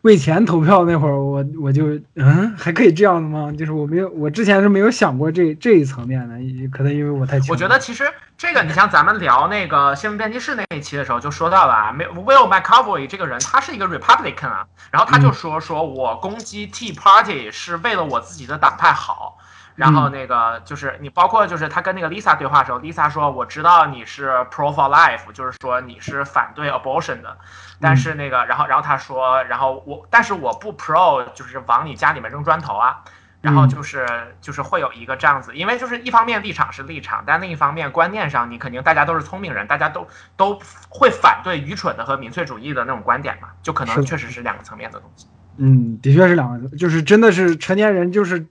[0.04, 3.52] 为钱投票那会儿，我我就嗯，还可以这样的吗？
[3.58, 6.36] 就是我没有，我之前是没有想过这这一层面的，
[6.68, 8.04] 可能因为我太穷我觉得其实
[8.38, 19.38] 这个，你像咱们聊那个 新闻编辑室那一期的时候就说到了啊，没 Will McCoy 这个人，他是一个 Republican 啊，然后他就说说我攻击 Tea Party 是为了我自己的党派好。
[19.76, 27.38] 然后那个就是你，包括就是他跟那个 Lisa 对话的时候，Lisa 说我知道你是 pro for life，就是说你是反对 abortion 的，
[27.80, 33.04] 但是那个，然后然后他说，然后我但是我不 pro，就是往你家里面扔砖头啊。
[33.42, 34.08] 然后就是
[34.40, 45.28] 就是会有一个这样子，因为就是一方面立场是立场，但另一方面观念上你肯定大家都是聪明人，大家都都会反对愚蠢的和民粹主义的那种观点嘛，就可能确实是两个层面的东西。
[45.58, 48.46] 嗯，的确是两个，就是真的是成年人，就是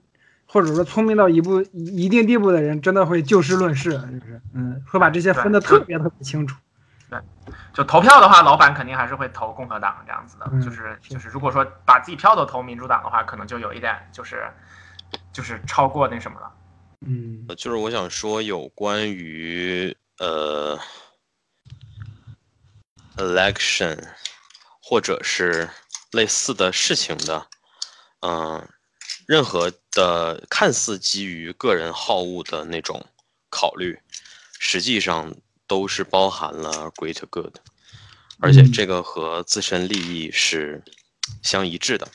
[0.53, 6.55] 或者说聪明到一步一定地步的人，真的会就事论事，就是嗯，会把这些分得特别特别清楚。
[7.09, 7.19] 对
[7.73, 14.45] 就投票的话，老板肯定还是会投共和党这样子的，嗯就是就是如果说把自己票都投民主党的话，可能就有一点就是
[15.31, 16.51] 就是超过那什么了。
[17.05, 20.79] 嗯呃就是我想说有关于呃
[23.17, 23.99] election
[24.81, 25.67] 或者是
[26.11, 27.43] 类似的事情的，
[28.21, 28.67] 嗯、
[29.25, 33.05] 任何的看似基于个人好恶的那种
[33.49, 33.97] 考虑，
[34.59, 35.33] 实际上
[35.67, 37.55] 都是包含了 great good，
[38.39, 40.83] 而且嗯这个和自身利益是
[41.41, 42.07] 相一致的。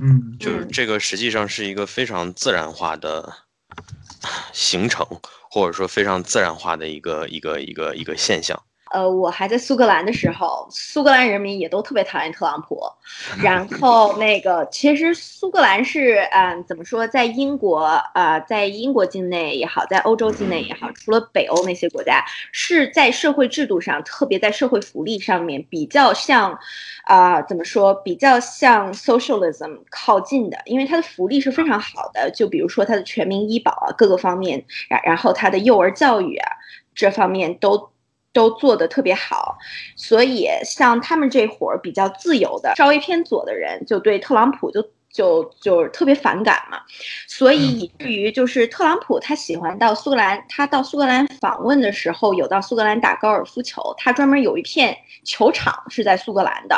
[0.00, 3.34] 嗯就是这个实际上是一个非常自然化的
[4.52, 5.04] 形成，
[5.50, 8.62] 或者说非常自然化的一个一个一个一个现象。
[8.98, 12.80] 呃，我还在苏格兰的时候，苏格兰人民也都特别讨厌特朗普。
[13.40, 17.84] 然后那个，其实苏格兰是，嗯，怎么说，在英国，
[18.14, 26.58] 呃，在英国境内也好，在欧洲境内也好，除了北欧那些国家，是在社会制度上，特别在社会福利上面比较像，
[27.04, 36.50] 啊、怎么说，比较像 socialism 靠近的，因为它的福利是非常好的，就比如说它的全民医保啊，各个方面，然然后它的幼儿教育啊，
[36.96, 37.90] 这方面都。
[38.38, 39.58] 都做得特别好，
[39.96, 46.78] 所以像他们这伙儿比较自由的、稍微偏左的人，就对特朗普就就就特别反感嘛，
[47.26, 56.76] 所以以至于就是特朗普他喜欢到苏格兰，他到苏格兰访问的时候，有到苏格兰打高尔夫球，他专门有一片球场是在苏格兰的，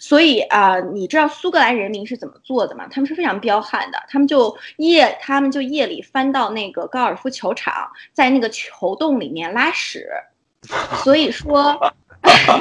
[0.00, 2.86] 所以啊、呃你知道苏格兰人民是怎么做的吗？
[2.90, 10.06] 他们是非常彪悍的，他们就夜他们就夜里翻到那个高尔夫球场，在那个球洞里面拉屎。
[11.02, 11.94] 所以说，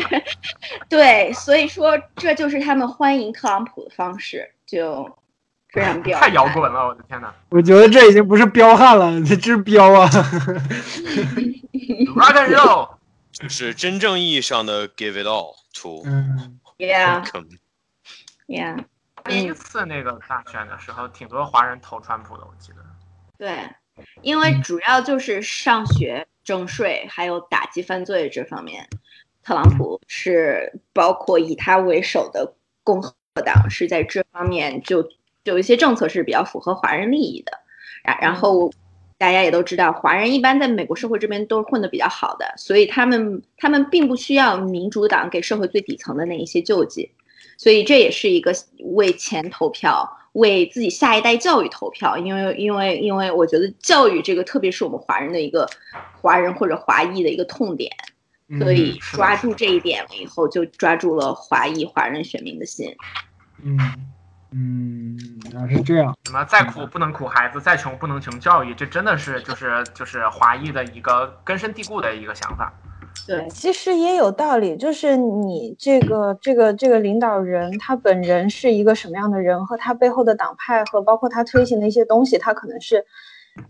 [0.89, 5.17] 对，所以说这就是他们欢迎特朗普的方式，就
[5.69, 6.47] 非常彪太摇。
[6.53, 10.09] 滚了，我的天哪我觉得这已经不是彪悍了，这这是彪啊
[12.15, 12.89] ！！Rock and roll，
[13.49, 17.23] 是真正意义上的 give it all to 嗯，Yeah，Yeah
[19.25, 22.77] 第一次那个大选的时候，挺多华人投川普的，我记得。
[23.37, 23.69] 对，
[24.21, 28.87] 因为主要就是上学、征税，还有打击犯罪这方面，
[29.43, 33.13] 特朗普是包括以他为首的共和
[33.45, 35.07] 党是在这方面就
[35.43, 37.51] 有一些政策是比较符合华人利益的。
[38.03, 38.71] 然然后
[39.19, 47.11] 大家也都知道，华人一般在美国社会这边都是混得比较好的，所以他们他们并不需要民主党给社会最底层的那一些救济，
[47.59, 48.51] 所以这也是一个
[48.95, 55.69] 为钱投票，为自己下一代教育投票，因为因为因为我觉得教育这个，特别是我们华人的一个
[56.21, 57.91] 华人或者华裔的一个痛点，
[58.59, 62.95] 所以抓住这一点了以后，就抓住了华裔华人选民的心。
[63.61, 63.77] 嗯
[64.51, 65.17] 嗯，
[65.51, 66.17] 原来是这样。
[66.25, 72.73] 什么再苦不能苦孩子，再穷不能穷教育，这真的是就是就是华裔的一个根深蒂固的一个想法。
[73.29, 83.05] 对，其实也有道理，就是你这个这个这个领导人他本人是一个什么样的人，和他背后的党派和包括他推行的一些东西，他可能是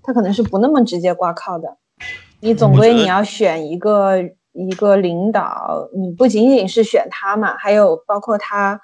[0.01, 1.77] 他可能是不那么直接挂靠的。
[2.39, 4.15] 你总归你要选一个
[4.53, 8.79] 一个领导，你不仅仅是选他嘛，还有包括他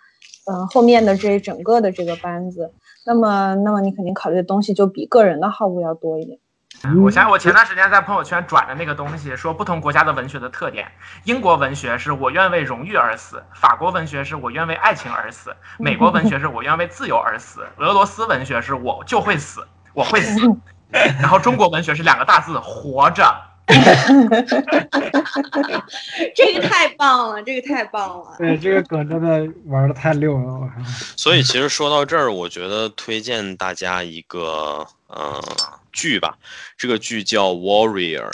[0.45, 2.69] 嗯、呃后面的这整个的这个班子。
[3.05, 6.37] 那么那么你肯定考虑的东西就比个人的好恶要多一点。
[7.03, 10.91] 我想我前段时间在朋友圈转的那个东西，说不同国家的文学的特点。
[11.23, 20.39] 英国文学是我愿为荣誉而死，法国文学是我愿为爱情而死，美国文学是我愿为自由而死，俄罗斯文学是我就会死，我会死。
[20.91, 23.23] 然后中国文学是两个大字，活着。
[26.35, 28.35] 这个太棒了，这个太棒了。
[28.37, 30.69] 对，这个梗真的玩的太溜了，
[31.17, 35.41] 所以其实说到这儿，我觉得推荐大家一个呃
[35.95, 36.37] 剧吧，
[36.77, 38.29] 这个剧叫《Warrior》，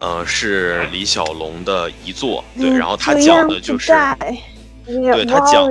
[0.00, 3.94] 呃是李小龙的遗作，对，然后他讲的就是。
[4.88, 5.68] 对他讲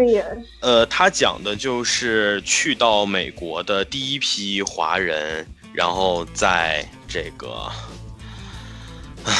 [0.59, 7.71] 呃，他讲的就是去到美国的第一批华人，然后在这个，
[9.23, 9.31] 啊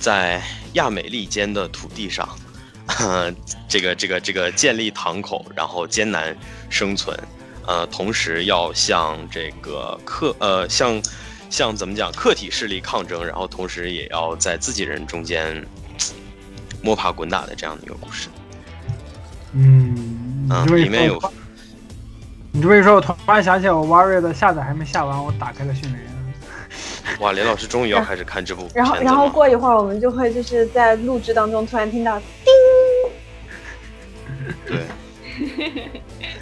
[0.00, 2.28] 在亚美利坚的土地上，
[3.70, 6.36] 这个这个这个建立堂口，然后艰难
[6.68, 7.16] 生存，
[7.68, 11.00] 呃，同时要向这个客呃向
[11.50, 15.62] 向怎么讲客体势力抗争，然后同时也要在自己人中间
[16.80, 18.28] 摸爬滚打的这样的一个故事。
[19.52, 21.20] 嗯，啊里面有
[22.52, 25.98] 你这么一说，我突然想起来，我 Warrior 的下载还没下完，我打开了迅雷。
[27.18, 29.28] 哇，林老师终于要开始看这部片子然后，然后。
[29.28, 32.52] 过一会儿，我们就会就是在录制当中突然听到叮
[34.66, 34.86] 对，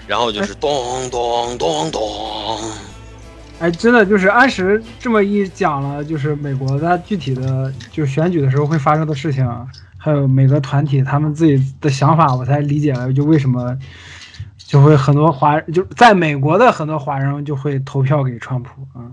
[0.06, 2.60] 然后就是咚咚咚咚，
[3.60, 9.44] 哎，真的就是安石这么一讲了，就是美国它具体的就是选举的时候会发生的事情，
[9.96, 13.76] 还有每个团体他们自己的想法，我才理解了，就为什么
[14.56, 19.10] 就会很多华就在美国的很多华人就会投票给川普啊。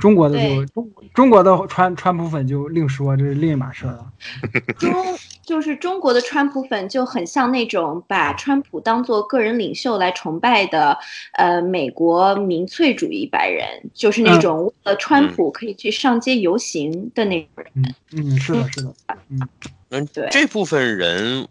[0.00, 4.06] 中国的就对中中国的川川普粉就另说，这是另一码事儿了。
[4.78, 4.94] 中
[5.42, 10.98] 就是中国的川普粉就很像那种把川普当做个人领袖来崇拜的，
[11.34, 17.72] 呃，美国民粹主义白人，就是那嗯种为了川普可以去上街游行的那种人。
[17.76, 18.94] 嗯嗯，是的，是的，
[19.30, 19.48] 嗯
[19.90, 21.46] 嗯对，这部分人，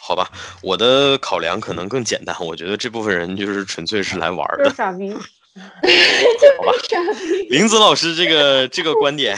[0.00, 0.30] 好吧，
[0.62, 4.76] 我的考量可能更简单，我觉得这部分人就是纯粹是来玩儿的就是。
[4.76, 5.14] 傻逼。
[6.58, 6.72] 好吧，
[7.50, 9.36] 林子老师这个这个观点，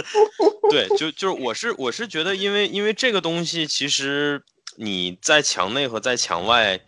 [0.70, 4.42] 对，就就是我是我是觉得，因为因为这个东西，其实
[4.76, 6.80] 你在墙内和在墙外，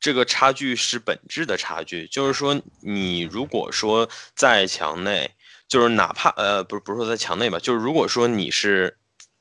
[0.00, 2.06] 这个差距是本质的差距。
[2.06, 5.30] 就是说，你如果说在墙内，
[5.68, 8.96] 就是哪怕呃，不是不是说在墙内吧，就是如果说你是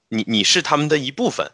[0.10, 1.50] 你你是他们的一部分，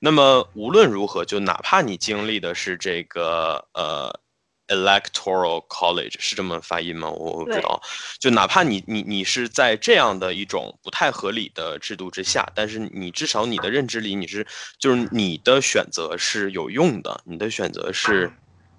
[0.00, 4.20] 那么无论如何，就哪怕你经历的是这个呃
[4.68, 7.10] electoral college 是这么发音吗？
[7.10, 7.82] 我我不知道。
[8.18, 14.46] 就哪怕你你你是在这样的一种不太合理的制度之下，但是你至少你的认知里你是
[14.78, 18.32] 就是你的选择是有用的，你的选择是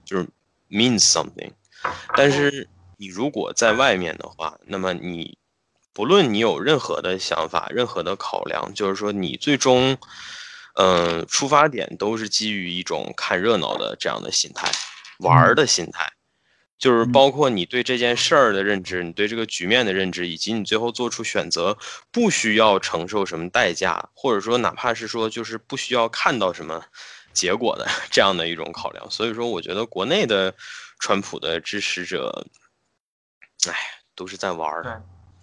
[0.06, 0.26] 就是
[0.70, 1.52] means something。
[2.16, 2.68] 但是
[2.98, 5.38] 你如果在外面的话，那么你
[5.94, 9.98] 不论你有任何的想法、任何的考量，就是说你最终，
[10.76, 14.70] 嗯、出发点都是基于一种看热闹的这样的心态，
[15.20, 16.12] 玩儿的心态，
[16.78, 21.78] 就是嗯包括你对这件事儿的认知，你对这个局面的认知，以及你最后做出选择
[22.12, 26.84] 不需要承受什么代价，或者说哪怕是说就是不需要看到什么
[27.34, 29.12] 结果的 这样的一种考量。
[29.12, 30.54] 所以说，我觉得国内的
[31.00, 32.46] 川普的支持者，
[33.68, 33.74] 哎，
[34.16, 34.84] 都是在玩儿。
[34.84, 34.92] 对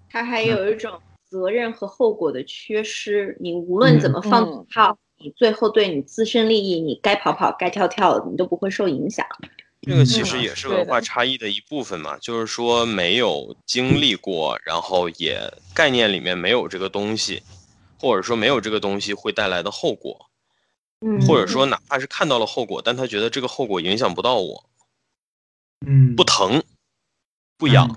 [0.08, 0.98] 他还有一种
[1.28, 3.36] 责任和后果的缺失。
[3.40, 9.26] 你无论怎么放嗯炮，你最后对你自身利益，你该跑跑，该跳跳，你都不会受影响。
[9.82, 17.42] 这个其嗯实也是文化差异的一部分嘛，就是说没有经历过，然后也概念里面没有这个东西，
[17.98, 20.26] 或者说没有这个东西会带来的后果，
[21.00, 24.64] 嗯或者说哪怕是看到了后果，但他觉得这个后果影响不到我，
[25.86, 26.62] 嗯，不疼，
[27.56, 27.88] 不痒。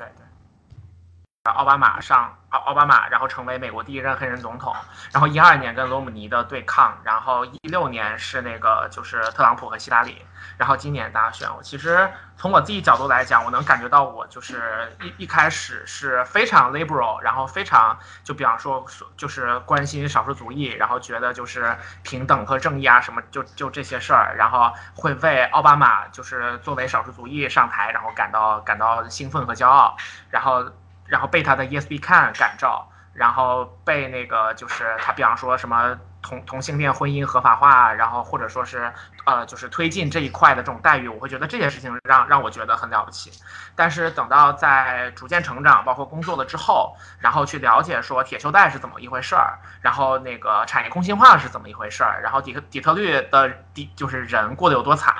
[1.49, 4.76] 奥巴马上奥奥巴马，然后成为美国第一任黑人总统。
[5.11, 10.26] 然后一二年跟罗姆尼的对抗，然后一六年是那个就是特朗普和希拉里，
[10.57, 11.47] 然后今年大选。
[11.55, 18.84] 我其实从我自己角度来讲，我能感觉到我就是一一开始是非常 liberal，然后非常就比方说
[19.15, 29.95] 就是关心少数族裔，然后觉得就是平等和正义啊什么就就这些事儿，然后会为奥巴马就是作为少数族裔上台，然后感到感到兴奋和骄傲，
[30.30, 30.65] 然后
[31.10, 32.88] 然后被他的 Yes We Can 感召。
[33.11, 38.94] 然后被那个就是他，比方说什么同同性恋婚姻合法化，然后或者说是
[39.30, 43.31] 呃，就是推进这一块的这种待遇，我会觉得这件事情让让我觉得很了不起。
[43.76, 55.14] 但是等到在逐渐成长，包括工作了之后，然后去了解说铁锈带是怎么一回事儿，然后那个产业空心化是怎么一回事儿，然后底特底特律的底就是人过得有多惨，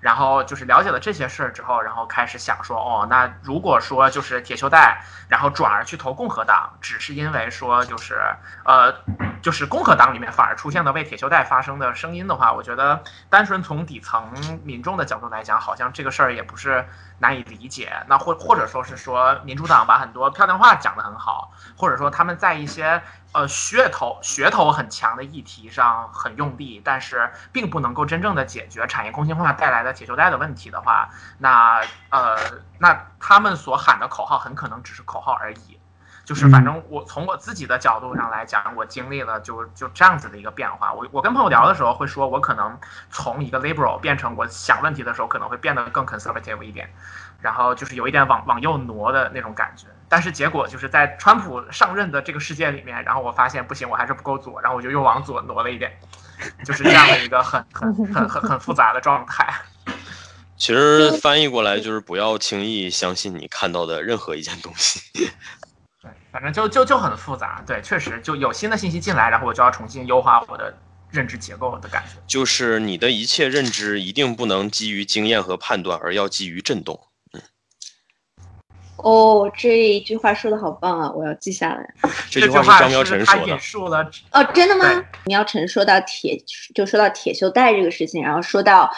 [0.00, 8.20] 然后就是了解了这些事儿之后，然后开始想说，哦，那如果说就是铁锈带，然后转而去投共和党，只是因为说就是
[8.64, 8.92] 呃，
[9.42, 14.32] 就是共和党里面反而出现了为铁锈带发声的声音的话，我觉得单纯从底层
[14.62, 17.92] 民众的角度来讲，好像这个事儿也不是难以理解。
[18.06, 23.02] 那或或者说是说民主党把很多漂亮话讲得很好，或者说他们在一些
[23.32, 32.38] 呃噱头噱头很强的议题上很用力，但是并不能够真正的解决产业空心化带来的铁锈带的问题的话，那呃
[32.78, 35.80] 那他们所喊的口号很可能只是口号而已。
[36.30, 40.92] 就是反正我从我自己的角度上来讲，我经历了就就这样子的一个变化。
[40.92, 42.78] 我我跟朋友聊的时候会说，我可能
[43.10, 46.88] 从一个 liberal 变成我想问题的时候可能会变得更 conservative 一点，
[47.40, 49.88] 然后就是有一点往往右挪的那种感觉。
[50.08, 55.90] 但是结果就是在川普上任的这个世界里面，然后我发现不行，我还是不够左，然后我就又往左挪了一点，
[56.64, 59.52] 就是这样的一个很很很很很复杂的状态。
[60.56, 65.00] 其实翻译过来就是不要轻易相信你看到的任何一件东西。
[66.32, 67.62] 反正就就就很复杂。
[67.66, 70.72] 对，确实就有新的信息进来，然后我就要重新优化我的
[71.10, 72.20] 认知结构的感觉。
[72.26, 76.98] 就是你的一切认知一定不能基于经验和判断，而要基于震动。
[79.02, 81.12] 哦，这一句话说的好棒啊！
[81.14, 81.94] 我要记下来。
[82.30, 83.58] 这句话是张苗晨说的。
[83.58, 85.04] 述了哦，真的吗对？
[85.24, 86.40] 苗晨说到铁，
[86.74, 88.90] 就说到铁锈带这个事情，然后说到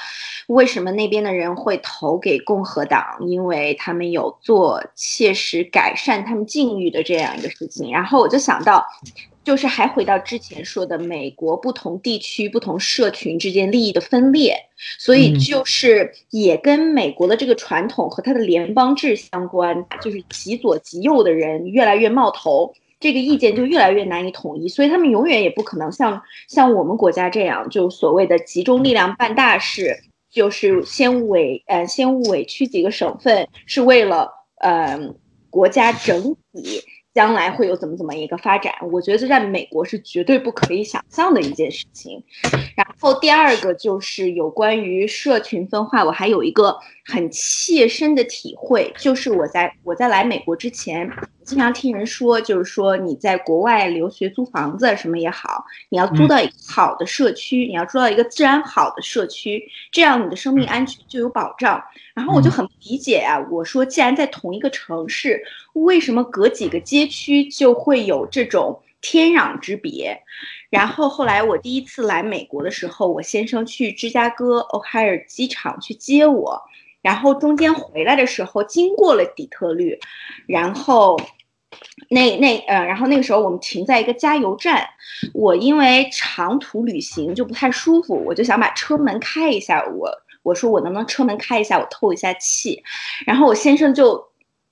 [0.49, 7.91] 为什么那边的人会投给共和党，因为他们有做切实改善他们境遇的这样一个事情。
[7.93, 8.87] 然后我就想到，
[9.45, 14.57] 就是还回到之前说的，美国不同地区、不同社群之间利益的分裂，
[14.99, 22.73] 所以嗯就是也跟美国的这个传统和它的联邦制相关，就是极左极右的人越来越冒头。
[23.01, 34.97] 这个意见就越来越难以统一，所以他们永远也不可能像像我们国家这样，就所谓的集中力量办大事，就是先委呃先委屈几个省份，是为了呃
[35.51, 36.81] 国家整体
[37.15, 38.73] 将来会有怎么怎么一个发展。
[38.91, 42.23] 我觉得这在美国是绝对不可以想象的一件事情。
[42.77, 51.11] 然后第二个就是有关于社群分化，我还有一个很切身的体会，就是我在我在来美国之前，
[51.45, 61.83] 经常听人说，就是说你在国外留学租房子什么也好，你要租到一个好的社区，你要租到一个治安好的社区，这样你的生命安全就有保障。
[62.15, 65.43] 然后我就很不理解啊，我说既然在同一个城市，
[65.73, 70.23] 为什么隔几个街区就会有这种天壤之别？
[70.71, 76.63] 然后后来我第一次来美国的时候，我先生去芝加哥欧海尔机场去接我，
[77.03, 79.99] 然后中间回来的时候经过了底特律，
[80.47, 81.21] 然后。
[82.11, 84.87] 那那呃，然后那个时候我们停在一个加油站，
[85.33, 89.83] 我因为长途旅行就不太舒服，我就想把车门开一下。
[89.87, 90.11] 我
[90.43, 92.83] 我说我能不能车门开一下，我透一下气。
[93.25, 94.23] 然后我先生就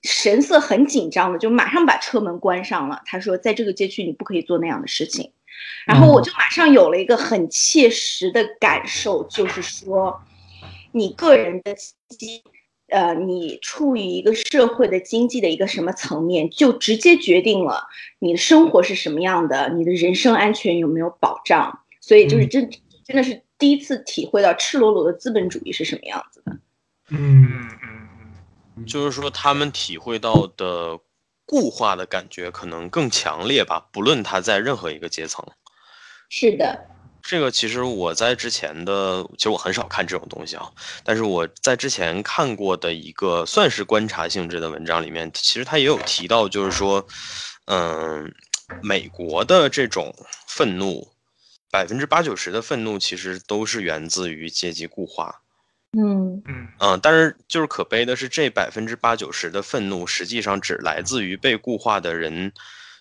[0.03, 3.01] 神色很紧张的，就马上把车门关上了。
[3.07, 5.33] 他说在这个街区你不可以做那样的事情。
[5.87, 10.21] 然后我就马上有了一个很切实的感受，就是说，
[10.93, 11.75] 你个人的
[12.09, 12.43] 经，
[12.89, 17.87] 呃，你处于一个社会的经济的一个什么层面，就直接决定了
[18.19, 21.81] 你的生活是什么样的，你的人身安全有没有保障。
[22.01, 22.71] 所以就是真
[23.05, 26.53] 真的是第一次体会到赤裸裸的资本主义是什么样子的。
[27.11, 28.09] 嗯嗯嗯
[28.77, 30.99] 嗯，就是说他们体会到的
[31.45, 35.45] 固化的感觉可能更强烈吧，不论他在任何一个阶层。
[36.29, 36.87] 是的，
[37.23, 40.71] 这个其实我在之前的，其实我很少看这种东西啊，
[41.05, 47.07] 但是我在之前看过的一个算是观察性质的文章里面，其实他也有提到，就是说，
[47.67, 48.33] 嗯，
[48.83, 50.15] 美国的这种
[50.47, 51.09] 愤怒，
[51.71, 55.41] 百分之八九十的愤怒其实都是源自于阶级固化。
[55.99, 56.43] 嗯。
[56.47, 62.53] 嗯，嗯，但是就是可悲的是，这百分之八九十的愤怒，实际上只来自于被固化的人，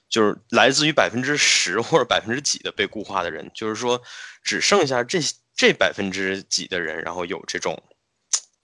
[0.09, 4.01] 就是来自于百分之十或者百分之几的被固化的人，就是说，
[4.43, 5.19] 只剩下这
[5.55, 7.81] 这百分之几的人，然后有这种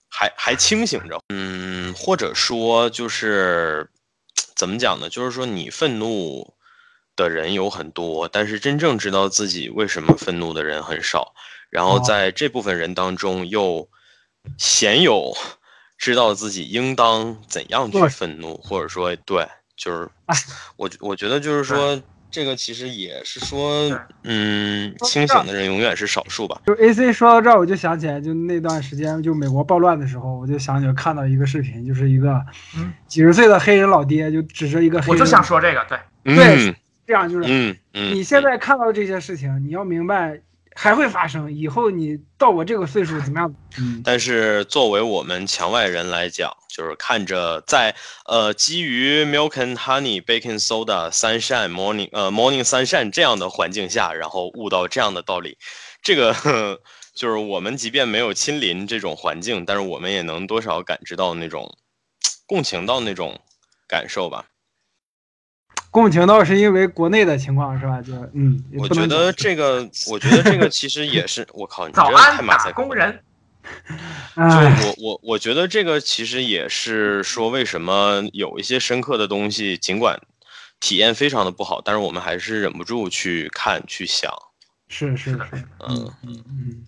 [0.08, 3.88] 还还清醒着，嗯，或者说就是
[4.54, 5.08] 怎么讲呢？
[5.08, 6.54] 就是说你愤怒
[7.14, 11.34] 的人有很多，但是真正知道自己为什么愤怒的人很少，
[11.70, 12.02] 然后哦。
[12.04, 13.88] 在这部分人当中又
[14.58, 15.36] 鲜有
[15.98, 19.46] 知道自己应当怎样去愤怒，或者说对，
[19.76, 20.36] 就是哎
[20.76, 22.00] 我我觉得就是说。
[22.28, 23.88] 这个其实也是说，
[24.24, 26.60] 嗯，清醒的人永远是少数吧。
[26.66, 32.44] 就 A C 说到这儿，我就想起来，就那段时间，就美国暴乱的时候，我就想起看到一个视频，就是一个
[32.76, 36.74] 嗯几十岁的黑人老爹，就指着一个黑人，我就想说这个，对，对嗯
[37.06, 40.38] 这样，就是嗯嗯，你现在看到这些事情，你要明白
[40.76, 43.54] 还会发生，以后你到我这个岁数怎么样？
[43.80, 47.96] 嗯，但是作为我们墙外人来讲，就是看着在
[48.26, 55.56] 呃基于 milk and honey baking soda sunshine morning 呃 morning sunshine 这样的环境下，然后悟到这样的道理，
[56.02, 56.78] 这个呵
[57.16, 61.78] 就是我们即便没有亲临这种环境，但是我们也能多少感知到那种
[62.46, 63.40] 共情到那种
[63.88, 64.44] 感受吧。
[65.96, 68.02] 共情到是因为国内的情况是吧？
[68.02, 73.18] 就嗯，我觉得这个，我觉得这个其实也是，我靠，你这早个太安打马赛克了工人，
[74.36, 80.20] 就 哎，我我我觉得这个其实也是说，为什么有一些深刻的东西，尽管
[80.80, 84.30] 体验非常的不好，但是我们还是忍不住去看去想。
[84.88, 85.38] 是是是，
[85.88, 86.84] 嗯，嗯嗯。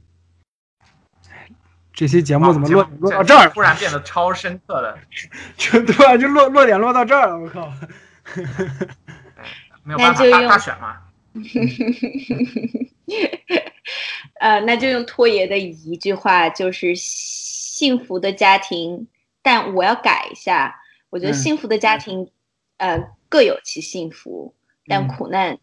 [1.94, 3.48] 这期节目怎么落落到这儿？
[3.48, 4.98] 突然变得超深刻的，
[5.56, 7.72] 就突然就落落点落到这儿了，我靠！
[9.84, 10.96] 没有办法大那就用大选嘛，
[14.40, 19.06] 呃，那就用托爷的一句话，就是幸福的家庭，
[19.42, 20.80] 但我要改一下，
[21.10, 21.34] 我觉得嗯。
[21.34, 22.30] 幸福的家庭，
[22.76, 22.98] 呃，
[23.28, 24.54] 各有其幸福，
[24.86, 25.08] 但嗯。
[25.08, 25.58] 苦难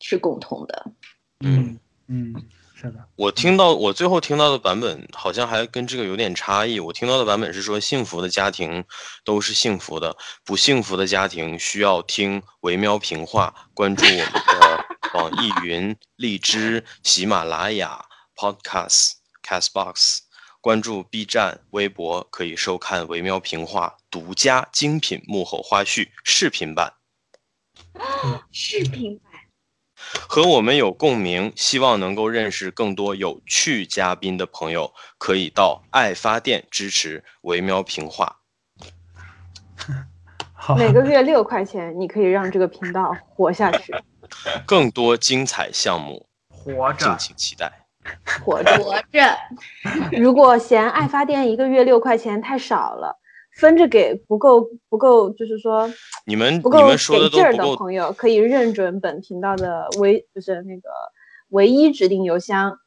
[0.00, 0.92] 是共同的。
[1.40, 1.78] 嗯。
[2.08, 2.32] 嗯，
[2.78, 6.78] 是的，我听到我最后听到的版本好像还跟这个有点差异。
[6.78, 8.84] 我听到的版本是说，幸福的家庭
[9.24, 14.84] 都是幸福的，不幸福的家庭需要听维喵评话，关注我们的
[15.18, 18.04] 网易云、荔枝、喜马拉雅、
[18.34, 19.12] Podcast、
[19.42, 20.18] Castbox，
[20.60, 26.92] 关注 B 站、微博，可以收看维喵评话独家精品幕后花絮视频版。
[28.52, 29.25] 视频版
[30.28, 38.36] 和我们有共鸣，希望能够认识更多有趣嘉宾的朋友，可以到爱发电支持维喵评话。
[40.52, 43.94] 好，每个月六块钱，你可以让这个频道活下去，
[44.66, 47.70] 更多精彩项目， 活着敬，请期待。
[48.44, 48.76] 活着。
[48.78, 49.36] 活着，
[50.12, 53.18] 如果嫌爱发电一个月六块钱太少了，
[53.56, 55.90] 分着给不够不够，就是说
[56.26, 60.88] 你们不够你们说的给劲儿的朋友，可以认准本频道的唯就是那个
[61.48, 62.78] 唯一指定邮箱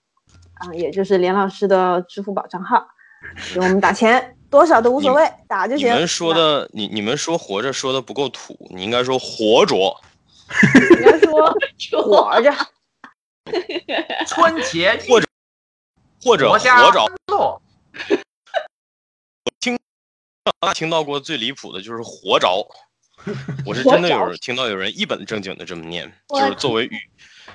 [0.53, 2.85] 啊，也就是连老师的支付宝账号，
[3.53, 5.87] 给我们打钱，多少都无所谓，打就行。
[5.87, 9.75] 你们说的你你们说活着说的不够土，你应该说活着。
[10.97, 11.53] 应该说
[12.01, 12.51] 活着，
[14.25, 15.27] 春节或者
[16.23, 16.57] 或者活
[16.91, 17.61] 着。
[20.61, 22.67] 乐，听到过最离谱的就是活着，
[23.65, 26.97] 我是真的有人听到有人一本正经的这么念，就是作为语，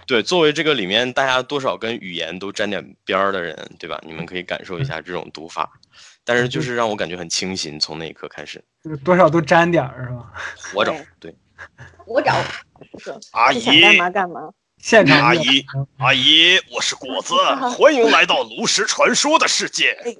[0.06, 4.00] 对，作为这个里面大家多少跟语言都沾点边儿的人，对吧？
[4.04, 5.70] 你们可以感受一下这种读法，
[6.24, 10.32] 但是就是让我感觉很清新，从那一刻开始，就是多少都沾点儿是吧？
[10.72, 11.34] 活着，对，
[11.96, 12.30] 活着
[13.32, 14.50] 阿姨想干嘛干嘛。
[14.78, 15.64] 现场阿姨，
[15.96, 17.34] 阿姨，我是果子，
[17.78, 19.96] 欢迎来到炉石传说的世界。
[20.02, 20.12] 哎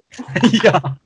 [0.64, 0.96] 呀，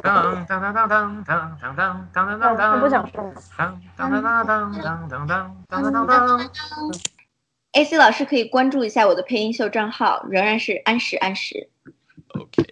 [0.00, 6.50] 当当当当当当当当当当那当，他不想说了，当当当当当当当当当当当。
[7.72, 11.70] AC 老师可以关注一下我的配音秀账号，仍然是安时安时。
[12.28, 12.62] OK，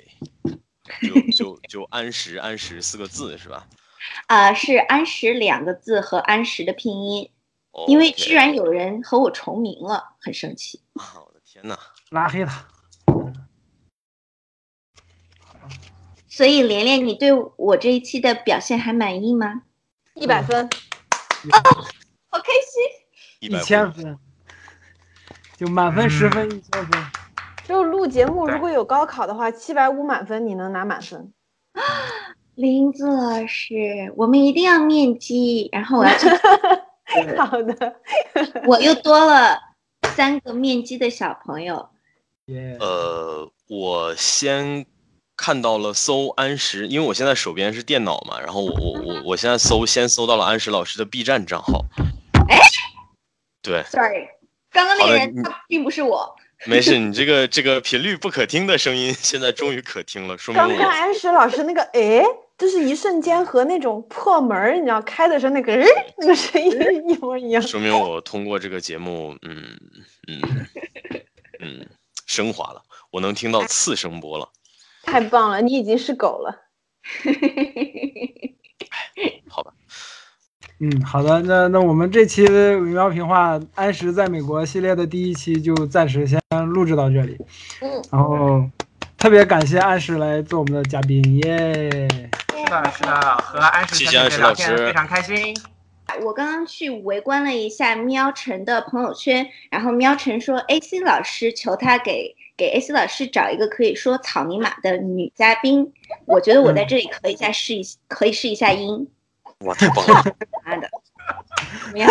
[1.02, 3.66] 就就就安石安石四个字是吧？
[4.26, 7.30] 啊、 是安时两个字和安时的拼音，
[7.86, 10.80] 因为居然有人和我重名了，很生气。
[10.94, 11.78] 啊，我的天呐！
[12.10, 12.64] 拉黑他。
[16.40, 19.60] 所以连连，你对我这一期的表现还满意吗？
[20.14, 20.70] 一百分，
[22.30, 22.82] 好开心！
[23.40, 24.18] 一千分，
[25.58, 27.04] 就满分十分，一千分。
[27.64, 31.30] 就录节目，如果有高考的话，七百五满分，你能拿满分。
[32.56, 36.26] 林子老师，我们一定要面基，然后我要去，
[37.36, 37.96] 好的，
[38.66, 39.58] 我又多了
[40.16, 41.90] 三个面基的小朋友。
[42.46, 44.86] 耶，呃，我先
[45.40, 51.82] 看到了搜安石，因为我现在手边是电脑嘛，然后我我我我现在搜先搜到了安石老师的 B 站账号。
[52.50, 52.58] 哎，
[53.62, 54.28] 对，sorry，
[54.70, 56.36] 刚刚那个人他并不是我。
[56.66, 62.22] 没事，你这个这个频率不可听的声音现在终于可听了，说明刚刚安石老师那个哎，
[62.58, 65.86] 就是一瞬间和那种破门，你知道开的时候那个哎
[66.18, 66.70] 那个声音
[67.08, 67.62] 一模一样。
[67.62, 69.64] 说明我通过这个节目，嗯
[70.28, 70.66] 嗯
[71.60, 71.88] 嗯，
[72.26, 74.46] 升华了，我能听到次声波了。
[75.02, 76.66] 太棒了，你已经是狗了。
[79.48, 79.72] 好吧，
[80.78, 87.36] 嗯，好的，那那我们这期维喵平话安石在美国系列的第一期就暂时先录制到这里。
[87.80, 88.62] 嗯，然后
[89.18, 92.08] 特别感谢安石来做我们的嘉宾，耶！
[92.50, 95.54] 是的，是的，和安石谢谢小姐姐聊安石老师天非常开心。
[96.22, 105.90] 我刚刚去围观了一下喵晨的朋友圈，然后喵晨说 AC 老师求他给给 AC 老师找一个可以说草泥马的女嘉宾，
[106.26, 109.08] 我觉得我在这里可以再试一可以试一下音，
[109.60, 110.22] 哇，太棒了！
[110.62, 110.86] 妈的，
[111.86, 112.10] 怎么样？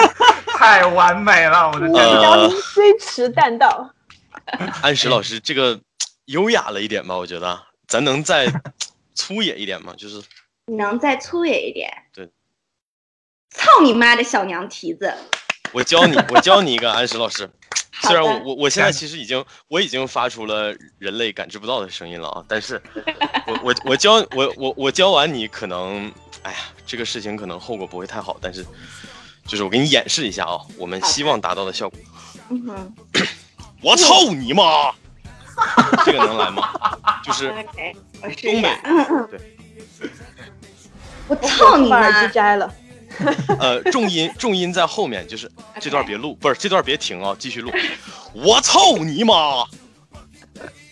[0.58, 3.94] 太完美了，我的你天虽迟但到。
[4.82, 5.80] 安石老师这个
[6.26, 7.16] 优雅了一点吧？
[7.16, 8.48] 我觉得咱能再
[9.14, 9.94] 粗野一点吗？
[9.96, 10.20] 就是
[10.66, 11.92] 你能再粗野一点？
[12.12, 12.28] 对。
[13.52, 15.14] 操你妈的小娘蹄子！
[15.74, 17.48] 我教你，我教你一个安石老师。
[18.02, 22.82] 虽然我我我现在其实已经我已经发出了人类感知不到的声音了啊，但是
[23.48, 26.12] 我我我教我我我教完你可能，
[26.44, 28.66] 哎呀，这个事情可能后果不会太好，但是
[29.46, 32.00] 就是我给你演示一下啊，我们希望达到的效果。
[32.50, 32.96] 嗯哼
[33.84, 34.92] 我操你妈！
[36.06, 36.70] 这个能来吗？
[37.24, 38.78] 就是东北
[39.30, 39.40] 对，
[41.28, 42.34] 我操你把耳妈机！
[42.34, 42.74] 摘了。
[43.60, 45.50] 呃，重音 重音在后面，就是
[45.80, 47.72] 这段别录，不是这段别停啊，继续录。
[48.34, 49.66] 我操你妈！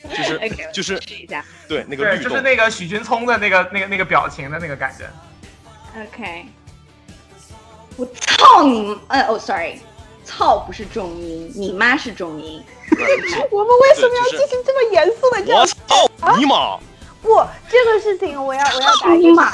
[0.09, 0.39] 就是
[0.73, 1.43] 就是试一下。
[1.67, 5.05] 对，那个律动就是，那个许君聪的那个那个那个表情的那个感觉。
[6.01, 6.45] OK，
[7.95, 8.97] 我操你！
[9.09, 9.79] 呃，哦，sorry，
[10.23, 12.63] 操不是重音，你妈是重音。
[13.51, 15.65] 我们为什么要进行这么严肃的这我？
[15.65, 16.77] 操你妈！
[17.21, 19.53] 不，这个事情我要我要打一个码。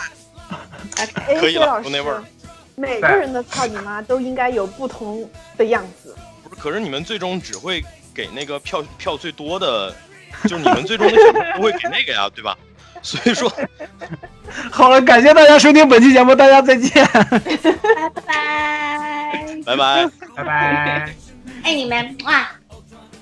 [1.39, 2.25] 可以了不那味儿师，
[2.75, 6.15] 每个人的操你妈都应该有不同的样子。
[6.43, 7.83] 不是，可是你们最终只会
[8.13, 9.95] 给那个票票最多的，
[10.43, 12.57] 就是你们最终的选择不会给那个呀，对吧？
[13.01, 13.51] 所以说，
[14.71, 17.05] 好了，感谢大家收听本期节目，大家再见。
[17.05, 19.53] 拜拜。
[19.65, 20.09] 拜拜。
[20.35, 21.15] 拜拜。
[21.63, 22.47] 爱你们，哇！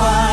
[0.00, 0.29] fire.